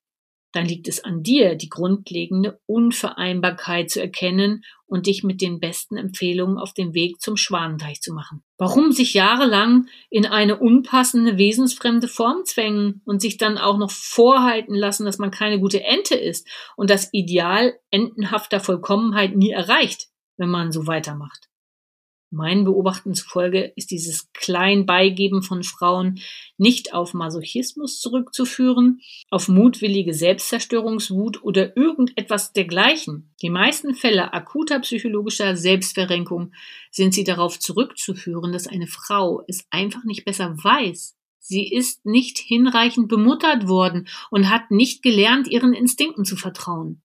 dann 0.56 0.66
liegt 0.66 0.88
es 0.88 1.04
an 1.04 1.22
dir, 1.22 1.54
die 1.54 1.68
grundlegende 1.68 2.58
Unvereinbarkeit 2.66 3.90
zu 3.90 4.00
erkennen 4.00 4.64
und 4.86 5.06
dich 5.06 5.22
mit 5.22 5.42
den 5.42 5.60
besten 5.60 5.96
Empfehlungen 5.96 6.56
auf 6.56 6.72
den 6.72 6.94
Weg 6.94 7.20
zum 7.20 7.36
Schwanenteich 7.36 8.00
zu 8.00 8.14
machen. 8.14 8.42
Warum 8.56 8.92
sich 8.92 9.12
jahrelang 9.12 9.88
in 10.08 10.24
eine 10.24 10.58
unpassende, 10.58 11.36
wesensfremde 11.36 12.08
Form 12.08 12.44
zwängen 12.44 13.02
und 13.04 13.20
sich 13.20 13.36
dann 13.36 13.58
auch 13.58 13.76
noch 13.76 13.90
vorhalten 13.90 14.74
lassen, 14.74 15.04
dass 15.04 15.18
man 15.18 15.30
keine 15.30 15.60
gute 15.60 15.82
Ente 15.82 16.14
ist 16.14 16.48
und 16.76 16.88
das 16.88 17.12
Ideal 17.12 17.74
entenhafter 17.90 18.60
Vollkommenheit 18.60 19.36
nie 19.36 19.50
erreicht, 19.50 20.08
wenn 20.38 20.48
man 20.48 20.72
so 20.72 20.86
weitermacht? 20.86 21.45
Meinen 22.30 22.64
Beobachten 22.64 23.14
zufolge 23.14 23.72
ist 23.76 23.92
dieses 23.92 24.32
Kleinbeigeben 24.32 25.42
von 25.42 25.62
Frauen 25.62 26.20
nicht 26.58 26.92
auf 26.92 27.14
Masochismus 27.14 28.00
zurückzuführen, 28.00 29.00
auf 29.30 29.46
mutwillige 29.46 30.12
Selbstzerstörungswut 30.12 31.44
oder 31.44 31.76
irgendetwas 31.76 32.52
dergleichen. 32.52 33.32
Die 33.42 33.50
meisten 33.50 33.94
Fälle 33.94 34.32
akuter 34.32 34.80
psychologischer 34.80 35.56
Selbstverrenkung 35.56 36.52
sind 36.90 37.14
sie 37.14 37.24
darauf 37.24 37.60
zurückzuführen, 37.60 38.52
dass 38.52 38.66
eine 38.66 38.88
Frau 38.88 39.44
es 39.46 39.64
einfach 39.70 40.02
nicht 40.04 40.24
besser 40.24 40.56
weiß. 40.56 41.16
Sie 41.38 41.72
ist 41.72 42.04
nicht 42.04 42.38
hinreichend 42.38 43.06
bemuttert 43.06 43.68
worden 43.68 44.08
und 44.32 44.50
hat 44.50 44.72
nicht 44.72 45.04
gelernt, 45.04 45.46
ihren 45.46 45.74
Instinkten 45.74 46.24
zu 46.24 46.36
vertrauen. 46.36 47.02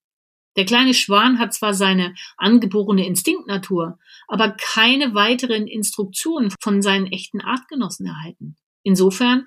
Der 0.56 0.64
kleine 0.64 0.94
Schwan 0.94 1.38
hat 1.38 1.54
zwar 1.54 1.74
seine 1.74 2.14
angeborene 2.36 3.06
Instinktnatur, 3.06 3.98
aber 4.28 4.50
keine 4.50 5.14
weiteren 5.14 5.66
Instruktionen 5.66 6.52
von 6.60 6.82
seinen 6.82 7.06
echten 7.06 7.40
Artgenossen 7.40 8.06
erhalten. 8.06 8.56
Insofern 8.82 9.46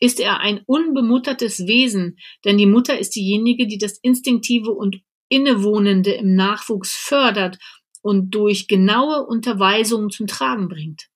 ist 0.00 0.20
er 0.20 0.40
ein 0.40 0.62
unbemuttertes 0.66 1.66
Wesen, 1.66 2.18
denn 2.44 2.58
die 2.58 2.66
Mutter 2.66 2.98
ist 2.98 3.16
diejenige, 3.16 3.66
die 3.66 3.78
das 3.78 3.98
Instinktive 3.98 4.70
und 4.70 5.00
Innewohnende 5.28 6.12
im 6.12 6.36
Nachwuchs 6.36 6.94
fördert 6.94 7.58
und 8.02 8.30
durch 8.34 8.68
genaue 8.68 9.26
Unterweisungen 9.26 10.10
zum 10.10 10.28
Tragen 10.28 10.68
bringt. 10.68 11.08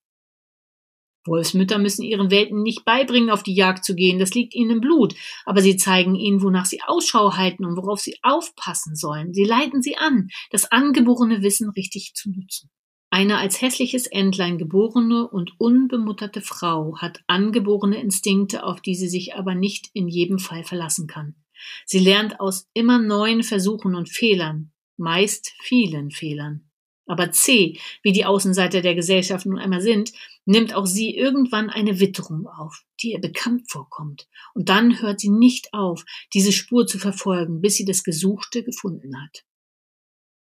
Wolfsmütter 1.30 1.78
müssen 1.78 2.02
ihren 2.02 2.30
Welten 2.30 2.62
nicht 2.62 2.84
beibringen, 2.84 3.30
auf 3.30 3.42
die 3.42 3.54
Jagd 3.54 3.84
zu 3.84 3.94
gehen, 3.94 4.18
das 4.18 4.34
liegt 4.34 4.54
ihnen 4.54 4.72
im 4.72 4.80
Blut, 4.82 5.14
aber 5.46 5.62
sie 5.62 5.78
zeigen 5.78 6.14
ihnen, 6.14 6.42
wonach 6.42 6.66
sie 6.66 6.82
Ausschau 6.82 7.36
halten 7.36 7.64
und 7.64 7.76
worauf 7.76 8.00
sie 8.00 8.18
aufpassen 8.20 8.94
sollen. 8.94 9.32
Sie 9.32 9.44
leiten 9.44 9.80
sie 9.80 9.96
an, 9.96 10.28
das 10.50 10.70
angeborene 10.70 11.42
Wissen 11.42 11.70
richtig 11.70 12.12
zu 12.14 12.30
nutzen. 12.30 12.68
Eine 13.12 13.38
als 13.38 13.60
hässliches 13.60 14.06
Entlein 14.06 14.56
geborene 14.56 15.26
und 15.26 15.52
unbemutterte 15.58 16.42
Frau 16.42 16.96
hat 16.98 17.20
angeborene 17.26 18.00
Instinkte, 18.00 18.62
auf 18.62 18.80
die 18.80 18.94
sie 18.94 19.08
sich 19.08 19.34
aber 19.34 19.56
nicht 19.56 19.90
in 19.94 20.06
jedem 20.06 20.38
Fall 20.38 20.62
verlassen 20.62 21.08
kann. 21.08 21.34
Sie 21.84 21.98
lernt 21.98 22.38
aus 22.38 22.68
immer 22.72 22.98
neuen 22.98 23.42
Versuchen 23.42 23.96
und 23.96 24.08
Fehlern, 24.08 24.72
meist 24.96 25.52
vielen 25.60 26.12
Fehlern. 26.12 26.69
Aber 27.10 27.32
C, 27.32 27.76
wie 28.04 28.12
die 28.12 28.24
Außenseiter 28.24 28.82
der 28.82 28.94
Gesellschaft 28.94 29.44
nun 29.44 29.58
einmal 29.58 29.80
sind, 29.80 30.12
nimmt 30.44 30.76
auch 30.76 30.86
sie 30.86 31.12
irgendwann 31.16 31.68
eine 31.68 31.98
Witterung 31.98 32.46
auf, 32.46 32.84
die 33.02 33.10
ihr 33.10 33.20
bekannt 33.20 33.68
vorkommt. 33.68 34.28
Und 34.54 34.68
dann 34.68 35.02
hört 35.02 35.18
sie 35.18 35.28
nicht 35.28 35.74
auf, 35.74 36.04
diese 36.32 36.52
Spur 36.52 36.86
zu 36.86 37.00
verfolgen, 37.00 37.60
bis 37.60 37.74
sie 37.74 37.84
das 37.84 38.04
Gesuchte 38.04 38.62
gefunden 38.62 39.20
hat. 39.20 39.44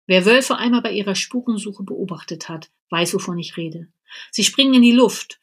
Wer 0.08 0.26
Wölfe 0.26 0.58
einmal 0.58 0.82
bei 0.82 0.94
ihrer 0.94 1.14
Spurensuche 1.14 1.84
beobachtet 1.84 2.50
hat, 2.50 2.72
weiß, 2.90 3.14
wovon 3.14 3.38
ich 3.38 3.56
rede. 3.56 3.90
Sie 4.32 4.44
springen 4.44 4.74
in 4.74 4.82
die 4.82 4.94
Luft, 4.94 5.40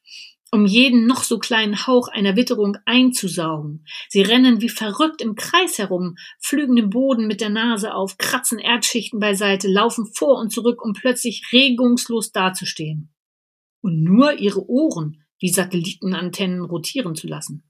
um 0.54 0.66
jeden 0.66 1.06
noch 1.06 1.24
so 1.24 1.40
kleinen 1.40 1.86
Hauch 1.86 2.06
einer 2.06 2.36
Witterung 2.36 2.78
einzusaugen. 2.84 3.84
Sie 4.08 4.22
rennen 4.22 4.60
wie 4.60 4.68
verrückt 4.68 5.20
im 5.20 5.34
Kreis 5.34 5.78
herum, 5.78 6.14
pflügen 6.40 6.76
den 6.76 6.90
Boden 6.90 7.26
mit 7.26 7.40
der 7.40 7.50
Nase 7.50 7.92
auf, 7.92 8.18
kratzen 8.18 8.60
Erdschichten 8.60 9.18
beiseite, 9.18 9.66
laufen 9.66 10.06
vor 10.14 10.38
und 10.38 10.52
zurück, 10.52 10.80
um 10.80 10.92
plötzlich 10.92 11.42
regungslos 11.52 12.30
dazustehen. 12.30 13.12
Und 13.80 14.04
nur 14.04 14.38
ihre 14.38 14.64
Ohren 14.68 15.24
wie 15.40 15.48
Satellitenantennen 15.50 16.62
rotieren 16.62 17.16
zu 17.16 17.26
lassen. 17.26 17.68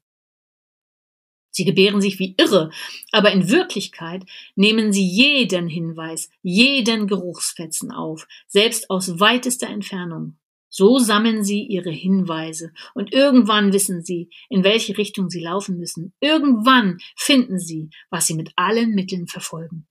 Sie 1.51 1.65
gebären 1.65 2.03
sich 2.03 2.19
wie 2.19 2.35
irre, 2.37 2.71
aber 3.13 3.33
in 3.33 3.49
Wirklichkeit 3.49 4.25
nehmen 4.57 4.93
sie 4.93 5.07
jeden 5.07 5.69
Hinweis, 5.69 6.29
jeden 6.43 7.07
Geruchsfetzen 7.07 7.93
auf, 7.93 8.27
selbst 8.47 8.91
aus 8.91 9.21
weitester 9.21 9.69
Entfernung. 9.69 10.37
So 10.77 10.99
sammeln 10.99 11.45
sie 11.45 11.63
ihre 11.63 11.93
Hinweise 11.93 12.73
und 12.95 13.13
irgendwann 13.13 13.73
wissen 13.73 14.03
sie, 14.03 14.29
in 14.49 14.65
welche 14.65 14.99
Richtung 14.99 15.31
sie 15.31 15.39
laufen 15.41 15.79
müssen. 15.79 16.13
Irgendwann 16.19 16.99
finden 17.15 17.61
sie, 17.61 17.91
was 18.11 18.27
sie 18.27 18.35
mit 18.35 18.51
allen 18.57 18.93
Mitteln 18.93 19.29
verfolgen. 19.29 19.87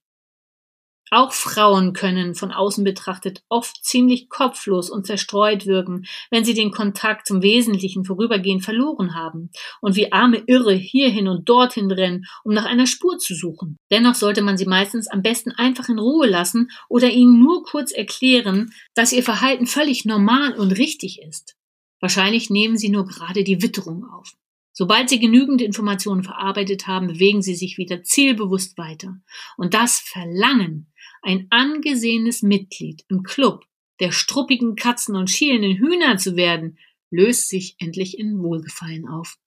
Auch 1.12 1.32
Frauen 1.32 1.94
können 1.94 2.34
von 2.34 2.52
außen 2.52 2.84
betrachtet 2.84 3.44
oft 3.50 3.84
ziemlich 3.84 4.30
kopflos 4.30 4.90
und 4.90 5.06
zerstreut 5.06 5.66
wirken, 5.66 6.06
wenn 6.32 6.44
sie 6.44 6.54
den 6.54 6.72
Kontakt 6.72 7.28
zum 7.28 7.42
Wesentlichen 7.42 8.04
vorübergehend 8.04 8.64
verloren 8.64 9.14
haben 9.14 9.52
und 9.82 9.96
wie 9.96 10.12
arme 10.12 10.44
Irre 10.48 10.74
hierhin 10.74 11.28
und 11.28 11.48
dorthin 11.48 11.92
rennen, 11.92 12.26
um 12.44 12.54
nach 12.54 12.66
einer 12.66 12.88
Spur 12.88 13.20
zu 13.20 13.36
suchen. 13.36 13.78
Dennoch 13.92 14.16
sollte 14.16 14.42
man 14.42 14.58
sie 14.58 14.66
meistens 14.66 15.08
am 15.08 15.22
besten 15.22 15.52
einfach 15.52 15.90
in 15.90 16.00
Ruhe 16.00 16.28
lassen 16.28 16.70
oder 16.90 17.10
ihnen 17.10 17.40
nur 17.40 17.64
kurz 17.64 17.92
erklären, 17.92 18.72
dass 18.96 19.14
ihr 19.14 19.24
Verhalten 19.24 19.68
völlig 19.68 20.06
normal 20.06 20.54
und 20.54 20.72
richtig 20.78 21.22
ist. 21.22 21.56
Wahrscheinlich 22.00 22.50
nehmen 22.50 22.78
sie 22.78 22.90
nur 22.90 23.06
gerade 23.06 23.44
die 23.44 23.62
Witterung 23.62 24.06
auf. 24.06 24.34
Sobald 24.76 25.08
Sie 25.08 25.20
genügend 25.20 25.62
Informationen 25.62 26.24
verarbeitet 26.24 26.88
haben, 26.88 27.08
bewegen 27.08 27.44
Sie 27.44 27.54
sich 27.54 27.78
wieder 27.78 28.04
zielbewusst 28.04 28.76
weiter. 28.78 29.22
Und 29.56 29.76
das 29.76 30.00
Verlangen, 30.00 30.92
ein 31.24 31.48
angesehenes 31.50 32.44
Mitglied 32.44 33.04
im 33.10 33.24
Club 33.24 33.66
der 34.00 34.12
struppigen 34.12 34.76
Katzen 34.76 35.16
und 35.16 35.30
schielenden 35.30 35.78
Hühner 35.78 36.18
zu 36.18 36.36
werden, 36.36 36.78
löst 37.10 37.48
sich 37.48 37.76
endlich 37.80 38.18
in 38.18 38.42
Wohlgefallen 38.42 39.08
auf. 39.08 39.38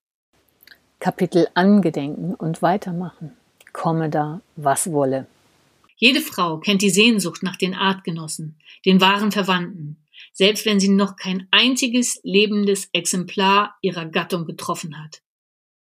Kapitel 0.98 1.48
Angedenken 1.54 2.34
und 2.34 2.62
Weitermachen. 2.62 3.32
Komme 3.72 4.08
da, 4.08 4.40
was 4.56 4.90
wolle. 4.90 5.26
Jede 5.96 6.20
Frau 6.20 6.58
kennt 6.58 6.82
die 6.82 6.90
Sehnsucht 6.90 7.42
nach 7.42 7.56
den 7.56 7.74
Artgenossen, 7.74 8.58
den 8.84 9.00
wahren 9.00 9.32
Verwandten, 9.32 9.98
selbst 10.32 10.64
wenn 10.64 10.80
sie 10.80 10.88
noch 10.88 11.16
kein 11.16 11.48
einziges 11.50 12.20
lebendes 12.22 12.88
Exemplar 12.92 13.76
ihrer 13.82 14.06
Gattung 14.06 14.46
getroffen 14.46 15.02
hat. 15.02 15.22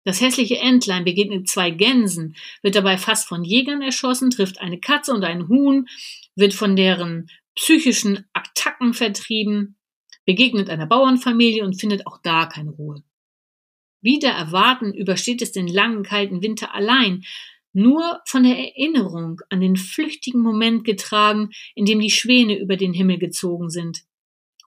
Das 0.03 0.19
hässliche 0.19 0.57
Entlein 0.57 1.03
begegnet 1.03 1.47
zwei 1.47 1.69
Gänsen, 1.69 2.35
wird 2.63 2.75
dabei 2.75 2.97
fast 2.97 3.27
von 3.27 3.43
Jägern 3.43 3.81
erschossen, 3.81 4.31
trifft 4.31 4.59
eine 4.59 4.79
Katze 4.79 5.13
und 5.13 5.23
ein 5.23 5.47
Huhn, 5.47 5.87
wird 6.35 6.53
von 6.53 6.75
deren 6.75 7.29
psychischen 7.55 8.25
Attacken 8.33 8.93
vertrieben, 8.93 9.77
begegnet 10.25 10.69
einer 10.69 10.87
Bauernfamilie 10.87 11.63
und 11.63 11.79
findet 11.79 12.07
auch 12.07 12.17
da 12.23 12.45
keine 12.45 12.71
Ruhe. 12.71 13.03
Wieder 14.01 14.29
erwarten 14.29 14.93
übersteht 14.93 15.41
es 15.43 15.51
den 15.51 15.67
langen 15.67 16.03
kalten 16.03 16.41
Winter 16.41 16.73
allein, 16.73 17.23
nur 17.73 18.21
von 18.25 18.43
der 18.43 18.57
Erinnerung 18.57 19.41
an 19.49 19.61
den 19.61 19.77
flüchtigen 19.77 20.41
Moment 20.41 20.83
getragen, 20.83 21.51
in 21.75 21.85
dem 21.85 21.99
die 21.99 22.09
Schwäne 22.09 22.59
über 22.59 22.75
den 22.75 22.93
Himmel 22.93 23.19
gezogen 23.19 23.69
sind 23.69 24.03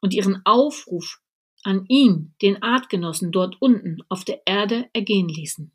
und 0.00 0.14
ihren 0.14 0.40
Aufruf 0.44 1.18
an 1.64 1.86
ihn, 1.88 2.34
den 2.42 2.62
Artgenossen 2.62 3.32
dort 3.32 3.60
unten 3.60 3.98
auf 4.08 4.24
der 4.24 4.42
Erde 4.46 4.88
ergehen 4.92 5.28
ließen. 5.28 5.72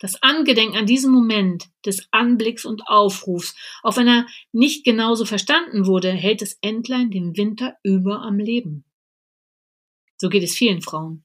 Das 0.00 0.22
Angedenken 0.22 0.78
an 0.78 0.86
diesen 0.86 1.12
Moment 1.12 1.66
des 1.84 2.08
Anblicks 2.10 2.64
und 2.64 2.88
Aufrufs, 2.88 3.54
auch 3.82 3.98
wenn 3.98 4.08
er 4.08 4.26
nicht 4.50 4.82
genauso 4.84 5.26
verstanden 5.26 5.86
wurde, 5.86 6.10
hält 6.10 6.40
das 6.40 6.56
Entlein 6.62 7.10
den 7.10 7.36
Winter 7.36 7.76
über 7.82 8.22
am 8.22 8.38
Leben. 8.38 8.84
So 10.16 10.30
geht 10.30 10.42
es 10.42 10.56
vielen 10.56 10.80
Frauen. 10.80 11.24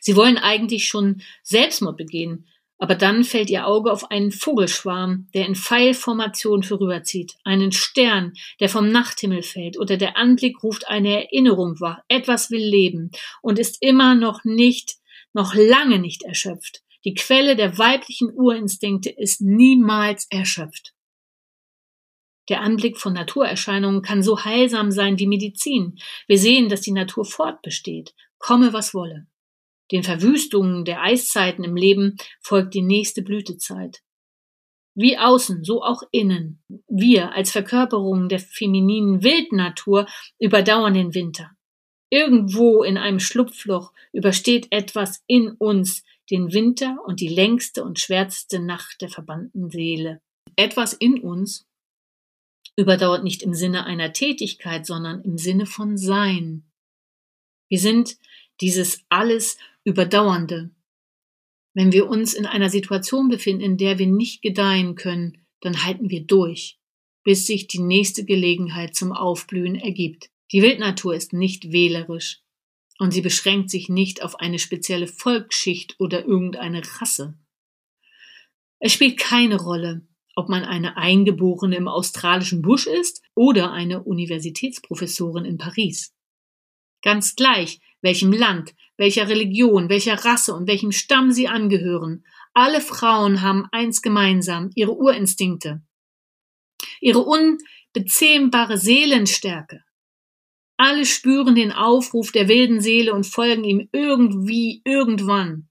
Sie 0.00 0.16
wollen 0.16 0.38
eigentlich 0.38 0.88
schon 0.88 1.22
Selbstmord 1.42 1.98
begehen, 1.98 2.46
aber 2.78 2.94
dann 2.94 3.24
fällt 3.24 3.50
ihr 3.50 3.66
Auge 3.66 3.90
auf 3.90 4.10
einen 4.10 4.32
Vogelschwarm, 4.32 5.28
der 5.34 5.46
in 5.46 5.54
Pfeilformation 5.54 6.62
vorüberzieht, 6.62 7.34
einen 7.44 7.72
Stern, 7.72 8.34
der 8.60 8.68
vom 8.68 8.90
Nachthimmel 8.90 9.42
fällt, 9.42 9.78
oder 9.78 9.96
der 9.96 10.16
Anblick 10.16 10.62
ruft 10.62 10.88
eine 10.88 11.24
Erinnerung 11.24 11.80
wach, 11.80 11.98
etwas 12.08 12.50
will 12.50 12.64
leben 12.64 13.10
und 13.40 13.58
ist 13.58 13.78
immer 13.80 14.14
noch 14.14 14.44
nicht, 14.44 14.96
noch 15.32 15.54
lange 15.54 15.98
nicht 15.98 16.22
erschöpft. 16.22 16.82
Die 17.04 17.14
Quelle 17.14 17.56
der 17.56 17.78
weiblichen 17.78 18.30
Urinstinkte 18.32 19.10
ist 19.10 19.40
niemals 19.40 20.26
erschöpft. 20.30 20.92
Der 22.48 22.60
Anblick 22.60 22.98
von 22.98 23.12
Naturerscheinungen 23.12 24.02
kann 24.02 24.22
so 24.22 24.44
heilsam 24.44 24.90
sein 24.92 25.18
wie 25.18 25.26
Medizin. 25.26 25.98
Wir 26.26 26.38
sehen, 26.38 26.68
dass 26.68 26.80
die 26.80 26.92
Natur 26.92 27.24
fortbesteht, 27.24 28.14
komme 28.38 28.72
was 28.72 28.94
wolle. 28.94 29.26
Den 29.92 30.02
Verwüstungen 30.02 30.84
der 30.84 31.02
Eiszeiten 31.02 31.64
im 31.64 31.76
Leben 31.76 32.16
folgt 32.40 32.74
die 32.74 32.82
nächste 32.82 33.22
Blütezeit. 33.22 34.02
Wie 34.94 35.18
außen, 35.18 35.62
so 35.62 35.82
auch 35.82 36.02
innen. 36.10 36.62
Wir 36.88 37.32
als 37.32 37.52
Verkörperung 37.52 38.28
der 38.28 38.40
femininen 38.40 39.22
Wildnatur 39.22 40.06
überdauern 40.38 40.94
den 40.94 41.14
Winter. 41.14 41.50
Irgendwo 42.08 42.82
in 42.82 42.96
einem 42.96 43.20
Schlupfloch 43.20 43.92
übersteht 44.12 44.68
etwas 44.70 45.22
in 45.26 45.50
uns 45.50 46.02
den 46.30 46.52
Winter 46.52 46.96
und 47.04 47.20
die 47.20 47.28
längste 47.28 47.84
und 47.84 48.00
schwärzeste 48.00 48.58
Nacht 48.58 49.00
der 49.00 49.08
verbannten 49.08 49.70
Seele. 49.70 50.20
Etwas 50.56 50.92
in 50.94 51.20
uns 51.20 51.66
überdauert 52.76 53.24
nicht 53.24 53.42
im 53.42 53.54
Sinne 53.54 53.84
einer 53.84 54.12
Tätigkeit, 54.12 54.86
sondern 54.86 55.22
im 55.22 55.38
Sinne 55.38 55.66
von 55.66 55.96
Sein. 55.96 56.64
Wir 57.68 57.80
sind 57.80 58.16
dieses 58.60 59.04
alles 59.08 59.58
Überdauernde. 59.86 60.70
Wenn 61.72 61.92
wir 61.92 62.08
uns 62.08 62.34
in 62.34 62.44
einer 62.44 62.70
Situation 62.70 63.28
befinden, 63.28 63.62
in 63.62 63.76
der 63.76 64.00
wir 64.00 64.08
nicht 64.08 64.42
gedeihen 64.42 64.96
können, 64.96 65.46
dann 65.60 65.84
halten 65.84 66.10
wir 66.10 66.24
durch, 66.24 66.80
bis 67.22 67.46
sich 67.46 67.68
die 67.68 67.78
nächste 67.78 68.24
Gelegenheit 68.24 68.96
zum 68.96 69.12
Aufblühen 69.12 69.76
ergibt. 69.76 70.28
Die 70.50 70.60
Wildnatur 70.60 71.14
ist 71.14 71.32
nicht 71.32 71.70
wählerisch 71.70 72.42
und 72.98 73.12
sie 73.12 73.20
beschränkt 73.20 73.70
sich 73.70 73.88
nicht 73.88 74.24
auf 74.24 74.40
eine 74.40 74.58
spezielle 74.58 75.06
Volksschicht 75.06 75.94
oder 76.00 76.24
irgendeine 76.24 76.82
Rasse. 76.98 77.38
Es 78.80 78.92
spielt 78.92 79.18
keine 79.18 79.60
Rolle, 79.60 80.04
ob 80.34 80.48
man 80.48 80.64
eine 80.64 80.96
Eingeborene 80.96 81.76
im 81.76 81.86
australischen 81.86 82.60
Busch 82.60 82.88
ist 82.88 83.22
oder 83.36 83.70
eine 83.70 84.02
Universitätsprofessorin 84.02 85.44
in 85.44 85.58
Paris. 85.58 86.12
Ganz 87.02 87.36
gleich, 87.36 87.78
welchem 88.02 88.32
Land, 88.32 88.74
welcher 88.96 89.28
Religion, 89.28 89.88
welcher 89.88 90.24
Rasse 90.24 90.54
und 90.54 90.68
welchem 90.68 90.92
Stamm 90.92 91.32
sie 91.32 91.48
angehören. 91.48 92.24
Alle 92.54 92.80
Frauen 92.80 93.42
haben 93.42 93.66
eins 93.72 94.02
gemeinsam, 94.02 94.70
ihre 94.74 94.92
Urinstinkte, 94.92 95.82
ihre 97.00 97.20
unbezähmbare 97.20 98.78
Seelenstärke. 98.78 99.82
Alle 100.78 101.06
spüren 101.06 101.54
den 101.54 101.72
Aufruf 101.72 102.32
der 102.32 102.48
wilden 102.48 102.80
Seele 102.80 103.14
und 103.14 103.26
folgen 103.26 103.64
ihm 103.64 103.88
irgendwie, 103.92 104.82
irgendwann. 104.84 105.68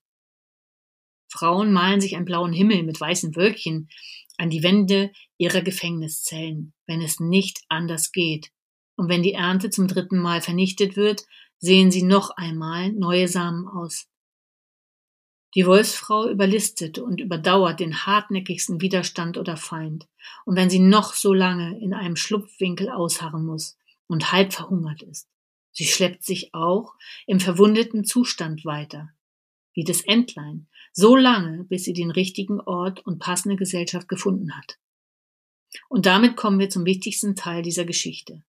Frauen 1.31 1.71
malen 1.71 2.01
sich 2.01 2.15
einen 2.15 2.25
blauen 2.25 2.53
Himmel 2.53 2.83
mit 2.83 2.99
weißen 2.99 3.35
Wölkchen 3.35 3.89
an 4.37 4.49
die 4.49 4.63
Wände 4.63 5.11
ihrer 5.37 5.61
Gefängniszellen, 5.61 6.73
wenn 6.87 7.01
es 7.01 7.19
nicht 7.19 7.61
anders 7.69 8.11
geht. 8.11 8.51
Und 8.97 9.09
wenn 9.09 9.23
die 9.23 9.33
Ernte 9.33 9.69
zum 9.69 9.87
dritten 9.87 10.19
Mal 10.19 10.41
vernichtet 10.41 10.95
wird, 10.95 11.25
sehen 11.59 11.91
sie 11.91 12.03
noch 12.03 12.31
einmal 12.31 12.91
neue 12.91 13.27
Samen 13.27 13.67
aus. 13.67 14.07
Die 15.55 15.65
Wolfsfrau 15.65 16.27
überlistet 16.27 16.99
und 16.99 17.21
überdauert 17.21 17.79
den 17.79 18.05
hartnäckigsten 18.05 18.81
Widerstand 18.81 19.37
oder 19.37 19.55
Feind, 19.55 20.07
und 20.43 20.57
wenn 20.57 20.69
sie 20.69 20.79
noch 20.79 21.13
so 21.13 21.33
lange 21.33 21.79
in 21.79 21.93
einem 21.93 22.17
Schlupfwinkel 22.17 22.89
ausharren 22.89 23.45
muss 23.45 23.77
und 24.07 24.33
halb 24.33 24.53
verhungert 24.53 25.01
ist, 25.03 25.29
sie 25.71 25.85
schleppt 25.85 26.25
sich 26.25 26.53
auch 26.53 26.93
im 27.25 27.39
verwundeten 27.39 28.03
Zustand 28.03 28.65
weiter, 28.65 29.09
wie 29.73 29.85
das 29.85 30.01
Entlein, 30.01 30.67
so 30.91 31.15
lange, 31.15 31.63
bis 31.65 31.85
sie 31.85 31.93
den 31.93 32.11
richtigen 32.11 32.59
Ort 32.59 33.05
und 33.05 33.19
passende 33.19 33.55
Gesellschaft 33.55 34.09
gefunden 34.09 34.57
hat. 34.57 34.77
Und 35.87 36.05
damit 36.05 36.35
kommen 36.35 36.59
wir 36.59 36.69
zum 36.69 36.85
wichtigsten 36.85 37.35
Teil 37.35 37.61
dieser 37.61 37.85
Geschichte. 37.85 38.43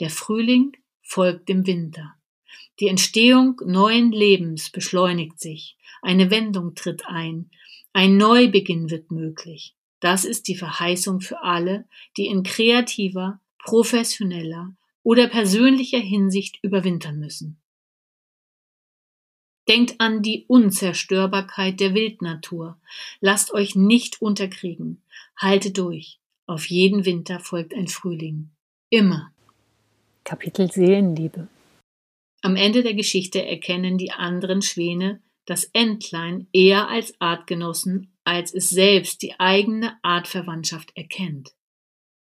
Der 0.00 0.10
Frühling 0.10 0.72
folgt 1.04 1.48
dem 1.48 1.66
Winter. 1.66 2.16
Die 2.80 2.88
Entstehung 2.88 3.60
neuen 3.64 4.10
Lebens 4.10 4.70
beschleunigt 4.70 5.38
sich, 5.38 5.76
eine 6.02 6.30
Wendung 6.30 6.74
tritt 6.74 7.06
ein, 7.06 7.50
ein 7.92 8.16
Neubeginn 8.16 8.90
wird 8.90 9.12
möglich. 9.12 9.76
Das 10.00 10.24
ist 10.24 10.48
die 10.48 10.56
Verheißung 10.56 11.20
für 11.20 11.42
alle, 11.42 11.86
die 12.16 12.26
in 12.26 12.42
kreativer, 12.42 13.40
professioneller 13.58 14.74
oder 15.04 15.28
persönlicher 15.28 16.00
Hinsicht 16.00 16.58
überwintern 16.62 17.20
müssen. 17.20 17.60
Denkt 19.68 19.98
an 19.98 20.22
die 20.22 20.44
Unzerstörbarkeit 20.46 21.80
der 21.80 21.94
Wildnatur. 21.94 22.78
Lasst 23.20 23.54
euch 23.54 23.76
nicht 23.76 24.20
unterkriegen. 24.20 25.02
Haltet 25.36 25.78
durch. 25.78 26.18
Auf 26.46 26.66
jeden 26.68 27.06
Winter 27.06 27.40
folgt 27.40 27.72
ein 27.72 27.88
Frühling. 27.88 28.50
Immer. 28.90 29.33
Kapitel 30.24 30.70
Seelenliebe. 30.70 31.48
Am 32.40 32.56
Ende 32.56 32.82
der 32.82 32.94
Geschichte 32.94 33.44
erkennen 33.44 33.98
die 33.98 34.10
anderen 34.10 34.62
Schwäne 34.62 35.22
das 35.46 35.64
Entlein 35.74 36.48
eher 36.52 36.88
als 36.88 37.14
Artgenossen, 37.20 38.16
als 38.24 38.54
es 38.54 38.70
selbst 38.70 39.20
die 39.20 39.38
eigene 39.38 39.98
Artverwandtschaft 40.02 40.96
erkennt. 40.96 41.54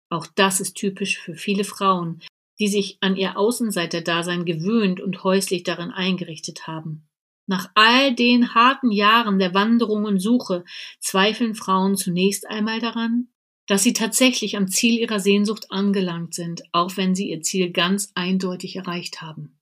Auch 0.10 0.28
das 0.28 0.62
ist 0.62 0.76
typisch 0.76 1.20
für 1.20 1.36
viele 1.36 1.66
Frauen, 1.66 2.22
die 2.60 2.70
sich 2.70 2.98
an 3.02 3.16
ihr 3.16 3.38
Außenseiterdasein 3.38 4.46
gewöhnt 4.46 5.02
und 5.02 5.24
häuslich 5.24 5.64
darin 5.64 5.92
eingerichtet 5.92 6.68
haben. 6.68 7.08
Nach 7.48 7.70
all 7.76 8.16
den 8.16 8.54
harten 8.54 8.92
Jahren 8.92 9.40
der 9.40 9.54
Wanderung 9.54 10.06
und 10.06 10.20
Suche 10.20 10.64
zweifeln 11.00 11.56
Frauen 11.56 11.96
zunächst 11.96 12.48
einmal 12.48 12.80
daran, 12.80 13.30
dass 13.70 13.84
sie 13.84 13.94
tatsächlich 13.94 14.58
am 14.58 14.68
Ziel 14.68 15.00
ihrer 15.00 15.20
Sehnsucht 15.20 15.68
angelangt 15.70 16.34
sind, 16.34 16.64
auch 16.72 16.98
wenn 16.98 17.14
sie 17.14 17.30
ihr 17.30 17.44
Ziel 17.44 17.72
ganz 17.72 18.12
eindeutig 18.16 18.76
erreicht 18.76 19.22
haben. 19.22 19.60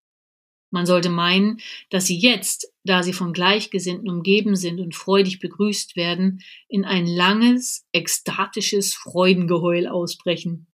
Man 0.71 0.85
sollte 0.85 1.09
meinen, 1.09 1.59
dass 1.89 2.05
sie 2.07 2.17
jetzt, 2.17 2.71
da 2.85 3.03
sie 3.03 3.11
von 3.11 3.33
Gleichgesinnten 3.33 4.09
umgeben 4.09 4.55
sind 4.55 4.79
und 4.79 4.95
freudig 4.95 5.39
begrüßt 5.39 5.97
werden, 5.97 6.41
in 6.69 6.85
ein 6.85 7.05
langes, 7.05 7.85
ekstatisches 7.91 8.93
Freudengeheul 8.93 9.87
ausbrechen. 9.87 10.67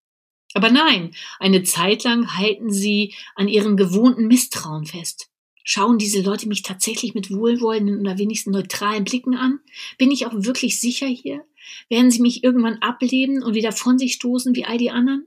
Aber 0.53 0.69
nein, 0.69 1.15
eine 1.39 1.63
Zeit 1.63 2.03
lang 2.03 2.37
halten 2.37 2.71
sie 2.71 3.15
an 3.33 3.47
ihrem 3.47 3.77
gewohnten 3.77 4.27
Misstrauen 4.27 4.85
fest. 4.85 5.32
Schauen 5.63 5.97
diese 5.97 6.21
Leute 6.21 6.47
mich 6.47 6.61
tatsächlich 6.61 7.13
mit 7.13 7.31
wohlwollenden 7.31 7.99
oder 7.99 8.17
wenigstens 8.17 8.53
neutralen 8.53 9.05
Blicken 9.05 9.35
an? 9.35 9.59
Bin 9.97 10.11
ich 10.11 10.25
auch 10.25 10.33
wirklich 10.35 10.79
sicher 10.79 11.07
hier? 11.07 11.45
Werden 11.89 12.11
sie 12.11 12.21
mich 12.21 12.43
irgendwann 12.43 12.79
ableben 12.81 13.41
und 13.41 13.53
wieder 13.53 13.71
von 13.71 13.97
sich 13.97 14.13
stoßen 14.13 14.55
wie 14.55 14.65
all 14.65 14.77
die 14.77 14.91
anderen? 14.91 15.25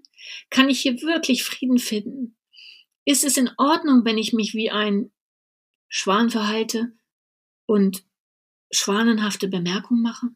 Kann 0.50 0.68
ich 0.68 0.80
hier 0.80 1.00
wirklich 1.00 1.42
Frieden 1.42 1.78
finden? 1.78 2.36
Ist 3.06 3.24
es 3.24 3.36
in 3.36 3.50
Ordnung, 3.56 4.04
wenn 4.04 4.18
ich 4.18 4.32
mich 4.32 4.54
wie 4.54 4.70
ein 4.70 5.10
Schwan 5.88 6.28
verhalte 6.28 6.92
und 7.64 8.04
schwanenhafte 8.70 9.48
Bemerkungen 9.48 10.02
mache? 10.02 10.26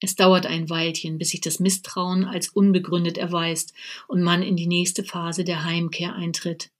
Es 0.00 0.16
dauert 0.16 0.46
ein 0.46 0.68
Weilchen, 0.68 1.18
bis 1.18 1.30
sich 1.30 1.40
das 1.40 1.60
Misstrauen 1.60 2.24
als 2.24 2.48
unbegründet 2.48 3.18
erweist 3.18 3.72
und 4.08 4.22
man 4.22 4.42
in 4.42 4.56
die 4.56 4.66
nächste 4.66 5.04
Phase 5.04 5.44
der 5.44 5.64
Heimkehr 5.64 6.14
eintritt. 6.14 6.72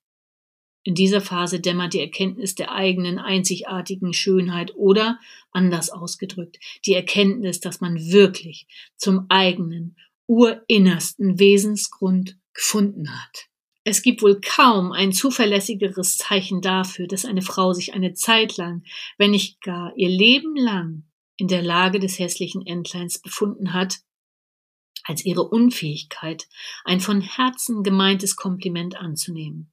In 0.84 0.94
dieser 0.94 1.20
Phase 1.20 1.60
dämmert 1.60 1.94
die 1.94 2.00
Erkenntnis 2.00 2.54
der 2.54 2.72
eigenen 2.72 3.18
einzigartigen 3.18 4.12
Schönheit 4.12 4.74
oder, 4.74 5.18
anders 5.52 5.90
ausgedrückt, 5.90 6.58
die 6.86 6.94
Erkenntnis, 6.94 7.60
dass 7.60 7.80
man 7.80 7.96
wirklich 7.96 8.66
zum 8.96 9.26
eigenen, 9.28 9.96
urinnersten 10.26 11.38
Wesensgrund 11.38 12.38
gefunden 12.54 13.10
hat. 13.10 13.48
Es 13.84 14.02
gibt 14.02 14.22
wohl 14.22 14.40
kaum 14.40 14.92
ein 14.92 15.12
zuverlässigeres 15.12 16.16
Zeichen 16.16 16.60
dafür, 16.60 17.08
dass 17.08 17.24
eine 17.24 17.42
Frau 17.42 17.72
sich 17.72 17.94
eine 17.94 18.14
Zeit 18.14 18.56
lang, 18.56 18.84
wenn 19.18 19.32
nicht 19.32 19.60
gar 19.60 19.92
ihr 19.96 20.08
Leben 20.08 20.54
lang 20.56 21.04
in 21.36 21.48
der 21.48 21.62
Lage 21.62 21.98
des 21.98 22.18
hässlichen 22.18 22.64
Entleins 22.64 23.20
befunden 23.20 23.72
hat, 23.72 24.00
als 25.04 25.24
ihre 25.24 25.42
Unfähigkeit, 25.42 26.46
ein 26.84 27.00
von 27.00 27.20
Herzen 27.20 27.82
gemeintes 27.82 28.36
Kompliment 28.36 28.96
anzunehmen. 28.96 29.71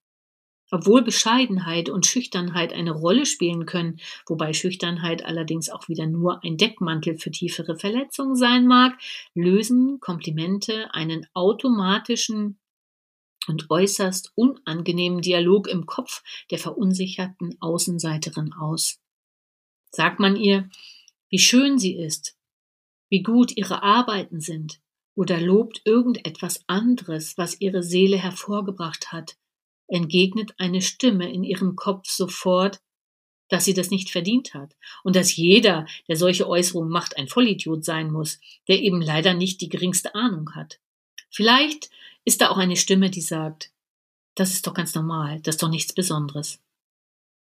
Obwohl 0.71 1.01
Bescheidenheit 1.01 1.89
und 1.89 2.05
Schüchternheit 2.05 2.73
eine 2.73 2.91
Rolle 2.91 3.25
spielen 3.25 3.65
können, 3.65 3.99
wobei 4.27 4.53
Schüchternheit 4.53 5.25
allerdings 5.25 5.69
auch 5.69 5.87
wieder 5.87 6.05
nur 6.05 6.43
ein 6.43 6.57
Deckmantel 6.57 7.17
für 7.17 7.31
tiefere 7.31 7.75
Verletzungen 7.75 8.35
sein 8.35 8.67
mag, 8.67 8.97
lösen 9.33 9.99
Komplimente 9.99 10.93
einen 10.93 11.25
automatischen 11.33 12.59
und 13.47 13.71
äußerst 13.71 14.31
unangenehmen 14.35 15.21
Dialog 15.21 15.67
im 15.67 15.87
Kopf 15.87 16.21
der 16.51 16.59
verunsicherten 16.59 17.57
Außenseiterin 17.59 18.53
aus. 18.53 18.99
Sagt 19.91 20.19
man 20.19 20.35
ihr, 20.35 20.69
wie 21.29 21.39
schön 21.39 21.79
sie 21.79 21.95
ist, 21.95 22.37
wie 23.09 23.23
gut 23.23 23.57
ihre 23.57 23.81
Arbeiten 23.81 24.39
sind, 24.39 24.79
oder 25.15 25.41
lobt 25.41 25.81
irgendetwas 25.83 26.63
anderes, 26.67 27.37
was 27.37 27.59
ihre 27.59 27.81
Seele 27.81 28.17
hervorgebracht 28.17 29.11
hat, 29.11 29.35
entgegnet 29.89 30.53
eine 30.57 30.81
Stimme 30.81 31.31
in 31.31 31.43
ihrem 31.43 31.75
Kopf 31.75 32.09
sofort, 32.09 32.81
dass 33.49 33.65
sie 33.65 33.73
das 33.73 33.89
nicht 33.89 34.09
verdient 34.09 34.53
hat 34.53 34.75
und 35.03 35.15
dass 35.15 35.35
jeder, 35.35 35.85
der 36.07 36.15
solche 36.15 36.47
Äußerungen 36.47 36.91
macht, 36.91 37.17
ein 37.17 37.27
Vollidiot 37.27 37.83
sein 37.83 38.11
muss, 38.11 38.39
der 38.67 38.79
eben 38.79 39.01
leider 39.01 39.33
nicht 39.33 39.61
die 39.61 39.69
geringste 39.69 40.15
Ahnung 40.15 40.55
hat. 40.55 40.79
Vielleicht 41.31 41.89
ist 42.25 42.41
da 42.41 42.49
auch 42.49 42.57
eine 42.57 42.75
Stimme, 42.75 43.09
die 43.09 43.21
sagt, 43.21 43.71
das 44.35 44.53
ist 44.53 44.67
doch 44.67 44.73
ganz 44.73 44.93
normal, 44.95 45.41
das 45.41 45.55
ist 45.55 45.63
doch 45.63 45.69
nichts 45.69 45.93
Besonderes. 45.93 46.59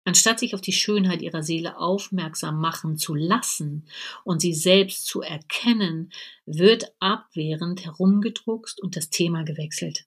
Anstatt 0.06 0.40
sich 0.40 0.56
auf 0.56 0.62
die 0.62 0.74
Schönheit 0.74 1.22
ihrer 1.22 1.44
Seele 1.44 1.78
aufmerksam 1.78 2.60
machen 2.60 2.98
zu 2.98 3.14
lassen 3.14 3.86
und 4.24 4.42
sie 4.42 4.54
selbst 4.54 5.06
zu 5.06 5.22
erkennen, 5.22 6.12
wird 6.46 6.94
abwehrend 7.00 7.84
herumgedruckst 7.84 8.82
und 8.82 8.96
das 8.96 9.10
Thema 9.10 9.44
gewechselt. 9.44 10.06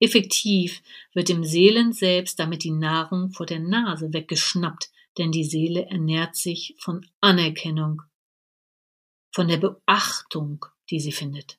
Effektiv 0.00 0.82
wird 1.12 1.28
dem 1.28 1.44
Seelen 1.44 1.92
selbst 1.92 2.38
damit 2.38 2.64
die 2.64 2.70
Nahrung 2.70 3.30
vor 3.30 3.46
der 3.46 3.60
Nase 3.60 4.12
weggeschnappt, 4.12 4.90
denn 5.18 5.30
die 5.30 5.44
Seele 5.44 5.86
ernährt 5.86 6.36
sich 6.36 6.74
von 6.78 7.06
Anerkennung, 7.20 8.02
von 9.32 9.46
der 9.46 9.58
Beachtung, 9.58 10.64
die 10.88 11.00
sie 11.00 11.12
findet. 11.12 11.58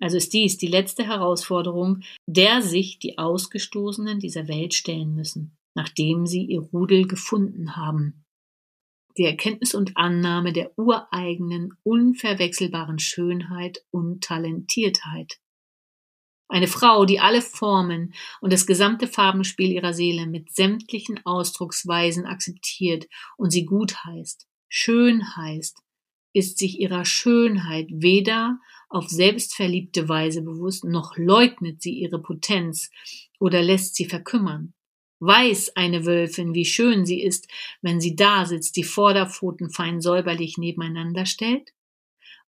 Also 0.00 0.16
ist 0.16 0.32
dies 0.32 0.56
die 0.56 0.66
letzte 0.66 1.04
Herausforderung, 1.04 2.00
der 2.26 2.62
sich 2.62 2.98
die 2.98 3.18
Ausgestoßenen 3.18 4.18
dieser 4.18 4.48
Welt 4.48 4.74
stellen 4.74 5.14
müssen, 5.14 5.56
nachdem 5.74 6.26
sie 6.26 6.44
ihr 6.44 6.60
Rudel 6.60 7.06
gefunden 7.06 7.76
haben. 7.76 8.24
Die 9.16 9.24
Erkenntnis 9.24 9.74
und 9.74 9.96
Annahme 9.96 10.52
der 10.52 10.76
ureigenen, 10.76 11.74
unverwechselbaren 11.84 12.98
Schönheit 12.98 13.84
und 13.90 14.24
Talentiertheit. 14.24 15.38
Eine 16.48 16.68
Frau, 16.68 17.04
die 17.04 17.20
alle 17.20 17.40
Formen 17.40 18.14
und 18.40 18.52
das 18.52 18.66
gesamte 18.66 19.06
Farbenspiel 19.06 19.72
ihrer 19.72 19.94
Seele 19.94 20.26
mit 20.26 20.54
sämtlichen 20.54 21.24
Ausdrucksweisen 21.24 22.26
akzeptiert 22.26 23.06
und 23.36 23.50
sie 23.50 23.64
gut 23.64 24.04
heißt, 24.04 24.46
schön 24.68 25.36
heißt, 25.36 25.78
ist 26.34 26.58
sich 26.58 26.80
ihrer 26.80 27.04
Schönheit 27.04 27.86
weder 27.90 28.58
auf 28.88 29.08
selbstverliebte 29.08 30.08
Weise 30.08 30.42
bewusst, 30.42 30.84
noch 30.84 31.16
leugnet 31.16 31.80
sie 31.80 31.94
ihre 31.94 32.20
Potenz 32.20 32.90
oder 33.40 33.62
lässt 33.62 33.94
sie 33.96 34.04
verkümmern. 34.04 34.74
Weiß 35.20 35.74
eine 35.76 36.04
Wölfin, 36.04 36.54
wie 36.54 36.64
schön 36.64 37.06
sie 37.06 37.22
ist, 37.22 37.48
wenn 37.82 38.00
sie 38.00 38.14
da 38.14 38.44
sitzt, 38.44 38.76
die 38.76 38.84
Vorderpfoten 38.84 39.70
fein 39.70 40.00
säuberlich 40.00 40.58
nebeneinander 40.58 41.24
stellt? 41.24 41.73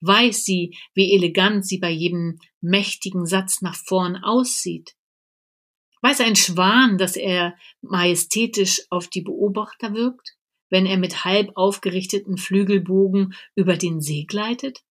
Weiß 0.07 0.45
sie, 0.45 0.77
wie 0.95 1.15
elegant 1.15 1.67
sie 1.67 1.79
bei 1.79 1.91
jedem 1.91 2.39
mächtigen 2.61 3.27
Satz 3.27 3.63
nach 3.63 3.75
vorn 3.75 4.17
aussieht? 4.17 4.95
Weiß 6.03 6.21
ein 6.21 6.37
Schwan, 6.37 6.99
dass 6.99 7.17
er 7.17 7.57
majestätisch 7.83 8.83
auf 8.91 9.09
die 9.09 9.23
Beobachter 9.23 9.95
wirkt? 9.95 10.37
wenn 10.71 10.87
er 10.87 10.97
mit 10.97 11.25
halb 11.25 11.53
aufgerichteten 11.57 12.37
Flügelbogen 12.37 13.35
über 13.55 13.77
den 13.77 14.01
See 14.01 14.25
gleitet? 14.25 14.83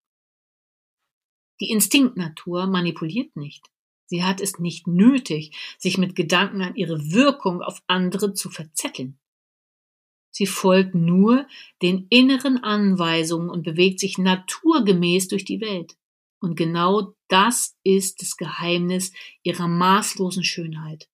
Die 1.59 1.69
Instinktnatur 1.69 2.67
manipuliert 2.67 3.35
nicht. 3.35 3.65
Sie 4.07 4.23
hat 4.23 4.39
es 4.39 4.59
nicht 4.59 4.87
nötig, 4.87 5.55
sich 5.79 5.97
mit 5.97 6.15
Gedanken 6.15 6.61
an 6.61 6.75
ihre 6.75 7.11
Wirkung 7.11 7.61
auf 7.61 7.81
andere 7.87 8.33
zu 8.33 8.49
verzetteln. 8.49 9.19
Sie 10.35 10.47
folgt 10.47 10.95
nur 10.95 11.47
den 11.81 12.07
inneren 12.09 12.61
Anweisungen 12.61 13.49
und 13.49 13.63
bewegt 13.63 14.01
sich 14.01 14.17
naturgemäß 14.17 15.29
durch 15.29 15.45
die 15.45 15.61
Welt. 15.61 15.95
Und 16.41 16.57
genau 16.57 17.13
das 17.29 17.77
ist 17.85 18.21
das 18.21 18.35
Geheimnis 18.35 19.13
ihrer 19.43 19.69
maßlosen 19.69 20.43
Schönheit. 20.43 21.07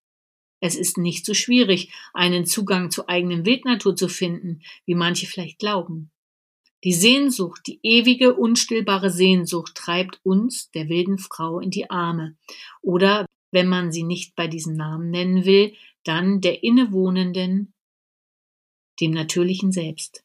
Es 0.59 0.75
ist 0.75 0.97
nicht 0.97 1.27
so 1.27 1.35
schwierig, 1.35 1.93
einen 2.15 2.47
Zugang 2.47 2.89
zur 2.89 3.09
eigenen 3.09 3.45
Wildnatur 3.45 3.95
zu 3.95 4.09
finden, 4.09 4.63
wie 4.87 4.95
manche 4.95 5.27
vielleicht 5.27 5.59
glauben. 5.59 6.09
Die 6.83 6.93
Sehnsucht, 6.93 7.61
die 7.67 7.79
ewige, 7.83 8.33
unstillbare 8.33 9.11
Sehnsucht 9.11 9.75
treibt 9.75 10.19
uns, 10.23 10.71
der 10.71 10.89
wilden 10.89 11.19
Frau, 11.19 11.59
in 11.59 11.69
die 11.69 11.91
Arme. 11.91 12.37
Oder, 12.81 13.27
wenn 13.51 13.67
man 13.67 13.91
sie 13.91 14.01
nicht 14.01 14.35
bei 14.35 14.47
diesem 14.47 14.73
Namen 14.73 15.11
nennen 15.11 15.45
will, 15.45 15.75
dann 16.03 16.41
der 16.41 16.63
innewohnenden, 16.63 17.75
dem 19.01 19.11
natürlichen 19.11 19.71
Selbst. 19.71 20.23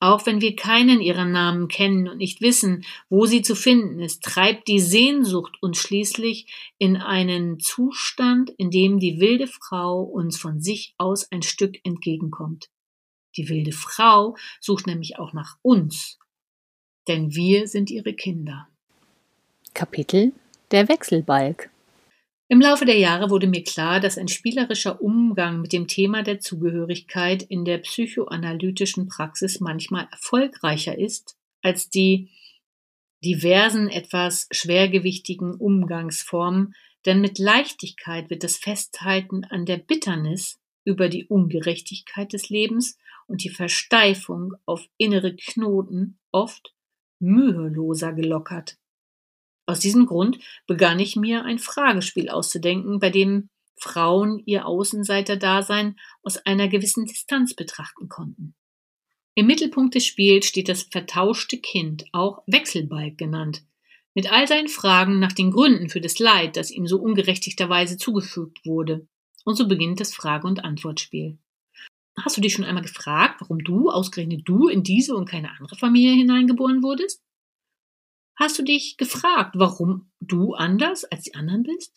Auch 0.00 0.26
wenn 0.26 0.40
wir 0.40 0.54
keinen 0.54 1.00
ihrer 1.00 1.24
Namen 1.24 1.66
kennen 1.66 2.08
und 2.08 2.18
nicht 2.18 2.40
wissen, 2.40 2.84
wo 3.08 3.26
sie 3.26 3.42
zu 3.42 3.56
finden 3.56 3.98
ist, 3.98 4.22
treibt 4.22 4.68
die 4.68 4.78
Sehnsucht 4.78 5.56
uns 5.60 5.78
schließlich 5.78 6.46
in 6.78 6.96
einen 6.96 7.58
Zustand, 7.58 8.50
in 8.58 8.70
dem 8.70 9.00
die 9.00 9.18
wilde 9.18 9.48
Frau 9.48 10.02
uns 10.02 10.38
von 10.38 10.60
sich 10.60 10.94
aus 10.98 11.30
ein 11.32 11.42
Stück 11.42 11.84
entgegenkommt. 11.84 12.70
Die 13.36 13.48
wilde 13.48 13.72
Frau 13.72 14.36
sucht 14.60 14.86
nämlich 14.86 15.18
auch 15.18 15.32
nach 15.32 15.56
uns, 15.62 16.18
denn 17.08 17.34
wir 17.34 17.66
sind 17.66 17.90
ihre 17.90 18.14
Kinder. 18.14 18.68
Kapitel 19.74 20.32
Der 20.70 20.88
Wechselbalg 20.88 21.70
im 22.48 22.60
Laufe 22.62 22.86
der 22.86 22.98
Jahre 22.98 23.28
wurde 23.28 23.46
mir 23.46 23.62
klar, 23.62 24.00
dass 24.00 24.16
ein 24.16 24.28
spielerischer 24.28 25.02
Umgang 25.02 25.60
mit 25.60 25.72
dem 25.72 25.86
Thema 25.86 26.22
der 26.22 26.40
Zugehörigkeit 26.40 27.42
in 27.42 27.64
der 27.64 27.78
psychoanalytischen 27.78 29.08
Praxis 29.08 29.60
manchmal 29.60 30.08
erfolgreicher 30.10 30.98
ist 30.98 31.36
als 31.62 31.90
die 31.90 32.30
diversen, 33.22 33.88
etwas 33.88 34.48
schwergewichtigen 34.50 35.54
Umgangsformen, 35.54 36.74
denn 37.04 37.20
mit 37.20 37.38
Leichtigkeit 37.38 38.30
wird 38.30 38.44
das 38.44 38.56
Festhalten 38.56 39.44
an 39.44 39.66
der 39.66 39.78
Bitternis 39.78 40.58
über 40.84 41.08
die 41.08 41.26
Ungerechtigkeit 41.26 42.32
des 42.32 42.48
Lebens 42.48 42.96
und 43.26 43.44
die 43.44 43.50
Versteifung 43.50 44.54
auf 44.64 44.88
innere 44.96 45.36
Knoten 45.36 46.18
oft 46.32 46.74
müheloser 47.18 48.12
gelockert. 48.12 48.78
Aus 49.68 49.80
diesem 49.80 50.06
Grund 50.06 50.38
begann 50.66 50.98
ich 50.98 51.14
mir 51.14 51.44
ein 51.44 51.58
Fragespiel 51.58 52.30
auszudenken, 52.30 53.00
bei 53.00 53.10
dem 53.10 53.50
Frauen 53.76 54.42
ihr 54.46 54.64
Außenseiterdasein 54.64 55.96
aus 56.22 56.38
einer 56.38 56.68
gewissen 56.68 57.04
Distanz 57.04 57.52
betrachten 57.52 58.08
konnten. 58.08 58.54
Im 59.34 59.46
Mittelpunkt 59.46 59.94
des 59.94 60.06
Spiels 60.06 60.46
steht 60.46 60.70
das 60.70 60.84
vertauschte 60.84 61.58
Kind, 61.58 62.06
auch 62.12 62.42
Wechselbalg 62.46 63.18
genannt, 63.18 63.62
mit 64.14 64.32
all 64.32 64.48
seinen 64.48 64.68
Fragen 64.68 65.18
nach 65.18 65.34
den 65.34 65.50
Gründen 65.50 65.90
für 65.90 66.00
das 66.00 66.18
Leid, 66.18 66.56
das 66.56 66.70
ihm 66.70 66.86
so 66.86 66.98
ungerechtigterweise 66.98 67.98
zugefügt 67.98 68.64
wurde. 68.64 69.06
Und 69.44 69.56
so 69.56 69.68
beginnt 69.68 70.00
das 70.00 70.14
Frage- 70.14 70.46
und 70.46 70.64
Antwortspiel. 70.64 71.36
Hast 72.18 72.38
du 72.38 72.40
dich 72.40 72.54
schon 72.54 72.64
einmal 72.64 72.82
gefragt, 72.82 73.42
warum 73.42 73.62
du, 73.62 73.90
ausgerechnet 73.90 74.40
du, 74.46 74.68
in 74.68 74.82
diese 74.82 75.14
und 75.14 75.28
keine 75.28 75.50
andere 75.50 75.76
Familie 75.76 76.14
hineingeboren 76.14 76.82
wurdest? 76.82 77.22
Hast 78.38 78.56
du 78.56 78.62
dich 78.62 78.96
gefragt, 78.96 79.56
warum 79.58 80.12
du 80.20 80.54
anders 80.54 81.04
als 81.04 81.24
die 81.24 81.34
anderen 81.34 81.64
bist? 81.64 81.92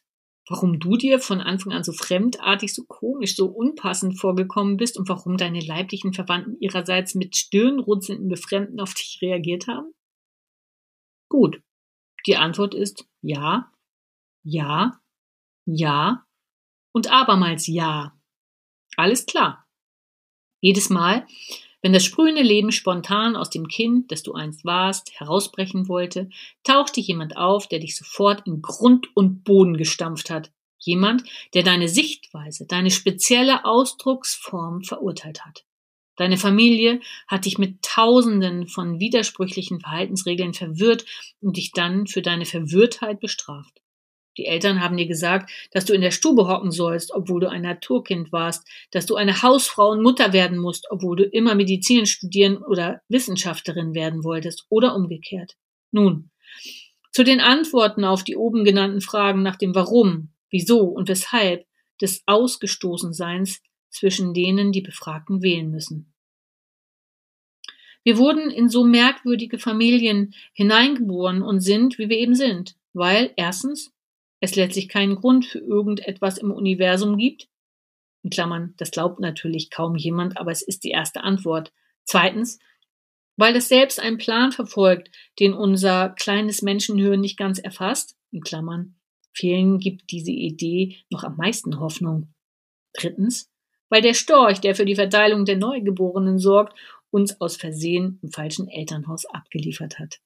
Warum 0.49 0.79
du 0.79 0.97
dir 0.97 1.19
von 1.19 1.39
Anfang 1.39 1.71
an 1.71 1.83
so 1.83 1.93
fremdartig, 1.93 2.73
so 2.73 2.83
komisch, 2.85 3.35
so 3.35 3.45
unpassend 3.45 4.19
vorgekommen 4.19 4.75
bist 4.75 4.97
und 4.97 5.07
warum 5.07 5.37
deine 5.37 5.59
leiblichen 5.59 6.13
Verwandten 6.13 6.57
ihrerseits 6.59 7.13
mit 7.13 7.35
stirnrunzelnden 7.35 8.27
Befremden 8.27 8.79
auf 8.79 8.95
dich 8.95 9.19
reagiert 9.21 9.67
haben? 9.67 9.93
Gut. 11.29 11.61
Die 12.25 12.37
Antwort 12.37 12.73
ist 12.73 13.07
ja, 13.21 13.71
ja, 14.43 14.99
ja 15.65 16.25
und 16.91 17.11
abermals 17.11 17.67
ja. 17.67 18.19
Alles 18.97 19.27
klar. 19.27 19.67
Jedes 20.59 20.89
Mal, 20.89 21.27
wenn 21.82 21.93
das 21.93 22.03
sprühende 22.03 22.43
Leben 22.43 22.71
spontan 22.71 23.36
aus 23.36 23.49
dem 23.49 23.67
Kind, 23.67 24.11
das 24.11 24.23
du 24.23 24.34
einst 24.34 24.63
warst, 24.65 25.11
herausbrechen 25.19 25.88
wollte, 25.88 26.29
tauchte 26.63 27.01
jemand 27.01 27.38
auf, 27.38 27.67
der 27.67 27.79
dich 27.79 27.95
sofort 27.97 28.45
in 28.45 28.61
Grund 28.61 29.07
und 29.15 29.43
Boden 29.43 29.77
gestampft 29.77 30.29
hat. 30.29 30.51
Jemand, 30.77 31.23
der 31.53 31.63
deine 31.63 31.88
Sichtweise, 31.88 32.65
deine 32.67 32.91
spezielle 32.91 33.65
Ausdrucksform 33.65 34.84
verurteilt 34.84 35.45
hat. 35.45 35.63
Deine 36.17 36.38
Familie 36.38 36.99
hat 37.27 37.45
dich 37.45 37.57
mit 37.57 37.82
tausenden 37.82 38.67
von 38.67 38.99
widersprüchlichen 38.99 39.79
Verhaltensregeln 39.79 40.53
verwirrt 40.53 41.05
und 41.39 41.57
dich 41.57 41.71
dann 41.71 42.05
für 42.05 42.21
deine 42.21 42.45
Verwirrtheit 42.45 43.19
bestraft. 43.19 43.82
Die 44.38 44.45
Eltern 44.45 44.82
haben 44.82 44.97
dir 44.97 45.07
gesagt, 45.07 45.51
dass 45.71 45.86
du 45.86 45.93
in 45.93 46.01
der 46.01 46.11
Stube 46.11 46.47
hocken 46.47 46.71
sollst, 46.71 47.13
obwohl 47.13 47.41
du 47.41 47.49
ein 47.49 47.63
Naturkind 47.63 48.32
warst, 48.32 48.65
dass 48.91 49.05
du 49.05 49.15
eine 49.15 49.41
Hausfrau 49.41 49.89
und 49.91 50.01
Mutter 50.01 50.32
werden 50.32 50.57
musst, 50.57 50.88
obwohl 50.89 51.17
du 51.17 51.23
immer 51.23 51.55
Medizin 51.55 52.05
studieren 52.05 52.57
oder 52.57 53.01
Wissenschaftlerin 53.09 53.93
werden 53.93 54.23
wolltest 54.23 54.65
oder 54.69 54.95
umgekehrt. 54.95 55.57
Nun, 55.91 56.32
zu 57.11 57.23
den 57.23 57.41
Antworten 57.41 58.05
auf 58.05 58.23
die 58.23 58.38
oben 58.38 58.63
genannten 58.63 59.01
Fragen 59.01 59.43
nach 59.43 59.57
dem 59.57 59.75
Warum, 59.75 60.29
Wieso 60.49 60.79
und 60.79 61.09
Weshalb 61.09 61.65
des 62.01 62.23
Ausgestoßenseins 62.25 63.61
zwischen 63.89 64.34
denen 64.34 64.71
die 64.71 64.82
Befragten 64.82 65.41
wählen 65.41 65.69
müssen. 65.69 66.13
Wir 68.03 68.17
wurden 68.17 68.49
in 68.49 68.69
so 68.69 68.84
merkwürdige 68.84 69.59
Familien 69.59 70.34
hineingeboren 70.53 71.41
und 71.41 71.59
sind, 71.59 71.99
wie 71.99 72.09
wir 72.09 72.17
eben 72.17 72.34
sind, 72.34 72.75
weil 72.93 73.32
erstens 73.36 73.93
es 74.41 74.55
letztlich 74.55 74.89
keinen 74.89 75.15
Grund 75.15 75.45
für 75.45 75.59
irgendetwas 75.59 76.37
im 76.37 76.51
Universum 76.51 77.17
gibt. 77.17 77.47
In 78.23 78.31
Klammern, 78.31 78.73
das 78.77 78.91
glaubt 78.91 79.19
natürlich 79.19 79.69
kaum 79.69 79.95
jemand, 79.95 80.37
aber 80.37 80.51
es 80.51 80.61
ist 80.61 80.83
die 80.83 80.89
erste 80.89 81.23
Antwort. 81.23 81.71
Zweitens, 82.03 82.59
weil 83.37 83.55
es 83.55 83.69
selbst 83.69 83.99
einen 83.99 84.17
Plan 84.17 84.51
verfolgt, 84.51 85.09
den 85.39 85.53
unser 85.53 86.09
kleines 86.09 86.61
Menschenhirn 86.61 87.21
nicht 87.21 87.37
ganz 87.37 87.59
erfasst. 87.59 88.17
In 88.31 88.41
Klammern, 88.41 88.95
vielen 89.31 89.79
gibt 89.79 90.11
diese 90.11 90.31
Idee 90.31 90.97
noch 91.09 91.23
am 91.23 91.37
meisten 91.37 91.79
Hoffnung. 91.79 92.33
Drittens, 92.93 93.49
weil 93.89 94.01
der 94.01 94.13
Storch, 94.13 94.59
der 94.59 94.75
für 94.75 94.85
die 94.85 94.95
Verteilung 94.95 95.45
der 95.45 95.57
Neugeborenen 95.57 96.39
sorgt, 96.39 96.77
uns 97.11 97.39
aus 97.39 97.57
Versehen 97.57 98.19
im 98.21 98.31
falschen 98.31 98.67
Elternhaus 98.67 99.25
abgeliefert 99.25 99.99
hat. 99.99 100.19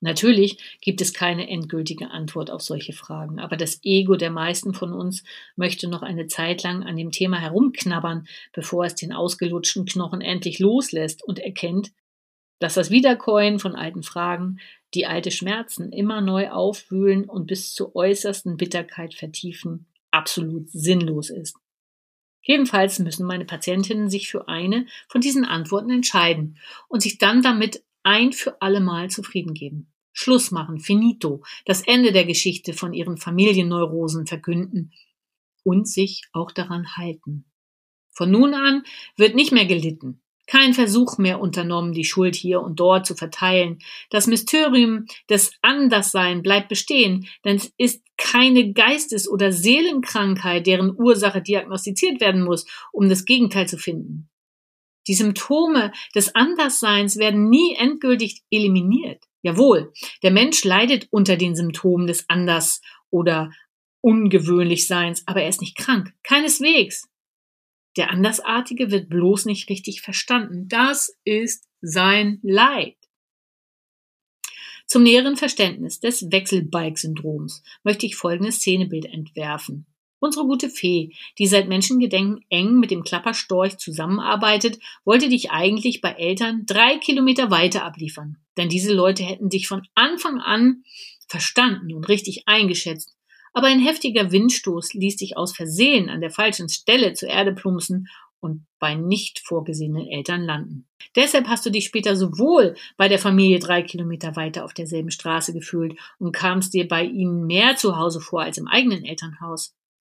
Natürlich 0.00 0.78
gibt 0.80 1.00
es 1.00 1.12
keine 1.12 1.48
endgültige 1.48 2.10
Antwort 2.10 2.50
auf 2.50 2.62
solche 2.62 2.92
Fragen, 2.92 3.40
aber 3.40 3.56
das 3.56 3.80
Ego 3.82 4.16
der 4.16 4.30
meisten 4.30 4.72
von 4.72 4.92
uns 4.92 5.24
möchte 5.56 5.88
noch 5.88 6.02
eine 6.02 6.28
Zeit 6.28 6.62
lang 6.62 6.84
an 6.84 6.96
dem 6.96 7.10
Thema 7.10 7.38
herumknabbern, 7.38 8.26
bevor 8.52 8.84
es 8.84 8.94
den 8.94 9.12
ausgelutschten 9.12 9.86
Knochen 9.86 10.20
endlich 10.20 10.60
loslässt 10.60 11.24
und 11.24 11.40
erkennt, 11.40 11.92
dass 12.60 12.74
das 12.74 12.90
Wiederkäuen 12.90 13.58
von 13.58 13.74
alten 13.74 14.02
Fragen 14.02 14.58
die 14.94 15.06
alte 15.06 15.30
Schmerzen 15.30 15.92
immer 15.92 16.20
neu 16.20 16.50
aufwühlen 16.50 17.24
und 17.28 17.46
bis 17.46 17.74
zur 17.74 17.94
äußersten 17.94 18.56
Bitterkeit 18.56 19.14
vertiefen, 19.14 19.86
absolut 20.10 20.70
sinnlos 20.70 21.30
ist. 21.30 21.56
Jedenfalls 22.40 22.98
müssen 22.98 23.26
meine 23.26 23.44
Patientinnen 23.44 24.08
sich 24.08 24.30
für 24.30 24.48
eine 24.48 24.86
von 25.08 25.20
diesen 25.20 25.44
Antworten 25.44 25.90
entscheiden 25.90 26.58
und 26.88 27.02
sich 27.02 27.18
dann 27.18 27.42
damit 27.42 27.82
ein 28.08 28.32
für 28.32 28.60
allemal 28.62 29.10
zufrieden 29.10 29.52
geben. 29.52 29.92
Schluss 30.12 30.50
machen, 30.50 30.80
finito, 30.80 31.44
das 31.66 31.82
Ende 31.82 32.10
der 32.10 32.24
Geschichte 32.24 32.72
von 32.72 32.94
ihren 32.94 33.18
Familienneurosen 33.18 34.26
verkünden 34.26 34.92
und 35.62 35.86
sich 35.86 36.22
auch 36.32 36.50
daran 36.50 36.96
halten. 36.96 37.44
Von 38.10 38.30
nun 38.30 38.54
an 38.54 38.82
wird 39.16 39.36
nicht 39.36 39.52
mehr 39.52 39.66
gelitten, 39.66 40.22
kein 40.48 40.72
Versuch 40.72 41.18
mehr 41.18 41.38
unternommen, 41.38 41.92
die 41.92 42.06
Schuld 42.06 42.34
hier 42.34 42.62
und 42.62 42.80
dort 42.80 43.06
zu 43.06 43.14
verteilen. 43.14 43.78
Das 44.08 44.26
Mysterium 44.26 45.04
des 45.28 45.52
Anderssein 45.60 46.42
bleibt 46.42 46.70
bestehen, 46.70 47.28
denn 47.44 47.56
es 47.56 47.72
ist 47.76 48.02
keine 48.16 48.72
Geistes- 48.72 49.28
oder 49.28 49.52
Seelenkrankheit, 49.52 50.66
deren 50.66 50.98
Ursache 50.98 51.42
diagnostiziert 51.42 52.20
werden 52.20 52.42
muss, 52.42 52.66
um 52.90 53.10
das 53.10 53.26
Gegenteil 53.26 53.68
zu 53.68 53.76
finden. 53.76 54.30
Die 55.08 55.14
Symptome 55.14 55.92
des 56.14 56.34
Andersseins 56.34 57.16
werden 57.16 57.48
nie 57.48 57.74
endgültig 57.74 58.42
eliminiert. 58.50 59.24
Jawohl, 59.42 59.92
der 60.22 60.30
Mensch 60.30 60.64
leidet 60.64 61.08
unter 61.10 61.36
den 61.36 61.56
Symptomen 61.56 62.06
des 62.06 62.28
Anders- 62.28 62.82
oder 63.10 63.50
Ungewöhnlichseins, 64.02 65.26
aber 65.26 65.42
er 65.42 65.48
ist 65.48 65.60
nicht 65.60 65.76
krank. 65.76 66.12
Keineswegs. 66.22 67.08
Der 67.96 68.10
Andersartige 68.10 68.90
wird 68.90 69.08
bloß 69.08 69.46
nicht 69.46 69.68
richtig 69.70 70.02
verstanden. 70.02 70.68
Das 70.68 71.16
ist 71.24 71.66
sein 71.80 72.38
Leid. 72.42 72.96
Zum 74.86 75.02
näheren 75.02 75.36
Verständnis 75.36 76.00
des 76.00 76.30
Wechselbalg-Syndroms 76.30 77.62
möchte 77.82 78.06
ich 78.06 78.16
folgendes 78.16 78.56
Szenebild 78.56 79.06
entwerfen. 79.06 79.86
Unsere 80.20 80.46
gute 80.46 80.68
Fee, 80.68 81.12
die 81.38 81.46
seit 81.46 81.68
Menschengedenken 81.68 82.44
eng 82.48 82.80
mit 82.80 82.90
dem 82.90 83.04
Klapperstorch 83.04 83.78
zusammenarbeitet, 83.78 84.78
wollte 85.04 85.28
dich 85.28 85.50
eigentlich 85.50 86.00
bei 86.00 86.10
Eltern 86.10 86.64
drei 86.66 86.98
Kilometer 86.98 87.50
weiter 87.50 87.84
abliefern. 87.84 88.36
Denn 88.56 88.68
diese 88.68 88.92
Leute 88.92 89.22
hätten 89.22 89.48
dich 89.48 89.68
von 89.68 89.82
Anfang 89.94 90.40
an 90.40 90.82
verstanden 91.28 91.94
und 91.94 92.08
richtig 92.08 92.42
eingeschätzt. 92.46 93.14
Aber 93.52 93.68
ein 93.68 93.80
heftiger 93.80 94.32
Windstoß 94.32 94.94
ließ 94.94 95.16
dich 95.16 95.36
aus 95.36 95.54
Versehen 95.54 96.08
an 96.08 96.20
der 96.20 96.30
falschen 96.30 96.68
Stelle 96.68 97.12
zur 97.14 97.28
Erde 97.28 97.52
plumpsen 97.52 98.08
und 98.40 98.66
bei 98.78 98.94
nicht 98.94 99.40
vorgesehenen 99.40 100.06
Eltern 100.06 100.42
landen. 100.42 100.86
Deshalb 101.16 101.48
hast 101.48 101.66
du 101.66 101.70
dich 101.70 101.86
später 101.86 102.14
sowohl 102.16 102.76
bei 102.96 103.08
der 103.08 103.18
Familie 103.18 103.58
drei 103.58 103.82
Kilometer 103.82 104.36
weiter 104.36 104.64
auf 104.64 104.74
derselben 104.74 105.10
Straße 105.10 105.52
gefühlt 105.52 105.98
und 106.18 106.32
kamst 106.32 106.74
dir 106.74 106.86
bei 106.86 107.04
ihnen 107.04 107.46
mehr 107.46 107.76
zu 107.76 107.96
Hause 107.96 108.20
vor 108.20 108.42
als 108.42 108.58
im 108.58 108.68
eigenen 108.68 109.04
Elternhaus. 109.04 109.74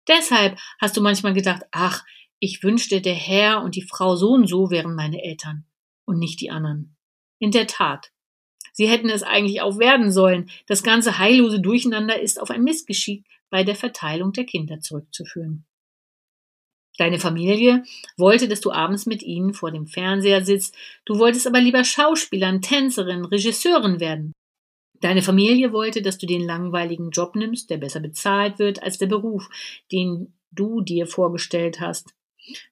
Deshalb 0.07 0.59
hast 0.79 0.97
du 0.97 1.01
manchmal 1.01 1.33
gedacht, 1.33 1.63
ach, 1.71 2.03
ich 2.39 2.63
wünschte, 2.63 3.01
der 3.01 3.13
Herr 3.13 3.63
und 3.63 3.75
die 3.75 3.83
Frau 3.83 4.15
so 4.15 4.31
und 4.31 4.47
so 4.47 4.71
wären 4.71 4.95
meine 4.95 5.23
Eltern 5.23 5.65
und 6.05 6.17
nicht 6.17 6.41
die 6.41 6.49
anderen. 6.49 6.95
In 7.39 7.51
der 7.51 7.67
Tat. 7.67 8.11
Sie 8.73 8.87
hätten 8.87 9.09
es 9.09 9.23
eigentlich 9.23 9.61
auch 9.61 9.77
werden 9.77 10.11
sollen. 10.11 10.49
Das 10.65 10.81
ganze 10.81 11.17
heillose 11.17 11.59
Durcheinander 11.59 12.19
ist 12.19 12.41
auf 12.41 12.49
ein 12.49 12.63
Missgeschick 12.63 13.25
bei 13.49 13.63
der 13.63 13.75
Verteilung 13.75 14.31
der 14.31 14.45
Kinder 14.45 14.79
zurückzuführen. 14.79 15.65
Deine 16.97 17.19
Familie 17.19 17.83
wollte, 18.17 18.47
dass 18.47 18.61
du 18.61 18.71
abends 18.71 19.05
mit 19.05 19.23
ihnen 19.23 19.53
vor 19.53 19.71
dem 19.71 19.87
Fernseher 19.87 20.43
sitzt, 20.43 20.75
du 21.05 21.17
wolltest 21.19 21.47
aber 21.47 21.59
lieber 21.59 21.83
Schauspielerin, 21.83 22.61
Tänzerin, 22.61 23.25
Regisseurin 23.25 23.99
werden. 23.99 24.33
Deine 25.01 25.23
Familie 25.23 25.73
wollte, 25.73 26.01
dass 26.01 26.17
du 26.17 26.27
den 26.27 26.41
langweiligen 26.41 27.09
Job 27.09 27.35
nimmst, 27.35 27.69
der 27.69 27.77
besser 27.77 27.99
bezahlt 27.99 28.59
wird 28.59 28.83
als 28.83 28.97
der 28.97 29.07
Beruf, 29.07 29.49
den 29.91 30.33
du 30.51 30.81
dir 30.81 31.07
vorgestellt 31.07 31.79
hast. 31.79 32.13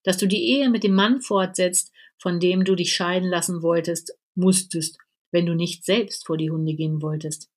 Dass 0.04 0.18
du 0.18 0.28
die 0.28 0.44
Ehe 0.44 0.70
mit 0.70 0.84
dem 0.84 0.94
Mann 0.94 1.22
fortsetzt, 1.22 1.92
von 2.18 2.40
dem 2.40 2.66
du 2.66 2.76
dich 2.76 2.94
scheiden 2.94 3.30
lassen 3.30 3.62
wolltest, 3.62 4.14
musstest, 4.36 4.98
wenn 5.32 5.46
du 5.46 5.56
nicht 5.56 5.86
selbst 5.86 6.26
vor 6.26 6.38
die 6.38 6.52
Hunde 6.52 6.76
gehen 6.76 7.02
wolltest. 7.02 7.50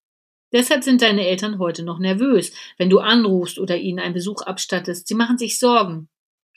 Deshalb 0.53 0.85
sind 0.85 1.03
deine 1.03 1.27
Eltern 1.27 1.59
heute 1.59 1.83
noch 1.83 1.99
nervös, 1.99 2.53
wenn 2.77 2.91
du 2.91 2.99
anrufst 2.99 3.59
oder 3.59 3.79
ihnen 3.79 3.99
einen 3.99 4.15
Besuch 4.15 4.43
abstattest. 4.43 5.09
Sie 5.09 5.15
machen 5.15 5.39
sich 5.39 5.59
Sorgen. 5.59 6.09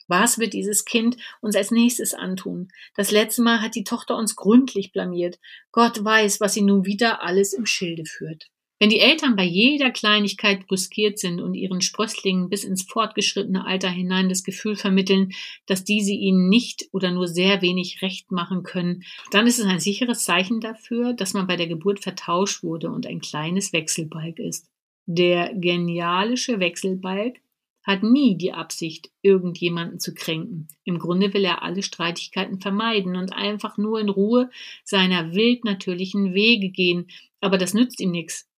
Was 0.08 0.38
wird 0.38 0.52
dieses 0.52 0.84
Kind 0.84 1.16
uns 1.40 1.56
als 1.56 1.70
nächstes 1.70 2.14
antun? 2.14 2.68
Das 2.94 3.10
letzte 3.10 3.42
Mal 3.42 3.60
hat 3.60 3.74
die 3.74 3.84
Tochter 3.84 4.16
uns 4.16 4.36
gründlich 4.36 4.92
blamiert. 4.92 5.38
Gott 5.72 6.04
weiß, 6.04 6.40
was 6.40 6.54
sie 6.54 6.62
nun 6.62 6.84
wieder 6.84 7.22
alles 7.22 7.52
im 7.52 7.66
Schilde 7.66 8.04
führt. 8.04 8.48
Wenn 8.78 8.90
die 8.90 9.00
Eltern 9.00 9.36
bei 9.36 9.44
jeder 9.44 9.90
Kleinigkeit 9.90 10.66
brüskiert 10.66 11.18
sind 11.18 11.40
und 11.40 11.54
ihren 11.54 11.80
Sprösslingen 11.80 12.50
bis 12.50 12.62
ins 12.62 12.82
fortgeschrittene 12.82 13.64
Alter 13.64 13.88
hinein 13.88 14.28
das 14.28 14.44
Gefühl 14.44 14.76
vermitteln, 14.76 15.32
dass 15.64 15.82
diese 15.82 16.12
ihnen 16.12 16.50
nicht 16.50 16.86
oder 16.92 17.10
nur 17.10 17.26
sehr 17.26 17.62
wenig 17.62 18.02
recht 18.02 18.30
machen 18.30 18.64
können, 18.64 19.02
dann 19.30 19.46
ist 19.46 19.58
es 19.58 19.64
ein 19.64 19.80
sicheres 19.80 20.24
Zeichen 20.24 20.60
dafür, 20.60 21.14
dass 21.14 21.32
man 21.32 21.46
bei 21.46 21.56
der 21.56 21.68
Geburt 21.68 22.00
vertauscht 22.00 22.62
wurde 22.62 22.90
und 22.90 23.06
ein 23.06 23.20
kleines 23.20 23.72
Wechselbalg 23.72 24.38
ist. 24.38 24.66
Der 25.06 25.54
genialische 25.54 26.60
Wechselbalg 26.60 27.40
hat 27.86 28.02
nie 28.02 28.36
die 28.36 28.52
Absicht, 28.52 29.10
irgendjemanden 29.22 30.00
zu 30.00 30.12
kränken. 30.12 30.68
Im 30.84 30.98
Grunde 30.98 31.32
will 31.32 31.44
er 31.44 31.62
alle 31.62 31.82
Streitigkeiten 31.82 32.60
vermeiden 32.60 33.16
und 33.16 33.32
einfach 33.32 33.78
nur 33.78 34.00
in 34.00 34.08
Ruhe 34.08 34.50
seiner 34.84 35.32
wild 35.32 35.64
natürlichen 35.64 36.34
Wege 36.34 36.70
gehen, 36.70 37.06
aber 37.40 37.58
das 37.58 37.74
nützt 37.74 38.00
ihm 38.00 38.10
nichts 38.10 38.48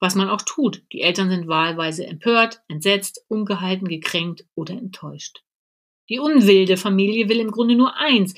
was 0.00 0.14
man 0.14 0.28
auch 0.28 0.42
tut. 0.42 0.82
Die 0.92 1.00
Eltern 1.00 1.30
sind 1.30 1.48
wahlweise 1.48 2.06
empört, 2.06 2.60
entsetzt, 2.68 3.24
ungehalten, 3.28 3.88
gekränkt 3.88 4.44
oder 4.54 4.74
enttäuscht. 4.74 5.42
Die 6.08 6.18
unwilde 6.18 6.76
Familie 6.76 7.28
will 7.28 7.40
im 7.40 7.50
Grunde 7.50 7.74
nur 7.74 7.96
eins, 7.96 8.34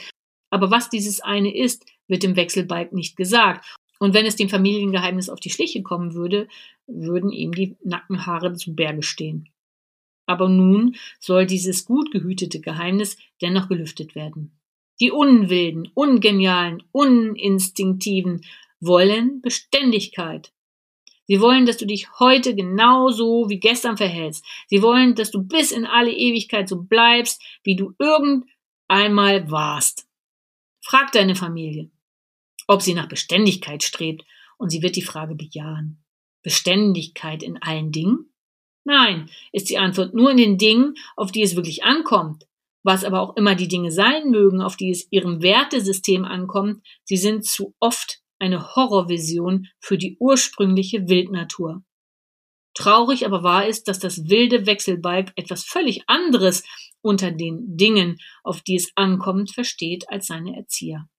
aber 0.50 0.70
was 0.70 0.88
dieses 0.88 1.20
eine 1.20 1.54
ist, 1.54 1.84
wird 2.06 2.24
im 2.24 2.36
Wechselbalg 2.36 2.92
nicht 2.92 3.16
gesagt. 3.16 3.66
Und 3.98 4.14
wenn 4.14 4.26
es 4.26 4.36
dem 4.36 4.48
Familiengeheimnis 4.48 5.28
auf 5.28 5.40
die 5.40 5.50
Schliche 5.50 5.82
kommen 5.82 6.14
würde, 6.14 6.48
würden 6.86 7.30
ihm 7.30 7.52
die 7.52 7.76
Nackenhaare 7.84 8.54
zu 8.54 8.74
Berge 8.74 9.02
stehen. 9.02 9.48
Aber 10.28 10.50
nun 10.50 10.94
soll 11.18 11.46
dieses 11.46 11.86
gut 11.86 12.12
gehütete 12.12 12.60
Geheimnis 12.60 13.16
dennoch 13.40 13.68
gelüftet 13.68 14.14
werden. 14.14 14.52
Die 15.00 15.10
Unwilden, 15.10 15.90
Ungenialen, 15.94 16.82
Uninstinktiven 16.92 18.44
wollen 18.78 19.40
Beständigkeit. 19.40 20.52
Sie 21.26 21.40
wollen, 21.40 21.64
dass 21.64 21.78
du 21.78 21.86
dich 21.86 22.18
heute 22.18 22.54
genauso 22.54 23.48
wie 23.48 23.58
gestern 23.58 23.96
verhältst. 23.96 24.44
Sie 24.66 24.82
wollen, 24.82 25.14
dass 25.14 25.30
du 25.30 25.42
bis 25.42 25.72
in 25.72 25.86
alle 25.86 26.12
Ewigkeit 26.12 26.68
so 26.68 26.82
bleibst, 26.82 27.42
wie 27.62 27.76
du 27.76 27.94
irgend 27.98 28.44
einmal 28.86 29.50
warst. 29.50 30.06
Frag 30.82 31.12
deine 31.12 31.36
Familie, 31.36 31.90
ob 32.66 32.82
sie 32.82 32.94
nach 32.94 33.08
Beständigkeit 33.08 33.82
strebt, 33.82 34.24
und 34.58 34.70
sie 34.70 34.82
wird 34.82 34.96
die 34.96 35.02
Frage 35.02 35.34
bejahen. 35.36 36.02
Beständigkeit 36.42 37.42
in 37.42 37.62
allen 37.62 37.92
Dingen? 37.92 38.30
Nein, 38.88 39.28
ist 39.52 39.68
die 39.68 39.76
Antwort 39.76 40.14
nur 40.14 40.30
in 40.30 40.38
den 40.38 40.56
Dingen, 40.56 40.94
auf 41.14 41.30
die 41.30 41.42
es 41.42 41.56
wirklich 41.56 41.84
ankommt. 41.84 42.46
Was 42.82 43.04
aber 43.04 43.20
auch 43.20 43.36
immer 43.36 43.54
die 43.54 43.68
Dinge 43.68 43.92
sein 43.92 44.30
mögen, 44.30 44.62
auf 44.62 44.76
die 44.76 44.90
es 44.90 45.06
ihrem 45.10 45.42
Wertesystem 45.42 46.24
ankommt, 46.24 46.82
sie 47.04 47.18
sind 47.18 47.44
zu 47.44 47.74
oft 47.80 48.22
eine 48.38 48.74
Horrorvision 48.74 49.66
für 49.78 49.98
die 49.98 50.16
ursprüngliche 50.18 51.06
Wildnatur. 51.06 51.82
Traurig 52.72 53.26
aber 53.26 53.42
wahr 53.42 53.66
ist, 53.66 53.88
dass 53.88 53.98
das 53.98 54.30
wilde 54.30 54.64
Wechselbalg 54.64 55.32
etwas 55.36 55.64
völlig 55.64 56.04
anderes 56.06 56.64
unter 57.02 57.30
den 57.30 57.76
Dingen, 57.76 58.18
auf 58.42 58.62
die 58.62 58.76
es 58.76 58.90
ankommt, 58.94 59.50
versteht 59.50 60.08
als 60.08 60.28
seine 60.28 60.56
Erzieher. 60.56 61.10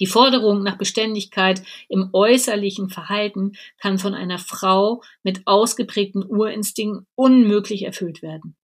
Die 0.00 0.06
Forderung 0.06 0.62
nach 0.62 0.78
Beständigkeit 0.78 1.62
im 1.88 2.08
äußerlichen 2.12 2.88
Verhalten 2.88 3.52
kann 3.78 3.98
von 3.98 4.14
einer 4.14 4.38
Frau 4.38 5.02
mit 5.22 5.46
ausgeprägten 5.46 6.24
Urinstinkten 6.24 7.06
unmöglich 7.14 7.84
erfüllt 7.84 8.22
werden. 8.22 8.56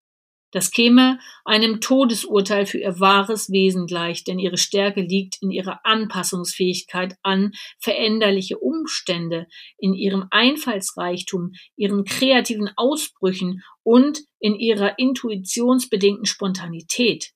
Das 0.53 0.70
käme 0.70 1.18
einem 1.45 1.82
Todesurteil 1.82 2.64
für 2.64 2.78
ihr 2.78 2.99
wahres 2.99 3.51
Wesen 3.51 3.87
gleich, 3.87 4.24
denn 4.24 4.39
ihre 4.39 4.57
Stärke 4.57 5.03
liegt 5.03 5.43
in 5.43 5.51
ihrer 5.51 5.80
Anpassungsfähigkeit 5.84 7.16
an 7.22 7.53
veränderliche 7.78 8.57
Umstände, 8.57 9.49
in 9.76 9.93
ihrem 9.93 10.28
Einfallsreichtum, 10.30 11.53
ihren 11.76 12.05
kreativen 12.05 12.70
Ausbrüchen 12.76 13.62
und 13.82 14.20
in 14.39 14.55
ihrer 14.55 14.99
intuitionsbedingten 14.99 16.24
Spontanität. 16.24 17.32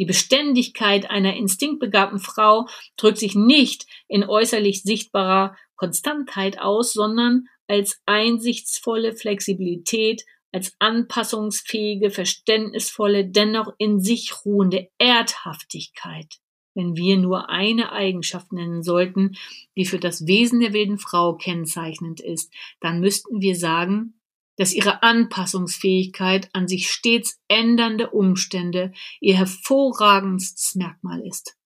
Die 0.00 0.06
Beständigkeit 0.06 1.10
einer 1.10 1.36
instinktbegabten 1.36 2.20
Frau 2.20 2.66
drückt 2.96 3.18
sich 3.18 3.34
nicht 3.34 3.84
in 4.08 4.24
äußerlich 4.24 4.82
sichtbarer 4.82 5.54
Konstantheit 5.76 6.58
aus, 6.58 6.94
sondern 6.94 7.44
als 7.68 8.00
einsichtsvolle 8.06 9.14
Flexibilität 9.14 10.24
als 10.52 10.74
anpassungsfähige, 10.78 12.10
verständnisvolle, 12.10 13.26
dennoch 13.26 13.72
in 13.78 14.00
sich 14.00 14.44
ruhende 14.44 14.88
Erdhaftigkeit. 14.98 16.38
Wenn 16.74 16.96
wir 16.96 17.18
nur 17.18 17.50
eine 17.50 17.92
Eigenschaft 17.92 18.52
nennen 18.52 18.82
sollten, 18.82 19.36
die 19.76 19.84
für 19.84 19.98
das 19.98 20.26
Wesen 20.26 20.60
der 20.60 20.72
wilden 20.72 20.98
Frau 20.98 21.36
kennzeichnend 21.36 22.20
ist, 22.20 22.52
dann 22.80 23.00
müssten 23.00 23.40
wir 23.40 23.54
sagen, 23.54 24.19
dass 24.60 24.74
ihre 24.74 25.02
Anpassungsfähigkeit 25.02 26.50
an 26.52 26.68
sich 26.68 26.90
stets 26.90 27.40
ändernde 27.48 28.10
Umstände 28.10 28.92
ihr 29.18 29.38
hervorragendstes 29.38 30.74
Merkmal 30.74 31.26
ist. 31.26 31.56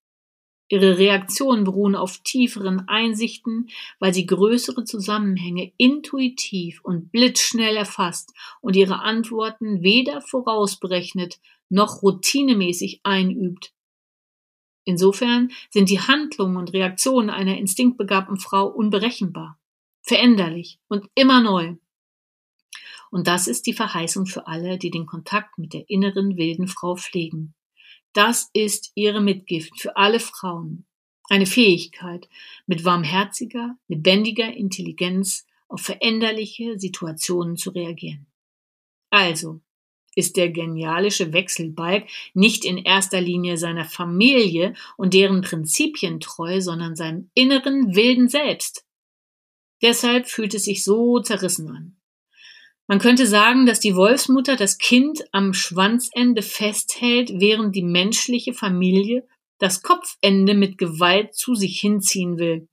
Ihre 0.68 0.96
Reaktionen 0.96 1.64
beruhen 1.64 1.96
auf 1.96 2.18
tieferen 2.18 2.88
Einsichten, 2.88 3.68
weil 3.98 4.14
sie 4.14 4.26
größere 4.26 4.84
Zusammenhänge 4.84 5.72
intuitiv 5.76 6.82
und 6.84 7.10
blitzschnell 7.10 7.76
erfasst 7.76 8.32
und 8.60 8.76
ihre 8.76 9.00
Antworten 9.00 9.82
weder 9.82 10.20
vorausberechnet 10.20 11.40
noch 11.68 12.00
routinemäßig 12.04 13.00
einübt. 13.02 13.72
Insofern 14.84 15.50
sind 15.68 15.90
die 15.90 16.00
Handlungen 16.00 16.56
und 16.56 16.72
Reaktionen 16.72 17.30
einer 17.30 17.58
instinktbegabten 17.58 18.38
Frau 18.38 18.68
unberechenbar, 18.68 19.58
veränderlich 20.00 20.78
und 20.86 21.08
immer 21.16 21.42
neu. 21.42 21.74
Und 23.14 23.28
das 23.28 23.46
ist 23.46 23.68
die 23.68 23.74
Verheißung 23.74 24.26
für 24.26 24.48
alle, 24.48 24.76
die 24.76 24.90
den 24.90 25.06
Kontakt 25.06 25.56
mit 25.56 25.72
der 25.72 25.88
inneren 25.88 26.36
wilden 26.36 26.66
Frau 26.66 26.96
pflegen. 26.96 27.54
Das 28.12 28.50
ist 28.54 28.90
ihre 28.96 29.20
Mitgift 29.20 29.80
für 29.80 29.96
alle 29.96 30.18
Frauen. 30.18 30.84
Eine 31.28 31.46
Fähigkeit, 31.46 32.28
mit 32.66 32.84
warmherziger, 32.84 33.76
lebendiger 33.86 34.52
Intelligenz 34.52 35.46
auf 35.68 35.82
veränderliche 35.82 36.76
Situationen 36.76 37.56
zu 37.56 37.70
reagieren. 37.70 38.26
Also 39.10 39.60
ist 40.16 40.36
der 40.36 40.50
genialische 40.50 41.32
Wechselbalg 41.32 42.08
nicht 42.34 42.64
in 42.64 42.78
erster 42.78 43.20
Linie 43.20 43.58
seiner 43.58 43.84
Familie 43.84 44.74
und 44.96 45.14
deren 45.14 45.42
Prinzipien 45.42 46.18
treu, 46.18 46.60
sondern 46.60 46.96
seinem 46.96 47.30
inneren 47.34 47.94
wilden 47.94 48.28
Selbst. 48.28 48.84
Deshalb 49.82 50.26
fühlt 50.26 50.52
es 50.54 50.64
sich 50.64 50.82
so 50.82 51.20
zerrissen 51.20 51.68
an. 51.68 51.96
Man 52.86 52.98
könnte 52.98 53.26
sagen, 53.26 53.64
dass 53.64 53.80
die 53.80 53.96
Wolfsmutter 53.96 54.56
das 54.56 54.76
Kind 54.78 55.24
am 55.32 55.54
Schwanzende 55.54 56.42
festhält, 56.42 57.30
während 57.34 57.74
die 57.74 57.82
menschliche 57.82 58.52
Familie 58.52 59.26
das 59.58 59.82
Kopfende 59.82 60.54
mit 60.54 60.76
Gewalt 60.76 61.34
zu 61.34 61.54
sich 61.54 61.80
hinziehen 61.80 62.38
will. 62.38 62.68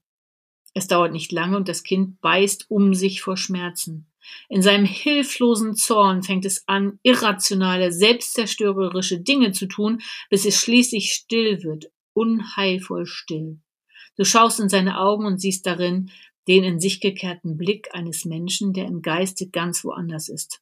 Es 0.73 0.87
dauert 0.87 1.13
nicht 1.13 1.31
lange 1.31 1.57
und 1.57 1.69
das 1.69 1.83
Kind 1.83 2.19
beißt 2.21 2.65
um 2.69 2.93
sich 2.93 3.21
vor 3.21 3.37
Schmerzen. 3.37 4.07
In 4.49 4.61
seinem 4.61 4.85
hilflosen 4.85 5.75
Zorn 5.75 6.23
fängt 6.23 6.45
es 6.45 6.67
an, 6.67 6.99
irrationale, 7.03 7.91
selbstzerstörerische 7.91 9.19
Dinge 9.19 9.51
zu 9.51 9.67
tun, 9.67 10.01
bis 10.29 10.45
es 10.45 10.59
schließlich 10.59 11.11
still 11.11 11.63
wird, 11.63 11.91
unheilvoll 12.13 13.05
still. 13.05 13.59
Du 14.17 14.25
schaust 14.25 14.59
in 14.59 14.69
seine 14.69 14.99
Augen 14.99 15.25
und 15.25 15.39
siehst 15.39 15.65
darin, 15.65 16.11
den 16.47 16.63
in 16.63 16.79
sich 16.79 16.99
gekehrten 17.01 17.57
Blick 17.57 17.89
eines 17.93 18.25
Menschen, 18.25 18.73
der 18.73 18.85
im 18.85 19.01
Geiste 19.01 19.49
ganz 19.49 19.83
woanders 19.83 20.29
ist. 20.29 20.61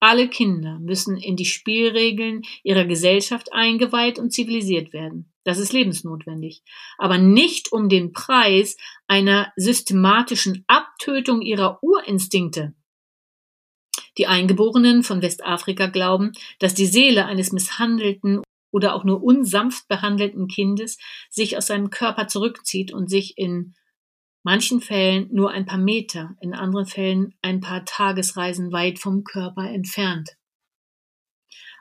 Alle 0.00 0.28
Kinder 0.28 0.78
müssen 0.78 1.16
in 1.16 1.36
die 1.36 1.46
Spielregeln 1.46 2.42
ihrer 2.62 2.84
Gesellschaft 2.84 3.52
eingeweiht 3.52 4.18
und 4.18 4.30
zivilisiert 4.30 4.92
werden. 4.92 5.32
Das 5.44 5.58
ist 5.58 5.72
lebensnotwendig. 5.72 6.62
Aber 6.98 7.18
nicht 7.18 7.72
um 7.72 7.88
den 7.88 8.12
Preis 8.12 8.76
einer 9.06 9.52
systematischen 9.56 10.64
Abtötung 10.66 11.40
ihrer 11.40 11.82
Urinstinkte. 11.82 12.74
Die 14.18 14.26
Eingeborenen 14.26 15.02
von 15.02 15.22
Westafrika 15.22 15.86
glauben, 15.86 16.32
dass 16.58 16.74
die 16.74 16.86
Seele 16.86 17.26
eines 17.26 17.52
misshandelten 17.52 18.42
oder 18.70 18.94
auch 18.94 19.04
nur 19.04 19.22
unsanft 19.22 19.88
behandelten 19.88 20.48
Kindes 20.48 20.98
sich 21.30 21.56
aus 21.56 21.68
seinem 21.68 21.90
Körper 21.90 22.28
zurückzieht 22.28 22.92
und 22.92 23.08
sich 23.08 23.38
in 23.38 23.74
manchen 24.46 24.80
Fällen 24.80 25.28
nur 25.32 25.50
ein 25.50 25.66
paar 25.66 25.76
Meter, 25.76 26.36
in 26.40 26.54
anderen 26.54 26.86
Fällen 26.86 27.34
ein 27.42 27.60
paar 27.60 27.84
Tagesreisen 27.84 28.70
weit 28.70 29.00
vom 29.00 29.24
Körper 29.24 29.68
entfernt. 29.68 30.36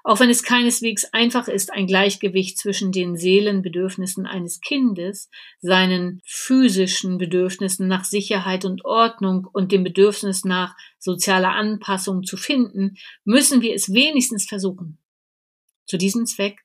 Auch 0.04 0.20
wenn 0.20 0.32
es 0.32 0.42
keineswegs 0.42 1.06
einfach 1.14 1.48
ist, 1.48 1.72
ein 1.72 1.86
Gleichgewicht 1.86 2.58
zwischen 2.58 2.92
den 2.92 3.18
Seelenbedürfnissen 3.18 4.26
eines 4.26 4.62
Kindes, 4.62 5.30
seinen 5.60 6.24
physischen 6.26 7.20
Bedürfnissen 7.20 7.88
nach 7.88 8.04
Sicherheit 8.04 8.66
und 8.66 8.84
Ordnung 8.84 9.48
und 9.54 9.72
dem 9.72 9.84
Bedürfnis 9.84 10.44
nach 10.44 10.76
sozialer 10.98 11.52
Anpassung 11.52 12.24
zu 12.24 12.36
finden, 12.36 12.96
müssen 13.26 13.62
wir 13.62 13.76
es 13.76 13.94
wenigstens 13.94 14.48
versuchen. 14.48 14.98
Zu 15.86 16.00
diesem 16.00 16.26
Zweck 16.26 16.62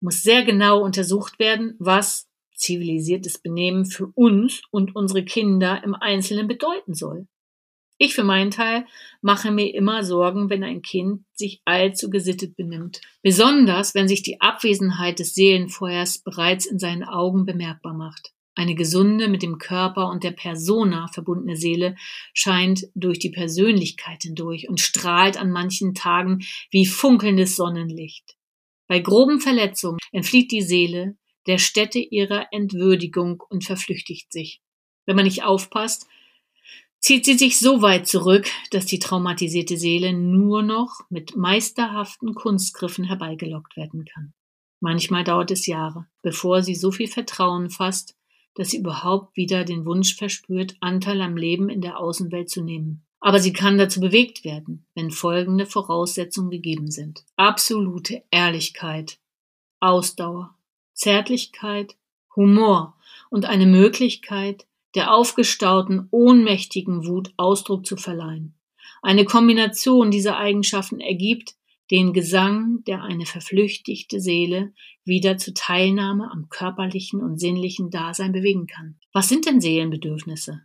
muss 0.00 0.22
sehr 0.22 0.44
genau 0.44 0.80
untersucht 0.82 1.38
werden, 1.38 1.76
was 1.78 2.31
zivilisiertes 2.62 3.38
Benehmen 3.38 3.84
für 3.84 4.06
uns 4.14 4.62
und 4.70 4.96
unsere 4.96 5.24
Kinder 5.24 5.82
im 5.84 5.94
Einzelnen 5.94 6.48
bedeuten 6.48 6.94
soll. 6.94 7.26
Ich 7.98 8.14
für 8.14 8.24
meinen 8.24 8.50
Teil 8.50 8.84
mache 9.20 9.52
mir 9.52 9.72
immer 9.74 10.02
Sorgen, 10.02 10.50
wenn 10.50 10.64
ein 10.64 10.82
Kind 10.82 11.24
sich 11.34 11.60
allzu 11.64 12.10
gesittet 12.10 12.56
benimmt. 12.56 13.00
Besonders, 13.22 13.94
wenn 13.94 14.08
sich 14.08 14.22
die 14.22 14.40
Abwesenheit 14.40 15.18
des 15.18 15.34
Seelenfeuers 15.34 16.18
bereits 16.18 16.66
in 16.66 16.78
seinen 16.78 17.04
Augen 17.04 17.44
bemerkbar 17.46 17.94
macht. 17.94 18.32
Eine 18.54 18.74
gesunde, 18.74 19.28
mit 19.28 19.42
dem 19.42 19.58
Körper 19.58 20.10
und 20.10 20.24
der 20.24 20.32
Persona 20.32 21.08
verbundene 21.12 21.56
Seele 21.56 21.96
scheint 22.34 22.88
durch 22.94 23.18
die 23.18 23.30
Persönlichkeit 23.30 24.22
hindurch 24.22 24.68
und 24.68 24.80
strahlt 24.80 25.38
an 25.38 25.50
manchen 25.50 25.94
Tagen 25.94 26.44
wie 26.70 26.86
funkelndes 26.86 27.56
Sonnenlicht. 27.56 28.36
Bei 28.88 28.98
groben 28.98 29.40
Verletzungen 29.40 29.98
entflieht 30.10 30.52
die 30.52 30.60
Seele 30.60 31.16
der 31.46 31.58
Stätte 31.58 31.98
ihrer 31.98 32.46
Entwürdigung 32.52 33.42
und 33.48 33.64
verflüchtigt 33.64 34.32
sich. 34.32 34.60
Wenn 35.06 35.16
man 35.16 35.24
nicht 35.24 35.42
aufpasst, 35.42 36.06
zieht 37.00 37.24
sie 37.24 37.34
sich 37.34 37.58
so 37.58 37.82
weit 37.82 38.06
zurück, 38.06 38.48
dass 38.70 38.86
die 38.86 39.00
traumatisierte 39.00 39.76
Seele 39.76 40.12
nur 40.12 40.62
noch 40.62 41.00
mit 41.10 41.36
meisterhaften 41.36 42.34
Kunstgriffen 42.34 43.04
herbeigelockt 43.04 43.76
werden 43.76 44.04
kann. 44.04 44.32
Manchmal 44.80 45.24
dauert 45.24 45.50
es 45.50 45.66
Jahre, 45.66 46.06
bevor 46.22 46.62
sie 46.62 46.74
so 46.74 46.90
viel 46.90 47.08
Vertrauen 47.08 47.70
fasst, 47.70 48.16
dass 48.54 48.70
sie 48.70 48.78
überhaupt 48.78 49.36
wieder 49.36 49.64
den 49.64 49.84
Wunsch 49.84 50.14
verspürt, 50.14 50.76
Anteil 50.80 51.20
am 51.22 51.36
Leben 51.36 51.68
in 51.68 51.80
der 51.80 51.98
Außenwelt 51.98 52.50
zu 52.50 52.62
nehmen. 52.62 53.04
Aber 53.20 53.38
sie 53.38 53.52
kann 53.52 53.78
dazu 53.78 54.00
bewegt 54.00 54.44
werden, 54.44 54.84
wenn 54.94 55.10
folgende 55.10 55.66
Voraussetzungen 55.66 56.50
gegeben 56.50 56.90
sind. 56.90 57.24
Absolute 57.36 58.24
Ehrlichkeit, 58.30 59.18
Ausdauer, 59.78 60.56
Zärtlichkeit, 61.02 61.96
Humor 62.36 62.96
und 63.28 63.44
eine 63.44 63.66
Möglichkeit, 63.66 64.66
der 64.94 65.12
aufgestauten, 65.12 66.06
ohnmächtigen 66.12 67.06
Wut 67.06 67.32
Ausdruck 67.36 67.86
zu 67.86 67.96
verleihen. 67.96 68.54
Eine 69.02 69.24
Kombination 69.24 70.12
dieser 70.12 70.36
Eigenschaften 70.36 71.00
ergibt 71.00 71.56
den 71.90 72.12
Gesang, 72.12 72.84
der 72.86 73.02
eine 73.02 73.26
verflüchtigte 73.26 74.20
Seele 74.20 74.72
wieder 75.04 75.38
zur 75.38 75.54
Teilnahme 75.54 76.30
am 76.30 76.48
körperlichen 76.48 77.20
und 77.20 77.40
sinnlichen 77.40 77.90
Dasein 77.90 78.30
bewegen 78.30 78.68
kann. 78.68 78.96
Was 79.12 79.28
sind 79.28 79.46
denn 79.46 79.60
Seelenbedürfnisse? 79.60 80.62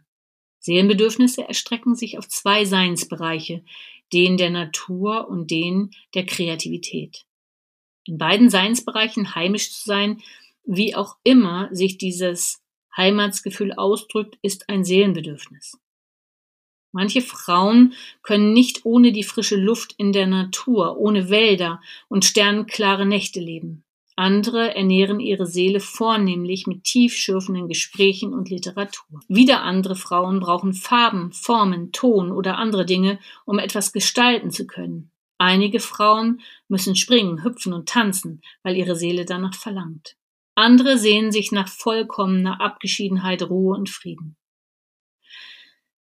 Seelenbedürfnisse 0.60 1.48
erstrecken 1.48 1.96
sich 1.96 2.20
auf 2.20 2.28
zwei 2.28 2.64
Seinsbereiche, 2.64 3.64
den 4.14 4.38
der 4.38 4.52
Natur 4.52 5.28
und 5.28 5.50
den 5.50 5.90
der 6.14 6.28
Kreativität. 6.28 7.27
In 8.08 8.18
beiden 8.18 8.50
Seinsbereichen 8.50 9.36
heimisch 9.36 9.72
zu 9.72 9.84
sein, 9.86 10.22
wie 10.66 10.96
auch 10.96 11.18
immer 11.24 11.70
sich 11.72 11.98
dieses 11.98 12.62
Heimatsgefühl 12.96 13.74
ausdrückt, 13.74 14.38
ist 14.42 14.70
ein 14.70 14.84
Seelenbedürfnis. 14.84 15.78
Manche 16.94 17.22
Frauen 17.22 17.94
können 18.24 18.54
nicht 18.54 18.86
ohne 18.86 19.12
die 19.12 19.24
frische 19.24 19.58
Luft 19.58 19.94
in 19.98 20.14
der 20.14 20.26
Natur, 20.26 20.98
ohne 20.98 21.30
Wälder 21.30 21.82
und 22.08 22.26
sternenklare 22.26 23.06
Nächte 23.06 23.40
leben. 23.40 23.84
Andere 24.16 24.74
ernähren 24.74 25.20
ihre 25.20 25.46
Seele 25.46 25.80
vornehmlich 25.80 26.66
mit 26.66 26.86
tiefschürfenden 26.86 27.68
Gesprächen 27.68 28.34
und 28.34 28.50
Literatur. 28.50 29.20
Wieder 29.28 29.62
andere 29.62 29.96
Frauen 29.96 30.40
brauchen 30.40 30.74
Farben, 30.74 31.32
Formen, 31.34 31.92
Ton 31.92 32.32
oder 32.32 32.58
andere 32.58 32.86
Dinge, 32.86 33.20
um 33.46 33.60
etwas 33.60 33.94
gestalten 33.94 34.50
zu 34.50 34.66
können. 34.66 35.12
Einige 35.38 35.80
Frauen 35.80 36.42
müssen 36.68 36.96
springen, 36.96 37.44
hüpfen 37.44 37.74
und 37.74 37.90
tanzen, 37.90 38.42
weil 38.64 38.76
ihre 38.76 38.96
Seele 38.96 39.26
danach 39.26 39.54
verlangt. 39.54 40.16
Andere 40.56 40.98
sehen 40.98 41.32
sich 41.32 41.52
nach 41.52 41.68
vollkommener 41.68 42.60
Abgeschiedenheit, 42.60 43.44
Ruhe 43.44 43.78
und 43.78 43.90
Frieden. 43.90 44.36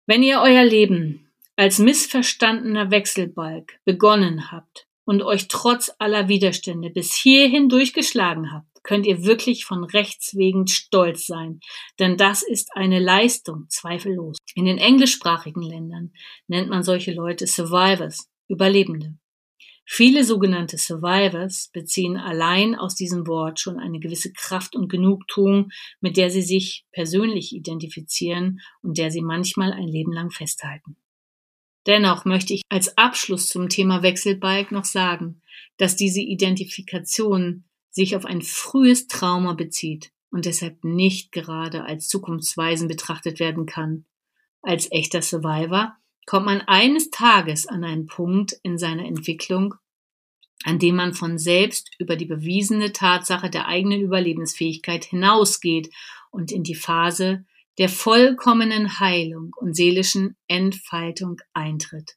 Wenn 0.07 0.23
ihr 0.23 0.41
euer 0.41 0.65
Leben 0.65 1.31
als 1.57 1.79
missverstandener 1.79 2.91
Wechselbalg 2.91 3.81
begonnen 3.85 4.51
habt 4.51 4.87
und 5.05 5.23
euch 5.23 5.49
trotz 5.49 5.91
aller 5.99 6.29
Widerstände 6.29 6.91
bis 6.91 7.15
hierhin 7.15 7.71
durchgeschlagen 7.71 8.53
habt, 8.53 8.73
könnt 8.83 9.07
ihr 9.07 9.25
wirklich 9.25 9.65
von 9.65 9.85
Rechts 9.85 10.37
wegen 10.37 10.67
stolz 10.67 11.27
sein, 11.27 11.61
denn 11.99 12.17
das 12.17 12.43
ist 12.43 12.75
eine 12.75 12.99
Leistung, 12.99 13.67
zweifellos. 13.69 14.37
In 14.55 14.65
den 14.65 14.79
englischsprachigen 14.79 15.63
Ländern 15.63 16.13
nennt 16.49 16.69
man 16.69 16.83
solche 16.83 17.13
Leute 17.13 17.47
Survivors, 17.47 18.29
Überlebende. 18.49 19.17
Viele 19.95 20.25
sogenannte 20.25 20.79
Survivors 20.79 21.69
beziehen 21.71 22.17
allein 22.17 22.75
aus 22.75 22.95
diesem 22.95 23.27
Wort 23.27 23.61
schon 23.61 23.79
eine 23.79 24.01
gewisse 24.01 24.33
Kraft 24.33 24.75
und 24.75 24.89
Genugtuung, 24.89 25.71
mit 26.01 26.17
der 26.17 26.31
sie 26.31 26.41
sich 26.41 26.87
persönlich 26.93 27.55
identifizieren 27.55 28.61
und 28.81 28.97
der 28.97 29.11
sie 29.11 29.21
manchmal 29.21 29.71
ein 29.71 29.87
Leben 29.87 30.15
lang 30.15 30.31
festhalten. 30.31 30.97
Dennoch 31.87 32.25
möchte 32.25 32.55
ich 32.55 32.63
als 32.71 32.97
Abschluss 32.97 33.49
zum 33.49 33.69
Thema 33.69 34.03
Wechselbalg 34.03 34.73
noch 34.73 34.87
sagen, 34.87 35.43
dass 35.77 35.95
diese 35.95 36.23
Identifikation 36.23 37.65
sich 37.91 38.17
auf 38.17 38.25
ein 38.25 38.41
frühes 38.41 39.09
Trauma 39.09 39.53
bezieht 39.53 40.11
und 40.31 40.47
deshalb 40.47 40.85
nicht 40.85 41.33
gerade 41.33 41.85
als 41.85 42.09
zukunftsweisend 42.09 42.89
betrachtet 42.89 43.41
werden 43.41 43.67
kann. 43.67 44.07
Als 44.63 44.91
echter 44.91 45.21
Survivor 45.21 45.99
kommt 46.25 46.47
man 46.47 46.63
eines 46.63 47.11
Tages 47.11 47.67
an 47.67 47.85
einen 47.85 48.07
Punkt 48.07 48.55
in 48.63 48.79
seiner 48.79 49.05
Entwicklung, 49.05 49.75
an 50.65 50.79
dem 50.79 50.97
man 50.97 51.15
von 51.15 51.39
selbst 51.39 51.91
über 51.99 52.17
die 52.17 52.27
bewiesene 52.27 52.93
Tatsache 52.93 53.51
der 53.51 53.67
eigenen 53.67 54.01
Überlebensfähigkeit 54.01 55.05
hinausgeht 55.05 55.91
und 56.31 56.53
in 56.53 56.63
die 56.63 56.75
Phase 56.75 57.45
der 57.79 57.89
vollkommenen 57.89 59.01
Heilung 59.01 59.55
und 59.57 59.75
seelischen 59.75 60.37
Entfaltung 60.47 61.41
eintritt. 61.53 62.17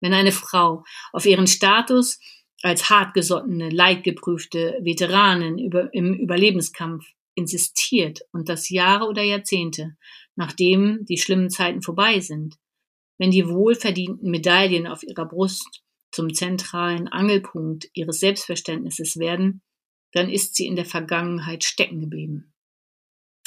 Wenn 0.00 0.14
eine 0.14 0.32
Frau 0.32 0.84
auf 1.12 1.26
ihren 1.26 1.46
Status 1.46 2.18
als 2.62 2.90
hartgesottene, 2.90 3.68
leidgeprüfte 3.70 4.78
Veteranin 4.82 5.58
über, 5.58 5.92
im 5.92 6.14
Überlebenskampf 6.14 7.04
insistiert 7.34 8.20
und 8.32 8.48
das 8.48 8.70
Jahre 8.70 9.06
oder 9.06 9.22
Jahrzehnte, 9.22 9.96
nachdem 10.36 11.04
die 11.04 11.18
schlimmen 11.18 11.50
Zeiten 11.50 11.82
vorbei 11.82 12.20
sind, 12.20 12.56
wenn 13.18 13.30
die 13.30 13.48
wohlverdienten 13.48 14.30
Medaillen 14.30 14.86
auf 14.86 15.02
ihrer 15.02 15.26
Brust 15.26 15.82
zum 16.16 16.32
zentralen 16.32 17.08
Angelpunkt 17.08 17.90
ihres 17.92 18.20
Selbstverständnisses 18.20 19.18
werden, 19.18 19.60
dann 20.12 20.30
ist 20.30 20.56
sie 20.56 20.66
in 20.66 20.74
der 20.74 20.86
Vergangenheit 20.86 21.62
stecken 21.62 22.00
geblieben. 22.00 22.54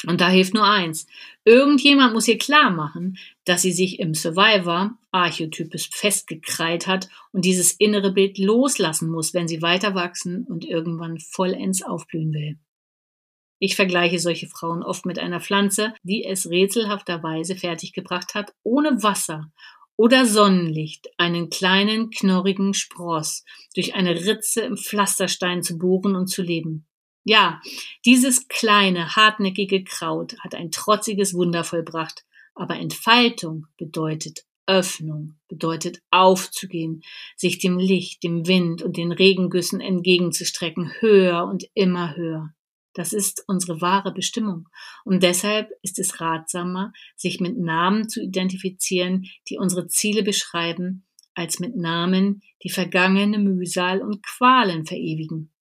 Und 0.06 0.20
da 0.20 0.28
hilft 0.28 0.54
nur 0.54 0.64
eins. 0.64 1.08
Irgendjemand 1.44 2.14
muss 2.14 2.28
ihr 2.28 2.38
klar 2.38 2.70
machen, 2.70 3.18
dass 3.44 3.62
sie 3.62 3.72
sich 3.72 3.98
im 3.98 4.14
Survivor-Archetypus 4.14 5.90
festgekrallt 5.92 6.86
hat 6.86 7.08
und 7.32 7.44
dieses 7.44 7.72
innere 7.72 8.12
Bild 8.12 8.38
loslassen 8.38 9.10
muss, 9.10 9.34
wenn 9.34 9.48
sie 9.48 9.62
weiter 9.62 9.96
wachsen 9.96 10.44
und 10.44 10.64
irgendwann 10.64 11.18
vollends 11.18 11.82
aufblühen 11.82 12.32
will. 12.32 12.58
Ich 13.58 13.74
vergleiche 13.74 14.20
solche 14.20 14.46
Frauen 14.46 14.84
oft 14.84 15.04
mit 15.04 15.18
einer 15.18 15.40
Pflanze, 15.40 15.92
die 16.04 16.24
es 16.24 16.48
rätselhafterweise 16.48 17.56
fertiggebracht 17.56 18.34
hat, 18.34 18.54
ohne 18.62 19.02
Wasser 19.02 19.50
oder 20.00 20.24
Sonnenlicht 20.24 21.10
einen 21.18 21.50
kleinen, 21.50 22.08
knorrigen 22.08 22.72
Spross 22.72 23.44
durch 23.74 23.94
eine 23.94 24.14
Ritze 24.14 24.62
im 24.62 24.78
Pflasterstein 24.78 25.62
zu 25.62 25.76
bohren 25.76 26.16
und 26.16 26.28
zu 26.28 26.40
leben. 26.40 26.86
Ja, 27.22 27.60
dieses 28.06 28.48
kleine, 28.48 29.14
hartnäckige 29.14 29.84
Kraut 29.84 30.38
hat 30.40 30.54
ein 30.54 30.70
trotziges 30.70 31.34
Wunder 31.34 31.64
vollbracht, 31.64 32.24
aber 32.54 32.76
Entfaltung 32.76 33.66
bedeutet 33.76 34.46
Öffnung, 34.66 35.34
bedeutet 35.48 36.00
aufzugehen, 36.10 37.02
sich 37.36 37.58
dem 37.58 37.78
Licht, 37.78 38.22
dem 38.22 38.46
Wind 38.46 38.80
und 38.80 38.96
den 38.96 39.12
Regengüssen 39.12 39.82
entgegenzustrecken, 39.82 40.92
höher 41.00 41.44
und 41.44 41.66
immer 41.74 42.16
höher. 42.16 42.54
Das 42.94 43.12
ist 43.12 43.44
unsere 43.46 43.80
wahre 43.80 44.12
Bestimmung. 44.12 44.68
Und 45.04 45.22
deshalb 45.22 45.70
ist 45.82 45.98
es 45.98 46.20
ratsamer, 46.20 46.92
sich 47.16 47.40
mit 47.40 47.58
Namen 47.58 48.08
zu 48.08 48.20
identifizieren, 48.20 49.26
die 49.48 49.58
unsere 49.58 49.86
Ziele 49.86 50.22
beschreiben, 50.22 51.06
als 51.34 51.60
mit 51.60 51.76
Namen, 51.76 52.42
die 52.62 52.70
vergangene 52.70 53.38
Mühsal 53.38 54.02
und 54.02 54.22
Qualen 54.24 54.86
verewigen. 54.86 55.52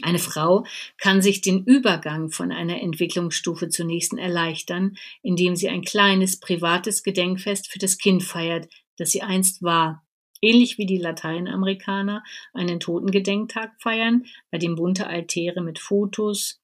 Eine 0.00 0.18
Frau 0.18 0.64
kann 0.96 1.20
sich 1.20 1.42
den 1.42 1.64
Übergang 1.64 2.30
von 2.30 2.50
einer 2.50 2.80
Entwicklungsstufe 2.80 3.68
zur 3.68 3.84
nächsten 3.84 4.16
erleichtern, 4.16 4.96
indem 5.22 5.54
sie 5.54 5.68
ein 5.68 5.82
kleines 5.82 6.40
privates 6.40 7.02
Gedenkfest 7.02 7.70
für 7.70 7.78
das 7.78 7.98
Kind 7.98 8.22
feiert, 8.22 8.68
das 8.96 9.10
sie 9.10 9.22
einst 9.22 9.62
war, 9.62 10.02
Ähnlich 10.42 10.76
wie 10.76 10.86
die 10.86 10.98
Lateinamerikaner 10.98 12.24
einen 12.52 12.80
Totengedenktag 12.80 13.80
feiern, 13.80 14.24
bei 14.50 14.58
dem 14.58 14.74
bunte 14.74 15.06
Altäre 15.06 15.62
mit 15.62 15.78
Fotos, 15.78 16.60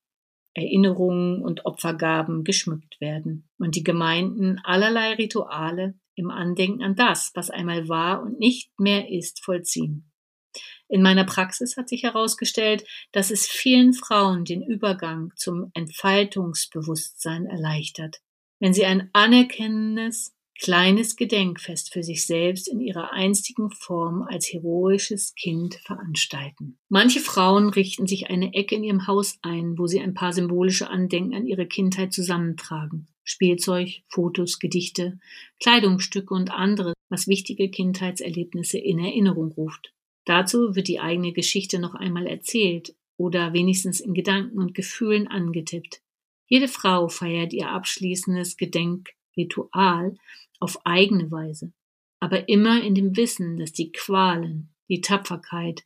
Erinnerungen 0.54 1.42
und 1.42 1.64
Opfergaben 1.64 2.42
geschmückt 2.42 3.00
werden 3.00 3.48
und 3.58 3.76
die 3.76 3.84
Gemeinden 3.84 4.60
allerlei 4.64 5.14
Rituale 5.14 5.94
im 6.16 6.30
Andenken 6.30 6.82
an 6.82 6.96
das, 6.96 7.30
was 7.34 7.50
einmal 7.50 7.88
war 7.88 8.22
und 8.22 8.40
nicht 8.40 8.72
mehr 8.78 9.08
ist, 9.10 9.44
vollziehen. 9.44 10.10
In 10.88 11.02
meiner 11.02 11.24
Praxis 11.24 11.76
hat 11.76 11.88
sich 11.88 12.02
herausgestellt, 12.02 12.84
dass 13.12 13.30
es 13.30 13.46
vielen 13.46 13.92
Frauen 13.92 14.44
den 14.44 14.62
Übergang 14.62 15.32
zum 15.36 15.70
Entfaltungsbewusstsein 15.74 17.46
erleichtert, 17.46 18.20
wenn 18.58 18.74
sie 18.74 18.86
ein 18.86 19.10
anerkennendes, 19.12 20.34
kleines 20.60 21.16
Gedenkfest 21.16 21.92
für 21.92 22.02
sich 22.02 22.26
selbst 22.26 22.68
in 22.68 22.80
ihrer 22.80 23.12
einstigen 23.12 23.70
Form 23.70 24.22
als 24.22 24.52
heroisches 24.52 25.34
Kind 25.34 25.76
veranstalten. 25.76 26.78
Manche 26.88 27.20
Frauen 27.20 27.68
richten 27.68 28.06
sich 28.06 28.28
eine 28.28 28.52
Ecke 28.54 28.74
in 28.74 28.84
ihrem 28.84 29.06
Haus 29.06 29.38
ein, 29.42 29.78
wo 29.78 29.86
sie 29.86 30.00
ein 30.00 30.14
paar 30.14 30.32
symbolische 30.32 30.90
Andenken 30.90 31.34
an 31.34 31.46
ihre 31.46 31.66
Kindheit 31.66 32.12
zusammentragen. 32.12 33.08
Spielzeug, 33.24 34.02
Fotos, 34.08 34.58
Gedichte, 34.58 35.18
Kleidungsstücke 35.60 36.34
und 36.34 36.50
anderes, 36.50 36.94
was 37.08 37.28
wichtige 37.28 37.70
Kindheitserlebnisse 37.70 38.78
in 38.78 38.98
Erinnerung 38.98 39.52
ruft. 39.52 39.92
Dazu 40.24 40.74
wird 40.74 40.88
die 40.88 41.00
eigene 41.00 41.32
Geschichte 41.32 41.78
noch 41.78 41.94
einmal 41.94 42.26
erzählt 42.26 42.94
oder 43.16 43.52
wenigstens 43.52 44.00
in 44.00 44.14
Gedanken 44.14 44.58
und 44.58 44.74
Gefühlen 44.74 45.28
angetippt. 45.28 46.00
Jede 46.46 46.68
Frau 46.68 47.08
feiert 47.08 47.52
ihr 47.52 47.68
abschließendes 47.68 48.56
Gedenkritual 48.56 50.16
auf 50.60 50.84
eigene 50.84 51.30
Weise, 51.30 51.72
aber 52.20 52.48
immer 52.48 52.82
in 52.82 52.94
dem 52.94 53.16
Wissen, 53.16 53.58
dass 53.58 53.72
die 53.72 53.92
Qualen, 53.92 54.70
die 54.88 55.00
Tapferkeit 55.00 55.84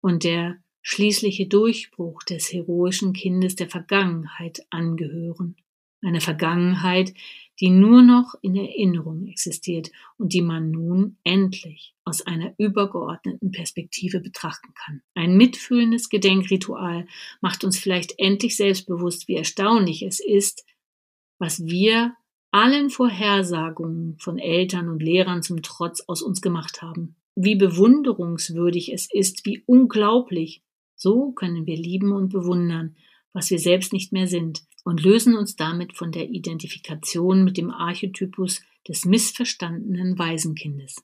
und 0.00 0.24
der 0.24 0.58
schließliche 0.82 1.46
Durchbruch 1.46 2.22
des 2.22 2.52
heroischen 2.52 3.12
Kindes 3.12 3.56
der 3.56 3.68
Vergangenheit 3.68 4.66
angehören. 4.70 5.56
Eine 6.02 6.20
Vergangenheit, 6.20 7.14
die 7.60 7.70
nur 7.70 8.02
noch 8.02 8.34
in 8.42 8.56
Erinnerung 8.56 9.26
existiert 9.26 9.90
und 10.18 10.34
die 10.34 10.42
man 10.42 10.70
nun 10.70 11.16
endlich 11.24 11.94
aus 12.04 12.20
einer 12.20 12.52
übergeordneten 12.58 13.52
Perspektive 13.52 14.20
betrachten 14.20 14.74
kann. 14.74 15.02
Ein 15.14 15.36
mitfühlendes 15.36 16.10
Gedenkritual 16.10 17.06
macht 17.40 17.64
uns 17.64 17.78
vielleicht 17.78 18.18
endlich 18.18 18.56
selbstbewusst, 18.56 19.28
wie 19.28 19.36
erstaunlich 19.36 20.02
es 20.02 20.20
ist, 20.20 20.66
was 21.38 21.64
wir 21.64 22.14
allen 22.54 22.88
Vorhersagungen 22.88 24.16
von 24.20 24.38
Eltern 24.38 24.88
und 24.88 25.02
Lehrern 25.02 25.42
zum 25.42 25.60
Trotz 25.62 26.02
aus 26.06 26.22
uns 26.22 26.40
gemacht 26.40 26.82
haben. 26.82 27.16
Wie 27.34 27.56
bewunderungswürdig 27.56 28.92
es 28.92 29.08
ist, 29.12 29.44
wie 29.44 29.64
unglaublich. 29.66 30.62
So 30.94 31.32
können 31.32 31.66
wir 31.66 31.76
lieben 31.76 32.12
und 32.12 32.28
bewundern, 32.28 32.94
was 33.32 33.50
wir 33.50 33.58
selbst 33.58 33.92
nicht 33.92 34.12
mehr 34.12 34.28
sind, 34.28 34.62
und 34.84 35.02
lösen 35.02 35.34
uns 35.36 35.56
damit 35.56 35.96
von 35.96 36.12
der 36.12 36.28
Identifikation 36.30 37.42
mit 37.42 37.56
dem 37.56 37.72
Archetypus 37.72 38.62
des 38.86 39.04
missverstandenen 39.04 40.16
Waisenkindes. 40.16 41.02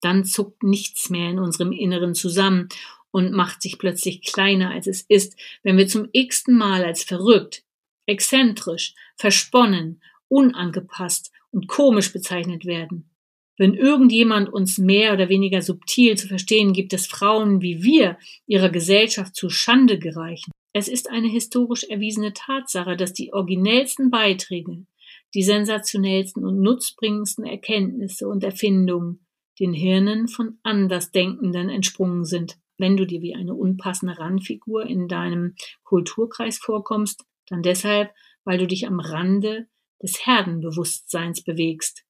Dann 0.00 0.24
zuckt 0.24 0.64
nichts 0.64 1.08
mehr 1.08 1.30
in 1.30 1.38
unserem 1.38 1.70
Inneren 1.70 2.14
zusammen 2.14 2.68
und 3.12 3.30
macht 3.30 3.62
sich 3.62 3.78
plötzlich 3.78 4.22
kleiner, 4.22 4.70
als 4.72 4.88
es 4.88 5.02
ist, 5.02 5.38
wenn 5.62 5.76
wir 5.76 5.86
zum 5.86 6.08
x-ten 6.10 6.58
Mal 6.58 6.82
als 6.84 7.04
verrückt, 7.04 7.62
exzentrisch, 8.06 8.94
versponnen 9.16 10.00
unangepasst 10.28 11.32
und 11.50 11.68
komisch 11.68 12.12
bezeichnet 12.12 12.64
werden. 12.64 13.10
Wenn 13.56 13.74
irgendjemand 13.74 14.52
uns 14.52 14.78
mehr 14.78 15.12
oder 15.12 15.28
weniger 15.28 15.62
subtil 15.62 16.16
zu 16.16 16.28
verstehen 16.28 16.72
gibt, 16.72 16.92
dass 16.92 17.06
Frauen 17.06 17.60
wie 17.60 17.82
wir 17.82 18.16
ihrer 18.46 18.68
Gesellschaft 18.68 19.34
zu 19.34 19.50
Schande 19.50 19.98
gereichen. 19.98 20.52
Es 20.72 20.86
ist 20.86 21.10
eine 21.10 21.28
historisch 21.28 21.82
erwiesene 21.84 22.32
Tatsache, 22.32 22.96
dass 22.96 23.12
die 23.12 23.32
originellsten 23.32 24.10
Beiträge, 24.10 24.86
die 25.34 25.42
sensationellsten 25.42 26.44
und 26.44 26.60
nutzbringendsten 26.60 27.44
Erkenntnisse 27.44 28.28
und 28.28 28.44
Erfindungen 28.44 29.26
den 29.58 29.72
Hirnen 29.72 30.28
von 30.28 30.58
Andersdenkenden 30.62 31.68
entsprungen 31.68 32.24
sind. 32.24 32.58
Wenn 32.76 32.96
du 32.96 33.06
dir 33.06 33.22
wie 33.22 33.34
eine 33.34 33.54
unpassende 33.54 34.18
Randfigur 34.18 34.86
in 34.86 35.08
deinem 35.08 35.56
Kulturkreis 35.82 36.58
vorkommst, 36.58 37.24
dann 37.48 37.62
deshalb, 37.62 38.12
weil 38.44 38.58
du 38.58 38.68
dich 38.68 38.86
am 38.86 39.00
Rande 39.00 39.66
des 40.02 40.26
Herdenbewusstseins 40.26 41.42
bewegst, 41.42 42.04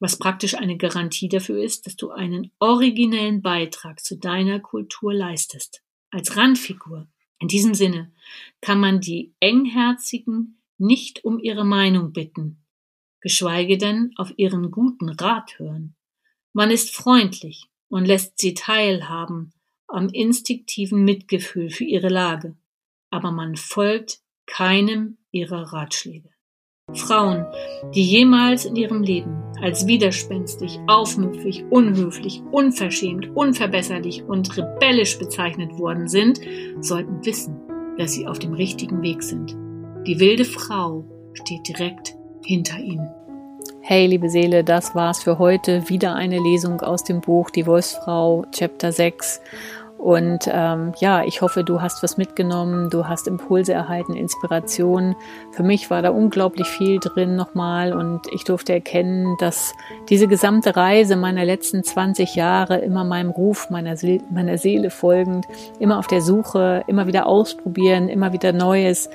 was 0.00 0.18
praktisch 0.18 0.54
eine 0.54 0.76
Garantie 0.76 1.28
dafür 1.28 1.62
ist, 1.62 1.86
dass 1.86 1.96
du 1.96 2.10
einen 2.10 2.50
originellen 2.58 3.42
Beitrag 3.42 4.04
zu 4.04 4.16
deiner 4.16 4.60
Kultur 4.60 5.14
leistest. 5.14 5.82
Als 6.10 6.36
Randfigur. 6.36 7.08
In 7.38 7.48
diesem 7.48 7.74
Sinne 7.74 8.12
kann 8.60 8.80
man 8.80 9.00
die 9.00 9.34
Engherzigen 9.40 10.60
nicht 10.78 11.24
um 11.24 11.38
ihre 11.38 11.64
Meinung 11.64 12.12
bitten, 12.12 12.64
geschweige 13.20 13.78
denn 13.78 14.12
auf 14.16 14.32
ihren 14.36 14.70
guten 14.70 15.08
Rat 15.08 15.58
hören. 15.58 15.94
Man 16.52 16.70
ist 16.70 16.94
freundlich 16.94 17.68
und 17.88 18.06
lässt 18.06 18.38
sie 18.38 18.54
teilhaben 18.54 19.52
am 19.86 20.08
instinktiven 20.08 21.04
Mitgefühl 21.04 21.70
für 21.70 21.84
ihre 21.84 22.08
Lage, 22.08 22.56
aber 23.10 23.30
man 23.30 23.56
folgt 23.56 24.20
keinem 24.46 25.18
ihrer 25.30 25.72
Ratschläge. 25.72 26.33
Frauen, 26.92 27.46
die 27.94 28.02
jemals 28.02 28.66
in 28.66 28.76
ihrem 28.76 29.02
Leben 29.02 29.42
als 29.62 29.86
widerspenstig, 29.86 30.78
aufmüpfig, 30.86 31.64
unhöflich, 31.70 32.42
unverschämt, 32.50 33.34
unverbesserlich 33.34 34.22
und 34.24 34.54
rebellisch 34.56 35.18
bezeichnet 35.18 35.78
worden 35.78 36.08
sind, 36.08 36.40
sollten 36.80 37.24
wissen, 37.24 37.56
dass 37.96 38.12
sie 38.12 38.26
auf 38.26 38.38
dem 38.38 38.52
richtigen 38.52 39.02
Weg 39.02 39.22
sind. 39.22 39.56
Die 40.06 40.20
wilde 40.20 40.44
Frau 40.44 41.04
steht 41.32 41.66
direkt 41.66 42.16
hinter 42.44 42.78
ihnen. 42.78 43.08
Hey, 43.80 44.06
liebe 44.06 44.28
Seele, 44.28 44.64
das 44.64 44.94
war's 44.94 45.22
für 45.22 45.38
heute. 45.38 45.88
Wieder 45.88 46.14
eine 46.14 46.38
Lesung 46.38 46.80
aus 46.80 47.04
dem 47.04 47.20
Buch 47.20 47.50
Die 47.50 47.66
Wolfsfrau, 47.66 48.44
Chapter 48.50 48.92
6. 48.92 49.40
Und 50.04 50.50
ähm, 50.52 50.92
ja, 50.98 51.24
ich 51.24 51.40
hoffe, 51.40 51.64
du 51.64 51.80
hast 51.80 52.02
was 52.02 52.18
mitgenommen, 52.18 52.90
du 52.90 53.08
hast 53.08 53.26
Impulse 53.26 53.72
erhalten, 53.72 54.12
Inspiration. 54.12 55.16
Für 55.52 55.62
mich 55.62 55.88
war 55.88 56.02
da 56.02 56.10
unglaublich 56.10 56.66
viel 56.66 57.00
drin 57.00 57.36
nochmal 57.36 57.94
und 57.94 58.20
ich 58.34 58.44
durfte 58.44 58.74
erkennen, 58.74 59.34
dass 59.40 59.72
diese 60.10 60.28
gesamte 60.28 60.76
Reise 60.76 61.16
meiner 61.16 61.46
letzten 61.46 61.82
20 61.82 62.34
Jahre 62.34 62.80
immer 62.80 63.02
meinem 63.02 63.30
Ruf, 63.30 63.70
meiner, 63.70 63.96
See 63.96 64.20
meiner 64.30 64.58
Seele 64.58 64.90
folgend, 64.90 65.46
immer 65.78 65.98
auf 65.98 66.06
der 66.06 66.20
Suche, 66.20 66.84
immer 66.86 67.06
wieder 67.06 67.26
ausprobieren, 67.26 68.10
immer 68.10 68.34
wieder 68.34 68.52
Neues, 68.52 69.08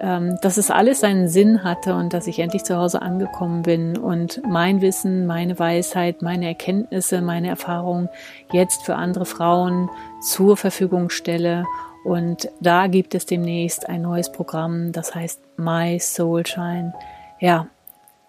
dass 0.00 0.56
es 0.56 0.70
alles 0.70 1.00
seinen 1.00 1.28
Sinn 1.28 1.64
hatte 1.64 1.94
und 1.94 2.12
dass 2.12 2.26
ich 2.26 2.38
endlich 2.38 2.64
zu 2.64 2.76
Hause 2.76 3.02
angekommen 3.02 3.62
bin 3.62 3.96
und 3.96 4.42
mein 4.46 4.80
Wissen, 4.80 5.26
meine 5.26 5.58
Weisheit, 5.58 6.22
meine 6.22 6.46
Erkenntnisse, 6.46 7.22
meine 7.22 7.48
Erfahrungen 7.48 8.08
jetzt 8.52 8.82
für 8.82 8.96
andere 8.96 9.24
Frauen 9.24 9.88
zur 10.20 10.56
Verfügung 10.56 11.10
stelle. 11.10 11.64
Und 12.04 12.50
da 12.60 12.86
gibt 12.86 13.14
es 13.14 13.24
demnächst 13.24 13.88
ein 13.88 14.02
neues 14.02 14.30
Programm, 14.30 14.92
das 14.92 15.14
heißt 15.14 15.40
My 15.56 15.98
Soulshine. 15.98 16.92
Ja, 17.40 17.68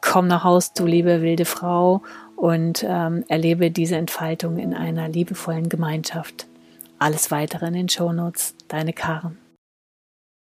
komm 0.02 0.28
nach 0.28 0.44
Haus, 0.44 0.72
du 0.74 0.86
liebe 0.86 1.22
wilde 1.22 1.46
Frau, 1.46 2.02
und 2.36 2.86
ähm, 2.88 3.24
erlebe 3.28 3.72
diese 3.72 3.96
Entfaltung 3.96 4.58
in 4.58 4.74
einer 4.74 5.08
liebevollen 5.08 5.70
Gemeinschaft. 5.70 6.48
Alles 7.00 7.32
weitere 7.32 7.68
in 7.68 7.74
den 7.74 7.90
Shownotes. 7.90 8.56
Deine 8.68 8.94
Karen. 8.94 9.38